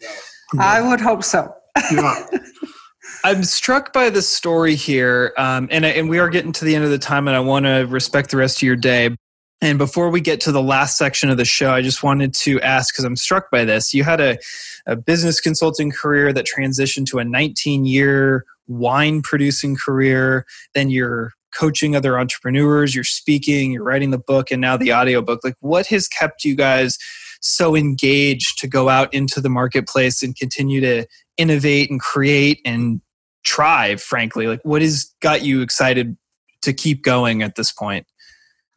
I 0.58 0.80
would 0.80 1.00
hope 1.00 1.24
so. 1.24 1.52
Yeah. 1.92 2.26
I'm 3.24 3.42
struck 3.42 3.92
by 3.92 4.10
the 4.10 4.22
story 4.22 4.74
here, 4.74 5.32
um, 5.36 5.68
and 5.70 5.84
and 5.84 6.08
we 6.08 6.18
are 6.18 6.28
getting 6.28 6.52
to 6.52 6.64
the 6.64 6.74
end 6.74 6.84
of 6.84 6.90
the 6.90 6.98
time, 6.98 7.26
and 7.26 7.36
I 7.36 7.40
want 7.40 7.66
to 7.66 7.86
respect 7.88 8.30
the 8.30 8.36
rest 8.36 8.58
of 8.58 8.62
your 8.62 8.76
day. 8.76 9.16
And 9.60 9.76
before 9.76 10.08
we 10.10 10.20
get 10.20 10.40
to 10.42 10.52
the 10.52 10.62
last 10.62 10.96
section 10.96 11.30
of 11.30 11.36
the 11.36 11.44
show, 11.44 11.72
I 11.72 11.82
just 11.82 12.02
wanted 12.02 12.32
to 12.34 12.60
ask 12.60 12.94
because 12.94 13.04
I'm 13.04 13.16
struck 13.16 13.50
by 13.50 13.64
this. 13.64 13.92
You 13.92 14.04
had 14.04 14.20
a, 14.20 14.38
a 14.86 14.94
business 14.94 15.40
consulting 15.40 15.90
career 15.90 16.32
that 16.32 16.46
transitioned 16.46 17.06
to 17.06 17.18
a 17.18 17.24
19 17.24 17.84
year 17.84 18.44
wine 18.68 19.20
producing 19.20 19.76
career. 19.76 20.46
Then 20.74 20.90
you're 20.90 21.32
coaching 21.52 21.96
other 21.96 22.18
entrepreneurs, 22.18 22.94
you're 22.94 23.02
speaking, 23.02 23.72
you're 23.72 23.82
writing 23.82 24.10
the 24.10 24.18
book, 24.18 24.50
and 24.50 24.60
now 24.60 24.76
the 24.76 24.92
audiobook. 24.92 25.40
Like, 25.42 25.56
what 25.60 25.86
has 25.86 26.06
kept 26.06 26.44
you 26.44 26.54
guys 26.54 26.96
so 27.40 27.74
engaged 27.74 28.58
to 28.58 28.68
go 28.68 28.88
out 28.88 29.12
into 29.12 29.40
the 29.40 29.48
marketplace 29.48 30.22
and 30.22 30.36
continue 30.36 30.80
to 30.80 31.06
innovate 31.36 31.90
and 31.90 32.00
create 32.00 32.60
and 32.64 33.00
try, 33.42 33.96
frankly? 33.96 34.46
Like, 34.46 34.60
what 34.62 34.82
has 34.82 35.12
got 35.20 35.42
you 35.42 35.62
excited 35.62 36.16
to 36.62 36.72
keep 36.72 37.02
going 37.02 37.42
at 37.42 37.56
this 37.56 37.72
point? 37.72 38.06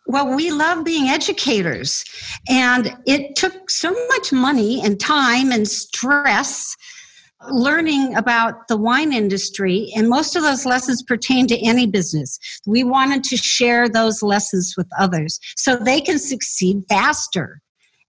Well, 0.08 0.36
we 0.36 0.52
love 0.52 0.84
being 0.84 1.10
educators, 1.10 2.04
and 2.50 2.98
it 3.06 3.36
took 3.36 3.70
so 3.70 3.92
much 4.08 4.34
money 4.34 4.82
and 4.84 5.00
time 5.00 5.52
and 5.52 5.68
stress 5.68 6.76
learning 7.50 8.16
about 8.16 8.68
the 8.68 8.78
wine 8.78 9.14
industry, 9.14 9.92
and 9.96 10.10
most 10.10 10.36
of 10.36 10.44
those 10.44 10.66
lessons 10.66 11.02
pertain 11.02 11.48
to 11.48 11.58
any 11.66 11.88
business. 11.88 12.38
We 12.66 12.84
wanted 12.84 13.24
to 13.26 13.38
share 13.38 13.90
those 13.90 14.22
lessons 14.22 14.76
with 14.78 14.88
others 15.00 15.40
so 15.56 15.76
they 15.76 16.02
can 16.02 16.20
succeed 16.20 16.84
faster. 16.88 17.62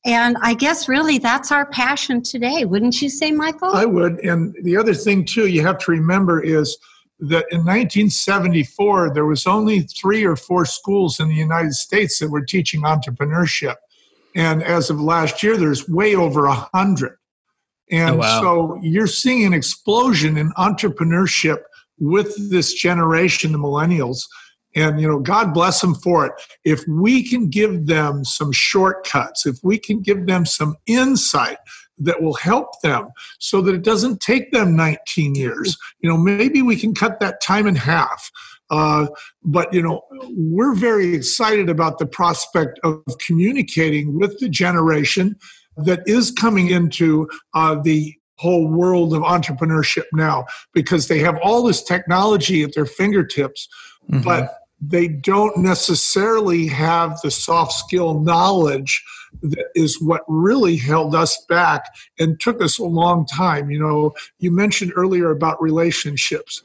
And 0.04 0.36
I 0.42 0.54
guess 0.54 0.88
really 0.88 1.18
that's 1.18 1.52
our 1.52 1.66
passion 1.70 2.22
today, 2.22 2.64
wouldn't 2.64 3.00
you 3.00 3.08
say, 3.08 3.30
Michael? 3.30 3.70
I 3.74 3.84
would. 3.84 4.18
And 4.20 4.54
the 4.64 4.76
other 4.76 4.94
thing, 4.94 5.24
too, 5.24 5.46
you 5.46 5.62
have 5.62 5.78
to 5.78 5.92
remember 5.92 6.42
is 6.42 6.76
that 7.22 7.46
in 7.52 7.58
1974, 7.58 9.14
there 9.14 9.26
was 9.26 9.46
only 9.46 9.82
three 9.82 10.24
or 10.24 10.34
four 10.34 10.64
schools 10.64 11.20
in 11.20 11.28
the 11.28 11.34
United 11.34 11.72
States 11.72 12.18
that 12.18 12.28
were 12.28 12.44
teaching 12.44 12.82
entrepreneurship. 12.82 13.76
And 14.34 14.62
as 14.62 14.90
of 14.90 15.00
last 15.00 15.42
year, 15.42 15.56
there's 15.56 15.88
way 15.88 16.16
over 16.16 16.46
a 16.46 16.68
hundred. 16.74 17.16
And 17.92 18.16
oh, 18.16 18.18
wow. 18.18 18.40
so 18.40 18.80
you're 18.82 19.06
seeing 19.06 19.44
an 19.44 19.54
explosion 19.54 20.36
in 20.36 20.50
entrepreneurship 20.52 21.58
with 22.00 22.50
this 22.50 22.74
generation, 22.74 23.52
the 23.52 23.58
millennials. 23.58 24.22
And, 24.74 25.00
you 25.00 25.06
know, 25.06 25.20
God 25.20 25.54
bless 25.54 25.80
them 25.80 25.94
for 25.94 26.26
it. 26.26 26.32
If 26.64 26.82
we 26.88 27.22
can 27.28 27.50
give 27.50 27.86
them 27.86 28.24
some 28.24 28.50
shortcuts, 28.50 29.46
if 29.46 29.58
we 29.62 29.78
can 29.78 30.00
give 30.00 30.26
them 30.26 30.44
some 30.44 30.76
insight 30.86 31.58
that 32.04 32.22
will 32.22 32.34
help 32.34 32.80
them 32.82 33.08
so 33.38 33.60
that 33.62 33.74
it 33.74 33.82
doesn't 33.82 34.20
take 34.20 34.52
them 34.52 34.76
19 34.76 35.34
years, 35.34 35.76
you 36.00 36.08
know, 36.08 36.16
maybe 36.16 36.62
we 36.62 36.76
can 36.76 36.94
cut 36.94 37.20
that 37.20 37.40
time 37.40 37.66
in 37.66 37.74
half. 37.74 38.30
Uh, 38.70 39.06
but 39.44 39.72
you 39.72 39.82
know, 39.82 40.02
we're 40.30 40.74
very 40.74 41.14
excited 41.14 41.68
about 41.68 41.98
the 41.98 42.06
prospect 42.06 42.80
of 42.84 43.02
communicating 43.18 44.18
with 44.18 44.38
the 44.38 44.48
generation 44.48 45.36
that 45.76 46.02
is 46.06 46.30
coming 46.30 46.70
into 46.70 47.28
uh, 47.54 47.74
the 47.82 48.14
whole 48.36 48.66
world 48.66 49.14
of 49.14 49.22
entrepreneurship 49.22 50.04
now 50.12 50.44
because 50.72 51.08
they 51.08 51.18
have 51.18 51.38
all 51.42 51.62
this 51.62 51.82
technology 51.82 52.62
at 52.62 52.74
their 52.74 52.86
fingertips, 52.86 53.68
mm-hmm. 54.10 54.22
but 54.22 54.54
they 54.84 55.06
don't 55.06 55.56
necessarily 55.56 56.66
have 56.66 57.20
the 57.22 57.30
soft 57.30 57.72
skill 57.72 58.20
knowledge 58.20 59.02
that 59.42 59.68
is 59.74 60.02
what 60.02 60.22
really 60.26 60.76
held 60.76 61.14
us 61.14 61.42
back 61.48 61.86
and 62.18 62.40
took 62.40 62.60
us 62.60 62.78
a 62.78 62.84
long 62.84 63.24
time. 63.24 63.70
You 63.70 63.78
know, 63.78 64.12
you 64.40 64.50
mentioned 64.50 64.92
earlier 64.96 65.30
about 65.30 65.62
relationships. 65.62 66.62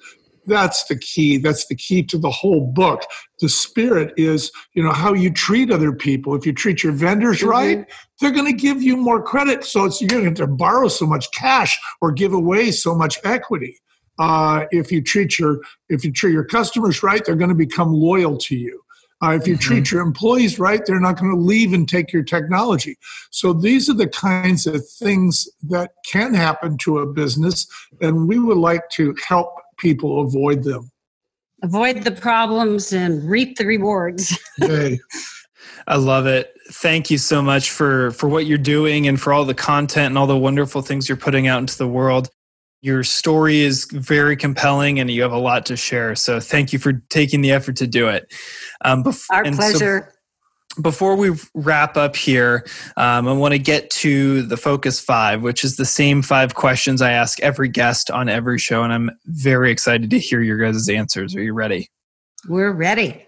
That's 0.48 0.86
the 0.86 0.98
key. 0.98 1.38
That's 1.38 1.68
the 1.68 1.76
key 1.76 2.04
to 2.04 2.18
the 2.18 2.32
whole 2.32 2.72
book. 2.72 3.04
The 3.40 3.50
spirit 3.50 4.14
is 4.18 4.52
you 4.74 4.82
know 4.82 4.94
how 4.94 5.14
you 5.14 5.30
treat 5.30 5.72
other 5.72 5.92
people. 5.92 6.36
If 6.36 6.46
you 6.46 6.54
treat 6.54 6.84
your 6.84 6.94
vendors 6.94 7.40
mm-hmm. 7.40 7.50
right 7.50 7.86
they're 8.20 8.32
going 8.32 8.46
to 8.46 8.54
give 8.54 8.82
you 8.82 8.98
more 8.98 9.22
credit. 9.22 9.64
So 9.64 9.86
it's 9.86 10.02
you're 10.02 10.10
going 10.10 10.34
to 10.34 10.48
borrow 10.48 10.88
so 10.88 11.06
much 11.06 11.32
cash 11.32 11.78
or 12.02 12.12
give 12.12 12.34
away 12.34 12.72
so 12.72 12.96
much 12.96 13.20
equity 13.24 13.78
uh, 14.20 14.66
if 14.72 14.92
you 14.92 15.02
treat 15.02 15.38
your 15.38 15.60
if 15.90 16.04
you 16.04 16.12
treat 16.12 16.34
your 16.34 16.46
customers 16.46 17.04
right 17.04 17.24
they're 17.26 17.36
going 17.36 17.50
to 17.50 17.56
become 17.56 17.94
loyal 17.94 18.38
to 18.38 18.56
you 18.56 18.82
uh, 19.24 19.32
if 19.32 19.48
you 19.48 19.56
mm-hmm. 19.56 19.62
treat 19.62 19.92
your 19.92 20.02
employees 20.02 20.60
right, 20.60 20.86
they're 20.86 21.00
not 21.00 21.20
going 21.20 21.32
to 21.32 21.38
leave 21.38 21.74
and 21.74 21.90
take 21.90 22.14
your 22.14 22.24
technology. 22.24 22.98
So 23.32 23.52
these 23.52 23.90
are 23.90 23.96
the 23.96 24.08
kinds 24.08 24.68
of 24.68 24.88
things 24.88 25.48
that 25.70 25.92
can 26.06 26.34
happen 26.34 26.78
to 26.84 27.00
a 27.00 27.06
business, 27.08 27.68
and 28.00 28.28
we 28.28 28.38
would 28.40 28.58
like 28.58 28.88
to 28.92 29.16
help 29.28 29.56
people 29.78 30.22
avoid 30.22 30.64
them. 30.64 30.92
Avoid 31.64 32.04
the 32.04 32.12
problems 32.12 32.94
and 32.94 33.28
reap 33.28 33.58
the 33.58 33.66
rewards. 33.66 34.38
Yay. 34.60 35.00
I 35.88 35.96
love 35.96 36.28
it. 36.28 36.54
Thank 36.70 37.10
you 37.10 37.18
so 37.18 37.42
much 37.42 37.72
for 37.72 38.12
for 38.12 38.28
what 38.28 38.46
you're 38.46 38.58
doing 38.60 39.08
and 39.08 39.20
for 39.20 39.34
all 39.34 39.46
the 39.46 39.56
content 39.56 40.08
and 40.08 40.18
all 40.18 40.28
the 40.28 40.38
wonderful 40.38 40.82
things 40.82 41.10
you're 41.10 41.18
putting 41.18 41.48
out 41.48 41.60
into 41.60 41.78
the 41.78 41.88
world. 41.88 42.30
Your 42.82 43.04
story 43.04 43.62
is 43.62 43.86
very 43.92 44.38
compelling 44.38 45.00
and 45.00 45.10
you 45.10 45.22
have 45.24 45.32
a 45.32 45.38
lot 45.38 45.66
to 45.68 45.76
share. 45.76 46.16
So 46.16 46.40
thank 46.40 46.72
you 46.72 46.80
for 46.80 46.94
taking 47.10 47.42
the 47.42 47.52
effort 47.52 47.76
to 47.78 47.88
do 47.88 48.08
it. 48.08 48.32
Um, 48.86 49.04
bef- 49.04 49.26
Our 49.32 49.44
pleasure. 49.44 50.10
So 50.10 50.82
before 50.82 51.16
we 51.16 51.32
wrap 51.54 51.98
up 51.98 52.16
here, 52.16 52.66
um, 52.96 53.28
I 53.28 53.34
want 53.34 53.54
to 53.54 53.60
get 53.60 53.90
to 53.92 54.44
the 54.44 54.58
focus 54.58 55.00
five, 55.00 55.42
which 55.42 55.64
is 55.64 55.78
the 55.78 55.86
same 55.86 56.22
five 56.22 56.56
questions 56.56 57.02
I 57.02 57.12
ask 57.12 57.40
every 57.40 57.68
guest 57.68 58.12
on 58.12 58.30
every 58.30 58.60
show. 58.60 58.84
And 58.84 58.94
I'm 58.94 59.10
very 59.26 59.72
excited 59.72 60.10
to 60.12 60.20
hear 60.20 60.42
your 60.42 60.58
guys' 60.58 60.88
answers. 60.88 61.36
Are 61.36 61.42
you 61.42 61.54
ready? 61.54 61.90
We're 62.48 62.72
ready. 62.72 63.26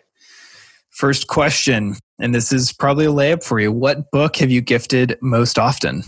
First 0.91 1.27
question, 1.27 1.95
and 2.19 2.35
this 2.35 2.51
is 2.51 2.73
probably 2.73 3.05
a 3.05 3.09
layup 3.09 3.43
for 3.43 3.59
you. 3.59 3.71
What 3.71 4.11
book 4.11 4.35
have 4.37 4.51
you 4.51 4.61
gifted 4.61 5.17
most 5.21 5.57
often? 5.57 6.03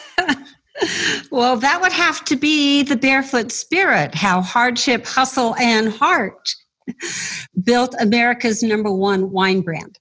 well, 1.33 1.57
that 1.57 1.81
would 1.81 1.93
have 1.93 2.23
to 2.27 2.37
be 2.37 2.83
The 2.83 2.97
Barefoot 2.97 3.51
Spirit 3.51 4.15
How 4.15 4.43
Hardship, 4.43 5.07
Hustle, 5.07 5.57
and 5.57 5.89
Heart 5.89 6.55
built 7.65 7.95
America's 7.99 8.63
number 8.63 8.93
one 8.93 9.31
wine 9.31 9.63
brand. 9.63 9.99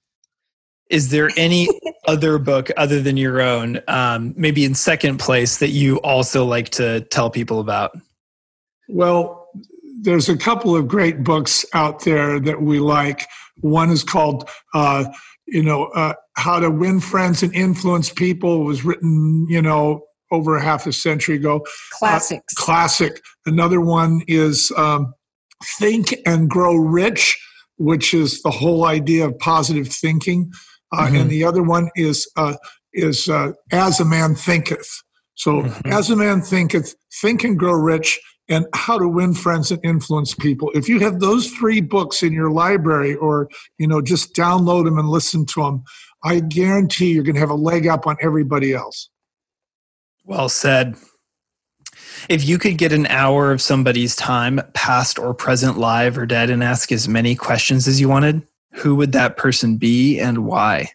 Is 0.89 1.09
there 1.09 1.29
any 1.37 1.69
other 2.07 2.37
book 2.37 2.69
other 2.75 3.01
than 3.01 3.15
your 3.15 3.41
own, 3.41 3.79
um, 3.87 4.33
maybe 4.35 4.65
in 4.65 4.75
second 4.75 5.19
place, 5.19 5.59
that 5.59 5.69
you 5.69 6.01
also 6.01 6.43
like 6.43 6.67
to 6.71 6.99
tell 7.11 7.29
people 7.29 7.61
about? 7.61 7.97
Well, 8.89 9.47
there's 10.01 10.27
a 10.27 10.35
couple 10.35 10.75
of 10.75 10.89
great 10.89 11.23
books 11.23 11.63
out 11.73 12.03
there 12.03 12.41
that 12.41 12.61
we 12.61 12.79
like. 12.79 13.25
One 13.61 13.89
is 13.89 14.03
called, 14.03 14.49
uh, 14.73 15.05
you 15.47 15.63
know, 15.63 15.85
uh, 15.95 16.15
How 16.35 16.59
to 16.59 16.69
Win 16.69 16.99
Friends 16.99 17.41
and 17.41 17.55
Influence 17.55 18.09
People. 18.09 18.63
It 18.63 18.65
was 18.65 18.83
written, 18.83 19.47
you 19.47 19.61
know, 19.61 20.03
over 20.31 20.55
a 20.55 20.61
half 20.61 20.87
a 20.87 20.93
century 20.93 21.35
ago. 21.35 21.65
Classics. 21.91 22.53
Uh, 22.57 22.61
classic. 22.61 23.21
Another 23.45 23.81
one 23.81 24.21
is 24.27 24.71
um, 24.77 25.13
Think 25.79 26.15
and 26.25 26.49
Grow 26.49 26.75
Rich, 26.75 27.39
which 27.77 28.13
is 28.13 28.41
the 28.41 28.51
whole 28.51 28.85
idea 28.85 29.25
of 29.25 29.37
positive 29.39 29.87
thinking. 29.87 30.51
Uh, 30.91 31.05
mm-hmm. 31.05 31.15
And 31.15 31.29
the 31.29 31.43
other 31.43 31.63
one 31.63 31.89
is 31.95 32.29
uh, 32.35 32.55
is 32.93 33.29
uh, 33.29 33.51
As 33.71 33.99
a 33.99 34.05
Man 34.05 34.35
Thinketh. 34.35 34.89
So, 35.35 35.61
mm-hmm. 35.61 35.91
As 35.91 36.09
a 36.09 36.15
Man 36.15 36.41
Thinketh, 36.41 36.93
Think 37.21 37.43
and 37.43 37.57
Grow 37.57 37.73
Rich, 37.73 38.19
and 38.49 38.65
How 38.75 38.97
to 38.99 39.07
Win 39.07 39.33
Friends 39.33 39.71
and 39.71 39.83
Influence 39.83 40.35
People. 40.35 40.69
If 40.75 40.89
you 40.89 40.99
have 40.99 41.19
those 41.19 41.49
three 41.51 41.81
books 41.81 42.21
in 42.21 42.33
your 42.33 42.51
library, 42.51 43.15
or 43.15 43.49
you 43.79 43.87
know, 43.87 44.01
just 44.01 44.35
download 44.35 44.85
them 44.85 44.99
and 44.99 45.07
listen 45.07 45.45
to 45.47 45.61
them, 45.63 45.83
I 46.23 46.41
guarantee 46.41 47.11
you're 47.11 47.23
going 47.23 47.35
to 47.35 47.41
have 47.41 47.49
a 47.49 47.55
leg 47.55 47.87
up 47.87 48.05
on 48.05 48.17
everybody 48.21 48.73
else. 48.73 49.09
Well 50.23 50.49
said. 50.49 50.95
If 52.29 52.45
you 52.45 52.57
could 52.57 52.77
get 52.77 52.93
an 52.93 53.07
hour 53.07 53.51
of 53.51 53.61
somebody's 53.61 54.15
time, 54.15 54.61
past 54.73 55.17
or 55.17 55.33
present, 55.33 55.77
live 55.77 56.17
or 56.17 56.25
dead, 56.25 56.49
and 56.49 56.63
ask 56.63 56.91
as 56.91 57.07
many 57.07 57.35
questions 57.35 57.87
as 57.87 57.99
you 57.99 58.07
wanted, 58.07 58.43
who 58.73 58.95
would 58.95 59.11
that 59.13 59.37
person 59.37 59.77
be 59.77 60.19
and 60.19 60.45
why? 60.45 60.91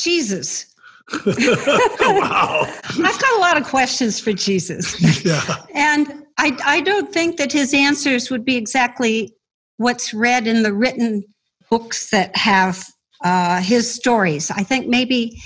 Jesus. 0.00 0.66
wow. 1.26 2.62
I've 2.84 3.20
got 3.20 3.36
a 3.36 3.40
lot 3.40 3.56
of 3.56 3.64
questions 3.64 4.20
for 4.20 4.32
Jesus. 4.32 5.24
Yeah. 5.24 5.56
And 5.74 6.24
I, 6.38 6.56
I 6.64 6.80
don't 6.80 7.12
think 7.12 7.36
that 7.36 7.52
his 7.52 7.74
answers 7.74 8.30
would 8.30 8.44
be 8.44 8.56
exactly 8.56 9.34
what's 9.76 10.14
read 10.14 10.46
in 10.46 10.62
the 10.62 10.72
written 10.72 11.24
books 11.70 12.10
that 12.10 12.34
have 12.36 12.86
uh, 13.24 13.60
his 13.60 13.92
stories. 13.92 14.50
I 14.50 14.62
think 14.62 14.86
maybe, 14.86 15.40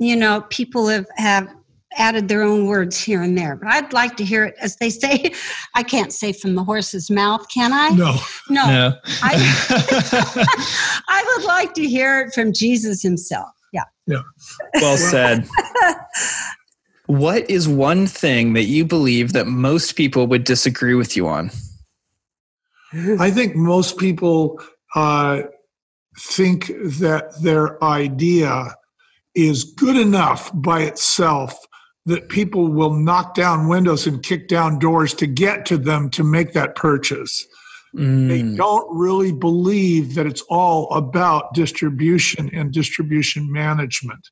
you 0.00 0.16
know, 0.16 0.40
people 0.48 0.88
have, 0.88 1.06
have 1.16 1.54
added 1.96 2.28
their 2.28 2.42
own 2.42 2.66
words 2.66 2.98
here 2.98 3.22
and 3.22 3.36
there. 3.36 3.54
But 3.56 3.68
I'd 3.68 3.92
like 3.92 4.16
to 4.16 4.24
hear 4.24 4.44
it, 4.46 4.54
as 4.60 4.76
they 4.76 4.90
say. 4.90 5.32
I 5.74 5.82
can't 5.82 6.12
say 6.12 6.32
from 6.32 6.54
the 6.54 6.64
horse's 6.64 7.10
mouth, 7.10 7.46
can 7.52 7.72
I? 7.72 7.90
No. 7.90 8.16
No. 8.48 8.66
no. 8.66 8.92
I, 9.22 11.02
I 11.08 11.34
would 11.36 11.44
like 11.46 11.74
to 11.74 11.86
hear 11.86 12.20
it 12.20 12.34
from 12.34 12.52
Jesus 12.52 13.02
himself. 13.02 13.50
Yeah. 13.72 13.84
Yeah. 14.06 14.22
Well 14.74 14.96
said. 14.96 15.46
what 17.06 17.48
is 17.50 17.68
one 17.68 18.06
thing 18.06 18.54
that 18.54 18.64
you 18.64 18.84
believe 18.86 19.34
that 19.34 19.46
most 19.46 19.96
people 19.96 20.26
would 20.28 20.44
disagree 20.44 20.94
with 20.94 21.16
you 21.16 21.28
on? 21.28 21.50
I 23.20 23.30
think 23.30 23.54
most 23.54 23.98
people 23.98 24.60
uh, 24.96 25.42
think 26.18 26.66
that 26.66 27.32
their 27.40 27.82
idea 27.84 28.74
is 29.34 29.64
good 29.64 29.96
enough 29.96 30.50
by 30.54 30.82
itself 30.82 31.58
that 32.06 32.28
people 32.28 32.68
will 32.68 32.94
knock 32.94 33.34
down 33.34 33.68
windows 33.68 34.06
and 34.06 34.22
kick 34.22 34.48
down 34.48 34.78
doors 34.78 35.14
to 35.14 35.26
get 35.26 35.66
to 35.66 35.76
them 35.76 36.10
to 36.10 36.24
make 36.24 36.52
that 36.52 36.74
purchase. 36.74 37.46
Mm. 37.94 38.28
They 38.28 38.42
don't 38.56 38.86
really 38.96 39.32
believe 39.32 40.14
that 40.14 40.26
it's 40.26 40.42
all 40.48 40.92
about 40.94 41.54
distribution 41.54 42.50
and 42.54 42.72
distribution 42.72 43.50
management. 43.52 44.28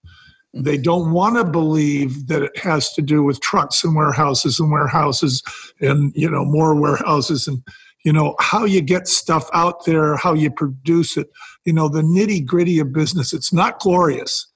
They 0.54 0.78
don't 0.78 1.12
want 1.12 1.36
to 1.36 1.44
believe 1.44 2.26
that 2.28 2.42
it 2.42 2.56
has 2.58 2.92
to 2.94 3.02
do 3.02 3.22
with 3.22 3.40
trucks 3.40 3.84
and 3.84 3.94
warehouses 3.94 4.58
and 4.58 4.72
warehouses 4.72 5.42
and 5.80 6.12
you 6.16 6.28
know 6.28 6.44
more 6.44 6.74
warehouses 6.74 7.46
and 7.46 7.62
you 8.04 8.12
know 8.12 8.34
how 8.40 8.64
you 8.64 8.80
get 8.80 9.06
stuff 9.06 9.48
out 9.52 9.84
there, 9.84 10.16
how 10.16 10.32
you 10.32 10.50
produce 10.50 11.16
it. 11.16 11.28
You 11.64 11.74
know 11.74 11.88
the 11.88 12.02
nitty 12.02 12.46
gritty 12.46 12.78
of 12.78 12.92
business. 12.92 13.32
It's 13.32 13.52
not 13.52 13.78
glorious, 13.78 14.47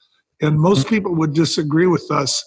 and 0.43 0.59
most 0.59 0.87
mm. 0.87 0.91
people 0.91 1.15
would 1.15 1.33
disagree 1.33 1.87
with 1.87 2.11
us 2.11 2.45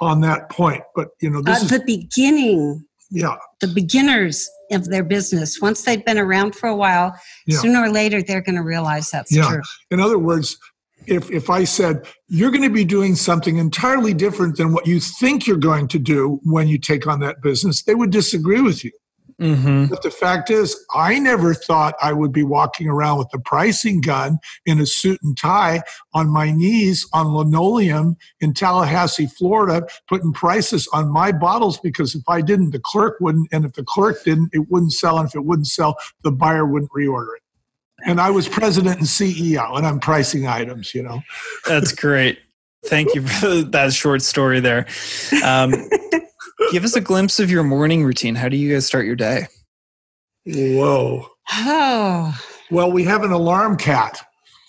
on 0.00 0.20
that 0.20 0.50
point. 0.50 0.82
But 0.94 1.08
you 1.20 1.30
know, 1.30 1.40
this 1.40 1.60
uh, 1.60 1.64
is 1.64 1.70
the 1.70 1.84
beginning, 1.86 2.84
yeah, 3.10 3.36
the 3.60 3.68
beginners 3.68 4.48
of 4.72 4.86
their 4.86 5.04
business. 5.04 5.60
Once 5.60 5.82
they've 5.82 6.04
been 6.04 6.18
around 6.18 6.54
for 6.54 6.68
a 6.68 6.76
while, 6.76 7.18
Yeah. 7.46 7.58
sooner 7.58 7.82
or 7.82 7.90
later 7.90 8.22
they're 8.22 8.42
going 8.42 8.56
to 8.56 8.62
realize 8.62 9.10
that's 9.10 9.32
Yeah. 9.32 9.48
true. 9.48 9.62
In 9.90 10.00
other 10.00 10.18
words, 10.18 10.56
if 11.06 11.30
if 11.30 11.48
I 11.48 11.64
said 11.64 12.06
you're 12.28 12.50
going 12.50 12.62
to 12.62 12.70
be 12.70 12.84
doing 12.84 13.14
something 13.14 13.56
entirely 13.56 14.12
different 14.12 14.56
than 14.56 14.72
what 14.72 14.86
you 14.86 15.00
think 15.00 15.46
you're 15.46 15.56
going 15.56 15.88
to 15.88 15.98
do 15.98 16.40
when 16.44 16.68
you 16.68 16.78
take 16.78 17.06
on 17.06 17.20
that 17.20 17.40
business, 17.42 17.82
they 17.82 17.94
would 17.94 18.10
disagree 18.10 18.60
with 18.60 18.84
you. 18.84 18.90
Mm-hmm. 19.40 19.86
But 19.86 20.02
the 20.02 20.10
fact 20.10 20.50
is, 20.50 20.84
I 20.94 21.18
never 21.18 21.54
thought 21.54 21.94
I 22.02 22.12
would 22.12 22.32
be 22.32 22.42
walking 22.42 22.88
around 22.88 23.18
with 23.18 23.28
a 23.32 23.38
pricing 23.38 24.00
gun 24.00 24.38
in 24.66 24.80
a 24.80 24.86
suit 24.86 25.20
and 25.22 25.36
tie 25.36 25.82
on 26.12 26.28
my 26.28 26.50
knees 26.50 27.06
on 27.12 27.32
linoleum 27.32 28.16
in 28.40 28.52
Tallahassee, 28.52 29.26
Florida, 29.26 29.86
putting 30.08 30.32
prices 30.32 30.88
on 30.92 31.08
my 31.08 31.30
bottles 31.30 31.78
because 31.78 32.16
if 32.16 32.22
I 32.28 32.40
didn't, 32.40 32.70
the 32.70 32.80
clerk 32.80 33.18
wouldn't. 33.20 33.48
And 33.52 33.64
if 33.64 33.74
the 33.74 33.84
clerk 33.84 34.24
didn't, 34.24 34.50
it 34.52 34.68
wouldn't 34.70 34.92
sell. 34.92 35.18
And 35.18 35.28
if 35.28 35.36
it 35.36 35.44
wouldn't 35.44 35.68
sell, 35.68 35.96
the 36.24 36.32
buyer 36.32 36.66
wouldn't 36.66 36.90
reorder 36.90 37.36
it. 37.36 37.42
And 38.06 38.20
I 38.20 38.30
was 38.30 38.48
president 38.48 38.98
and 38.98 39.06
CEO, 39.06 39.76
and 39.76 39.86
I'm 39.86 39.98
pricing 39.98 40.46
items, 40.46 40.94
you 40.94 41.02
know. 41.02 41.20
That's 41.66 41.92
great. 41.92 42.38
Thank 42.86 43.14
you 43.14 43.26
for 43.26 43.62
that 43.62 43.92
short 43.92 44.22
story 44.22 44.60
there. 44.60 44.86
Um, 45.44 45.72
give 46.72 46.84
us 46.84 46.94
a 46.96 47.00
glimpse 47.00 47.40
of 47.40 47.50
your 47.50 47.62
morning 47.64 48.04
routine. 48.04 48.34
How 48.34 48.48
do 48.48 48.56
you 48.56 48.72
guys 48.72 48.86
start 48.86 49.06
your 49.06 49.16
day? 49.16 49.46
Whoa. 50.46 51.26
Oh, 51.52 52.38
Well, 52.70 52.92
we 52.92 53.04
have 53.04 53.22
an 53.24 53.32
alarm 53.32 53.76
cat. 53.76 54.20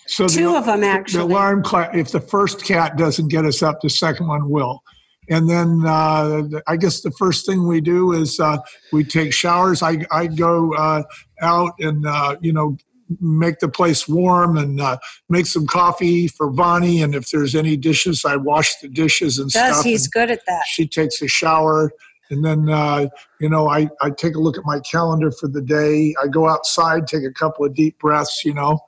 So 0.06 0.24
the- 0.26 0.32
two 0.34 0.56
of 0.56 0.66
them 0.66 0.82
actually. 0.82 1.18
the 1.18 1.24
alarm 1.24 1.62
clock 1.62 1.94
if 1.94 2.10
the 2.10 2.20
first 2.20 2.64
cat 2.64 2.96
doesn't 2.96 3.28
get 3.28 3.44
us 3.44 3.62
up 3.62 3.80
the 3.80 3.88
second 3.90 4.26
one 4.26 4.50
will 4.50 4.82
and 5.28 5.48
then 5.48 5.84
uh, 5.86 6.42
i 6.66 6.76
guess 6.76 7.00
the 7.02 7.12
first 7.12 7.46
thing 7.46 7.68
we 7.68 7.80
do 7.80 8.10
is 8.14 8.40
uh, 8.40 8.56
we 8.92 9.04
take 9.04 9.32
showers 9.32 9.84
i, 9.84 10.04
I 10.10 10.26
go 10.26 10.74
uh, 10.74 11.04
out 11.42 11.74
and 11.78 12.04
uh, 12.04 12.34
you 12.40 12.52
know 12.52 12.76
make 13.20 13.58
the 13.58 13.68
place 13.68 14.06
warm 14.06 14.56
and 14.56 14.80
uh, 14.80 14.96
make 15.28 15.46
some 15.46 15.66
coffee 15.66 16.28
for 16.28 16.50
bonnie 16.50 17.02
and 17.02 17.14
if 17.14 17.30
there's 17.30 17.54
any 17.54 17.76
dishes 17.76 18.24
i 18.24 18.36
wash 18.36 18.76
the 18.76 18.88
dishes 18.88 19.38
and 19.38 19.50
Does 19.50 19.74
stuff 19.74 19.84
he's 19.84 20.04
and 20.06 20.12
good 20.12 20.30
at 20.30 20.40
that? 20.46 20.64
she 20.66 20.86
takes 20.86 21.20
a 21.22 21.28
shower 21.28 21.90
and 22.30 22.44
then 22.44 22.68
uh, 22.68 23.08
you 23.40 23.48
know 23.48 23.68
I, 23.68 23.88
I 24.00 24.10
take 24.10 24.36
a 24.36 24.40
look 24.40 24.56
at 24.56 24.64
my 24.64 24.80
calendar 24.80 25.32
for 25.32 25.48
the 25.48 25.62
day 25.62 26.14
i 26.22 26.28
go 26.28 26.48
outside 26.48 27.06
take 27.06 27.24
a 27.24 27.32
couple 27.32 27.64
of 27.64 27.74
deep 27.74 27.98
breaths 27.98 28.42
you 28.44 28.54
know 28.54 28.78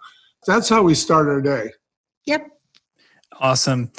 that's 0.46 0.68
how 0.68 0.82
we 0.82 0.94
start 0.94 1.28
our 1.28 1.40
day 1.40 1.70
Yep. 2.26 2.46
Awesome. 3.40 3.90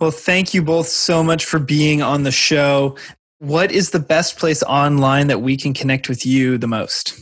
Well, 0.00 0.10
thank 0.10 0.54
you 0.54 0.62
both 0.62 0.86
so 0.86 1.22
much 1.22 1.44
for 1.44 1.58
being 1.58 2.02
on 2.02 2.22
the 2.22 2.30
show. 2.30 2.96
What 3.38 3.72
is 3.72 3.90
the 3.90 3.98
best 3.98 4.38
place 4.38 4.62
online 4.62 5.26
that 5.26 5.40
we 5.42 5.56
can 5.56 5.74
connect 5.74 6.08
with 6.08 6.24
you 6.24 6.58
the 6.58 6.68
most? 6.68 7.18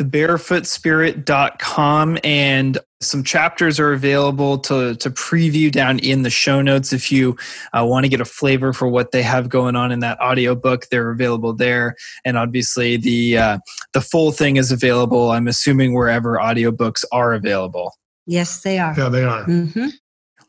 thebarefootspirit.com 0.00 2.18
and 2.24 2.78
some 3.02 3.22
chapters 3.22 3.78
are 3.78 3.92
available 3.92 4.56
to, 4.58 4.94
to 4.96 5.10
preview 5.10 5.70
down 5.70 5.98
in 5.98 6.22
the 6.22 6.30
show 6.30 6.62
notes 6.62 6.92
if 6.94 7.12
you 7.12 7.36
uh, 7.72 7.84
want 7.84 8.04
to 8.04 8.08
get 8.08 8.20
a 8.20 8.24
flavor 8.24 8.72
for 8.72 8.88
what 8.88 9.12
they 9.12 9.22
have 9.22 9.48
going 9.48 9.76
on 9.76 9.92
in 9.92 10.00
that 10.00 10.18
audiobook 10.20 10.86
they're 10.90 11.10
available 11.10 11.52
there 11.52 11.94
and 12.24 12.36
obviously 12.38 12.96
the 12.96 13.36
uh, 13.38 13.58
the 13.92 14.00
full 14.00 14.32
thing 14.32 14.56
is 14.56 14.72
available 14.72 15.30
i'm 15.30 15.46
assuming 15.48 15.94
wherever 15.94 16.36
audiobooks 16.38 17.04
are 17.12 17.34
available 17.34 17.92
Yes, 18.26 18.60
they 18.62 18.78
are. 18.78 18.94
yeah 18.96 19.08
they 19.08 19.24
are 19.24 19.44
mm-hmm. 19.44 19.88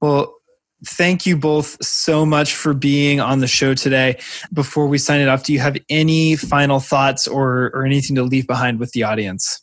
well 0.02 0.34
thank 0.86 1.25
you 1.25 1.36
both 1.36 1.84
so 1.84 2.25
much 2.25 2.55
for 2.55 2.73
being 2.73 3.19
on 3.19 3.39
the 3.39 3.47
show 3.47 3.73
today 3.73 4.17
before 4.53 4.88
we 4.88 4.97
sign 4.97 5.19
it 5.19 5.28
off 5.28 5.43
do 5.43 5.53
you 5.53 5.59
have 5.59 5.78
any 5.89 6.36
final 6.36 6.80
thoughts 6.80 7.28
or, 7.28 7.71
or 7.73 7.86
anything 7.86 8.15
to 8.15 8.23
leave 8.23 8.47
behind 8.47 8.80
with 8.80 8.91
the 8.91 9.03
audience 9.03 9.61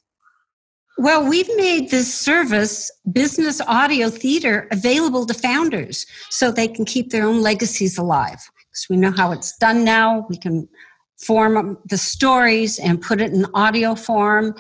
Well, 0.96 1.28
we've 1.28 1.50
made 1.56 1.90
this 1.90 2.14
service, 2.14 2.88
business 3.10 3.60
audio 3.66 4.10
theater, 4.10 4.68
available 4.70 5.26
to 5.26 5.34
founders 5.34 6.06
so 6.30 6.52
they 6.52 6.68
can 6.68 6.84
keep 6.84 7.10
their 7.10 7.26
own 7.26 7.42
legacies 7.42 7.98
alive. 7.98 8.38
Because 8.70 8.86
we 8.88 8.96
know 8.96 9.10
how 9.10 9.32
it's 9.32 9.56
done 9.58 9.82
now. 9.82 10.24
We 10.30 10.36
can 10.36 10.68
form 11.18 11.78
the 11.86 11.98
stories 11.98 12.78
and 12.78 13.00
put 13.00 13.20
it 13.20 13.32
in 13.32 13.46
audio 13.54 13.94
form 13.94 14.54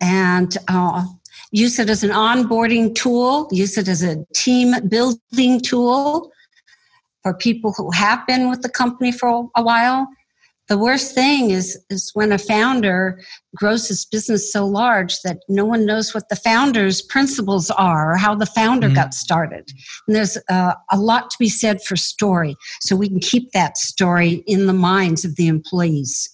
and 0.00 0.56
uh, 0.68 1.04
use 1.52 1.78
it 1.78 1.90
as 1.90 2.02
an 2.02 2.10
onboarding 2.10 2.94
tool, 2.94 3.48
use 3.50 3.76
it 3.76 3.88
as 3.88 4.02
a 4.02 4.24
team 4.34 4.74
building 4.88 5.60
tool 5.60 6.30
for 7.22 7.34
people 7.34 7.72
who 7.76 7.90
have 7.90 8.26
been 8.26 8.48
with 8.48 8.62
the 8.62 8.68
company 8.68 9.12
for 9.12 9.48
a 9.56 9.62
while. 9.62 10.06
The 10.68 10.78
worst 10.78 11.16
thing 11.16 11.50
is, 11.50 11.76
is 11.90 12.12
when 12.14 12.30
a 12.30 12.38
founder 12.38 13.20
grows 13.56 13.88
his 13.88 14.04
business 14.06 14.52
so 14.52 14.64
large 14.64 15.20
that 15.22 15.38
no 15.48 15.64
one 15.64 15.84
knows 15.84 16.14
what 16.14 16.28
the 16.28 16.36
founder's 16.36 17.02
principles 17.02 17.70
are 17.72 18.12
or 18.12 18.16
how 18.16 18.36
the 18.36 18.46
founder 18.46 18.88
Mhm. 18.88 18.94
got 18.94 19.12
started. 19.12 19.68
And 20.06 20.14
there's 20.14 20.38
uh, 20.48 20.74
a 20.92 20.96
lot 20.96 21.28
to 21.30 21.36
be 21.40 21.48
said 21.48 21.82
for 21.82 21.96
story, 21.96 22.54
so 22.82 22.94
we 22.94 23.08
can 23.08 23.18
keep 23.18 23.50
that 23.50 23.76
story 23.78 24.44
in 24.46 24.66
the 24.66 24.72
minds 24.72 25.24
of 25.24 25.34
the 25.34 25.48
employees. 25.48 26.30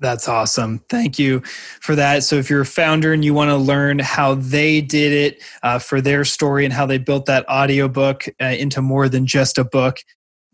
That's 0.00 0.28
awesome. 0.28 0.78
Thank 0.88 1.18
you 1.18 1.40
for 1.80 1.96
that. 1.96 2.22
So, 2.22 2.36
if 2.36 2.48
you're 2.48 2.60
a 2.60 2.66
founder 2.66 3.12
and 3.12 3.24
you 3.24 3.34
want 3.34 3.50
to 3.50 3.56
learn 3.56 3.98
how 3.98 4.34
they 4.34 4.80
did 4.80 5.12
it 5.12 5.42
uh, 5.62 5.80
for 5.80 6.00
their 6.00 6.24
story 6.24 6.64
and 6.64 6.72
how 6.72 6.86
they 6.86 6.98
built 6.98 7.26
that 7.26 7.44
audiobook 7.48 8.26
uh, 8.40 8.44
into 8.46 8.80
more 8.80 9.08
than 9.08 9.26
just 9.26 9.58
a 9.58 9.64
book, 9.64 9.96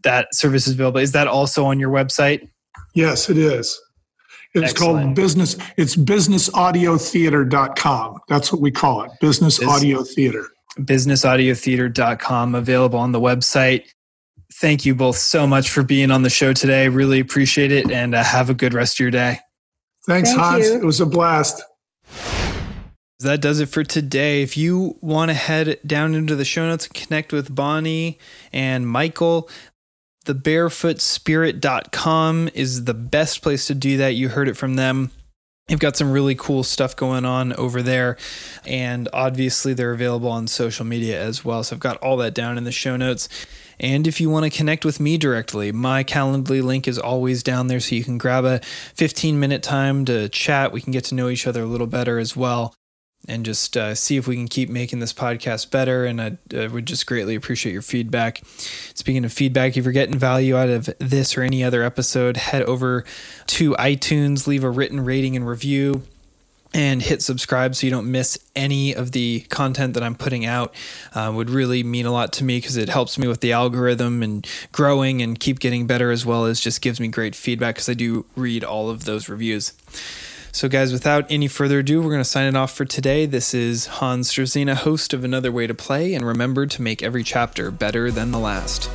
that 0.03 0.35
service 0.35 0.67
is 0.67 0.73
available. 0.75 1.01
Is 1.01 1.13
that 1.13 1.29
also 1.29 1.67
on 1.67 1.79
your 1.79 1.91
website? 1.91 2.49
Yes, 2.95 3.29
it 3.29 3.37
is. 3.37 3.79
It's 4.55 4.73
called 4.73 4.97
Excellent. 4.99 5.17
business. 5.17 5.57
It's 5.77 5.97
businessaudiotheater.com. 5.97 8.19
That's 8.29 8.53
what 8.53 8.63
we 8.63 8.71
call 8.71 9.03
it. 9.03 9.11
Business 9.21 9.59
Bus- 9.59 9.69
Audio 9.69 10.05
Theater. 10.05 10.47
businessaudiotheater.com 10.79 12.55
available 12.55 12.99
on 13.01 13.11
the 13.13 13.21
website. 13.21 13.83
Thank 14.65 14.87
you 14.87 14.95
both 14.95 15.19
so 15.19 15.47
much 15.47 15.69
for 15.69 15.83
being 15.83 16.11
on 16.11 16.23
the 16.23 16.31
show 16.31 16.55
today. 16.55 16.89
Really 16.89 17.21
appreciate 17.21 17.71
it 17.71 17.91
and 17.91 18.15
uh, 18.15 18.25
have 18.25 18.49
a 18.49 18.55
good 18.55 18.73
rest 18.73 18.95
of 18.95 19.01
your 19.01 19.11
day. 19.11 19.41
Thanks, 20.07 20.31
Thank 20.31 20.41
Hans. 20.41 20.67
you. 20.67 20.77
It 20.77 20.85
was 20.85 21.03
a 21.03 21.07
blast. 21.07 21.63
That 23.19 23.43
does 23.43 23.61
it 23.61 23.67
for 23.67 23.85
today. 23.85 24.41
If 24.41 24.57
you 24.57 24.97
want 25.03 25.29
to 25.29 25.35
head 25.35 25.79
down 25.87 26.15
into 26.15 26.35
the 26.35 26.47
show 26.47 26.67
notes 26.67 26.87
and 26.87 26.95
connect 26.95 27.31
with 27.31 27.55
Bonnie 27.55 28.19
and 28.55 28.89
Michael, 28.89 29.51
thebarefootspirit.com 30.25 32.49
is 32.55 32.85
the 32.85 32.95
best 32.95 33.43
place 33.43 33.67
to 33.67 33.75
do 33.75 33.99
that. 33.99 34.15
You 34.15 34.31
heard 34.31 34.49
it 34.49 34.57
from 34.57 34.77
them. 34.77 35.11
They've 35.69 35.79
got 35.79 35.99
some 35.99 36.11
really 36.11 36.37
cool 36.37 36.63
stuff 36.63 36.97
going 36.97 37.27
on 37.27 37.53
over 37.53 37.83
there. 37.83 38.17
And 38.65 39.11
obviously, 39.13 39.75
they're 39.75 39.93
available 39.93 40.31
on 40.31 40.47
social 40.47 40.87
media 40.87 41.23
as 41.23 41.45
well. 41.45 41.63
So 41.65 41.77
I've 41.77 41.81
got 41.81 41.99
all 41.99 42.17
that 42.17 42.33
down 42.33 42.57
in 42.57 42.65
the 42.65 42.73
show 42.73 42.97
notes. 42.97 43.29
And 43.81 44.07
if 44.07 44.21
you 44.21 44.31
want 44.31 44.45
to 44.45 44.57
connect 44.57 44.85
with 44.85 45.01
me 45.01 45.17
directly, 45.19 45.73
my 45.73 46.05
Calendly 46.05 46.63
link 46.63 46.87
is 46.87 46.99
always 46.99 47.43
down 47.43 47.67
there. 47.69 47.81
So 47.81 47.95
you 47.95 48.05
can 48.05 48.19
grab 48.19 48.45
a 48.45 48.61
15 48.95 49.39
minute 49.39 49.63
time 49.63 50.05
to 50.07 50.29
chat. 50.29 50.73
We 50.73 50.81
can 50.81 50.93
get 50.93 51.05
to 51.05 51.15
know 51.15 51.29
each 51.29 51.47
other 51.47 51.63
a 51.63 51.67
little 51.67 51.87
better 51.87 52.19
as 52.19 52.37
well 52.37 52.75
and 53.27 53.45
just 53.45 53.77
uh, 53.77 53.95
see 53.95 54.17
if 54.17 54.27
we 54.27 54.37
can 54.37 54.49
keep 54.49 54.69
making 54.69 54.99
this 54.99 55.13
podcast 55.13 55.71
better. 55.71 56.05
And 56.05 56.21
I 56.21 56.39
uh, 56.55 56.69
would 56.71 56.87
just 56.87 57.07
greatly 57.07 57.35
appreciate 57.35 57.73
your 57.73 57.83
feedback. 57.83 58.43
Speaking 58.95 59.25
of 59.25 59.33
feedback, 59.33 59.77
if 59.77 59.85
you're 59.85 59.93
getting 59.93 60.19
value 60.19 60.57
out 60.57 60.69
of 60.69 60.91
this 60.99 61.37
or 61.37 61.43
any 61.43 61.65
other 61.65 61.83
episode, 61.83 62.37
head 62.37 62.63
over 62.63 63.05
to 63.49 63.73
iTunes, 63.73 64.47
leave 64.47 64.65
a 64.65 64.71
written 64.71 65.05
rating 65.05 65.37
and 65.37 65.47
review. 65.47 66.03
And 66.75 67.01
hit 67.01 67.23
subscribe 67.23 67.77
so 67.77 67.87
you 67.87 67.93
don't 67.93 68.11
miss 68.11 68.37
any 68.57 68.95
of 68.95 69.13
the 69.13 69.47
content 69.49 69.95
that 69.95 70.03
I'm 70.03 70.17
putting 70.17 70.45
out. 70.45 70.75
Uh, 71.15 71.33
would 71.35 71.49
really 71.49 71.85
mean 71.85 72.05
a 72.05 72.11
lot 72.11 72.33
to 72.35 72.45
me 72.45 72.59
because 72.59 72.77
it 72.77 72.89
helps 72.89 73.17
me 73.17 73.29
with 73.29 73.41
the 73.41 73.53
algorithm 73.53 74.25
and 74.25 74.45
growing 74.73 75.23
and 75.23 75.39
keep 75.39 75.61
getting 75.61 75.87
better 75.87 76.11
as 76.11 76.27
well 76.27 76.47
as 76.47 76.61
just 76.61 76.83
gives 76.83 76.99
me 76.99 77.07
great 77.07 77.37
feedback 77.37 77.77
because 77.77 77.89
I 77.89 77.95
do 77.95 78.27
read 78.35 78.65
all 78.65 78.91
of 78.91 79.05
those 79.05 79.29
reviews. 79.29 79.73
So, 80.51 80.69
guys, 80.69 80.93
without 80.93 81.27
any 81.31 81.49
further 81.49 81.81
ado, 81.81 82.01
we're 82.01 82.11
going 82.11 82.21
to 82.21 82.25
sign 82.25 82.47
it 82.47 82.57
off 82.57 82.73
for 82.73 82.85
today. 82.85 83.27
This 83.27 83.55
is 83.55 83.87
Hans 83.87 84.33
Struzina, 84.33 84.75
host 84.75 85.13
of 85.13 85.25
Another 85.25 85.51
Way 85.51 85.67
to 85.67 85.75
Play, 85.75 86.15
and 86.15 86.25
remember 86.25 86.65
to 86.67 86.83
make 86.83 87.03
every 87.03 87.25
chapter 87.25 87.73
better 87.73 88.13
than 88.13 88.31
the 88.31 88.39
last. 88.39 88.89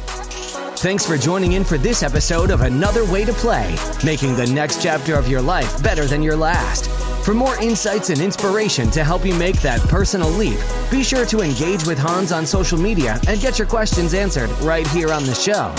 Thanks 0.80 1.05
for 1.05 1.17
joining 1.17 1.51
in 1.51 1.65
for 1.65 1.77
this 1.77 2.03
episode 2.03 2.51
of 2.51 2.61
Another 2.61 3.03
Way 3.11 3.25
to 3.25 3.34
Play, 3.34 3.75
making 4.05 4.38
the 4.38 4.47
next 4.47 4.82
chapter 4.82 5.15
of 5.15 5.27
your 5.27 5.41
life 5.41 5.84
better 5.84 6.05
than 6.05 6.23
your 6.23 6.38
last. 6.38 6.89
For 7.25 7.34
more 7.34 7.61
insights 7.61 8.11
and 8.11 8.21
inspiration 8.21 8.89
to 8.91 9.03
help 9.03 9.25
you 9.25 9.36
make 9.36 9.59
that 9.61 9.82
personal 9.89 10.30
leap, 10.30 10.57
be 10.89 11.03
sure 11.03 11.25
to 11.25 11.41
engage 11.41 11.86
with 11.86 11.97
Hans 11.97 12.32
on 12.32 12.45
social 12.45 12.77
media 12.77 13.19
and 13.27 13.41
get 13.41 13.59
your 13.59 13.67
questions 13.67 14.13
answered 14.13 14.49
right 14.61 14.88
here 14.88 15.11
on 15.11 15.25
the 15.25 15.36
show. 15.36 15.75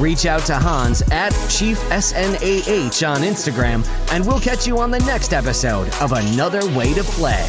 Reach 0.00 0.24
out 0.24 0.46
to 0.46 0.54
Hans 0.54 1.02
at 1.12 1.32
Chief 1.50 1.76
SNAH 1.90 3.06
on 3.06 3.20
Instagram, 3.20 3.86
and 4.12 4.26
we'll 4.26 4.40
catch 4.40 4.66
you 4.66 4.78
on 4.78 4.90
the 4.90 5.00
next 5.00 5.34
episode 5.34 5.92
of 6.00 6.12
Another 6.12 6.66
Way 6.74 6.94
to 6.94 7.04
Play. 7.04 7.44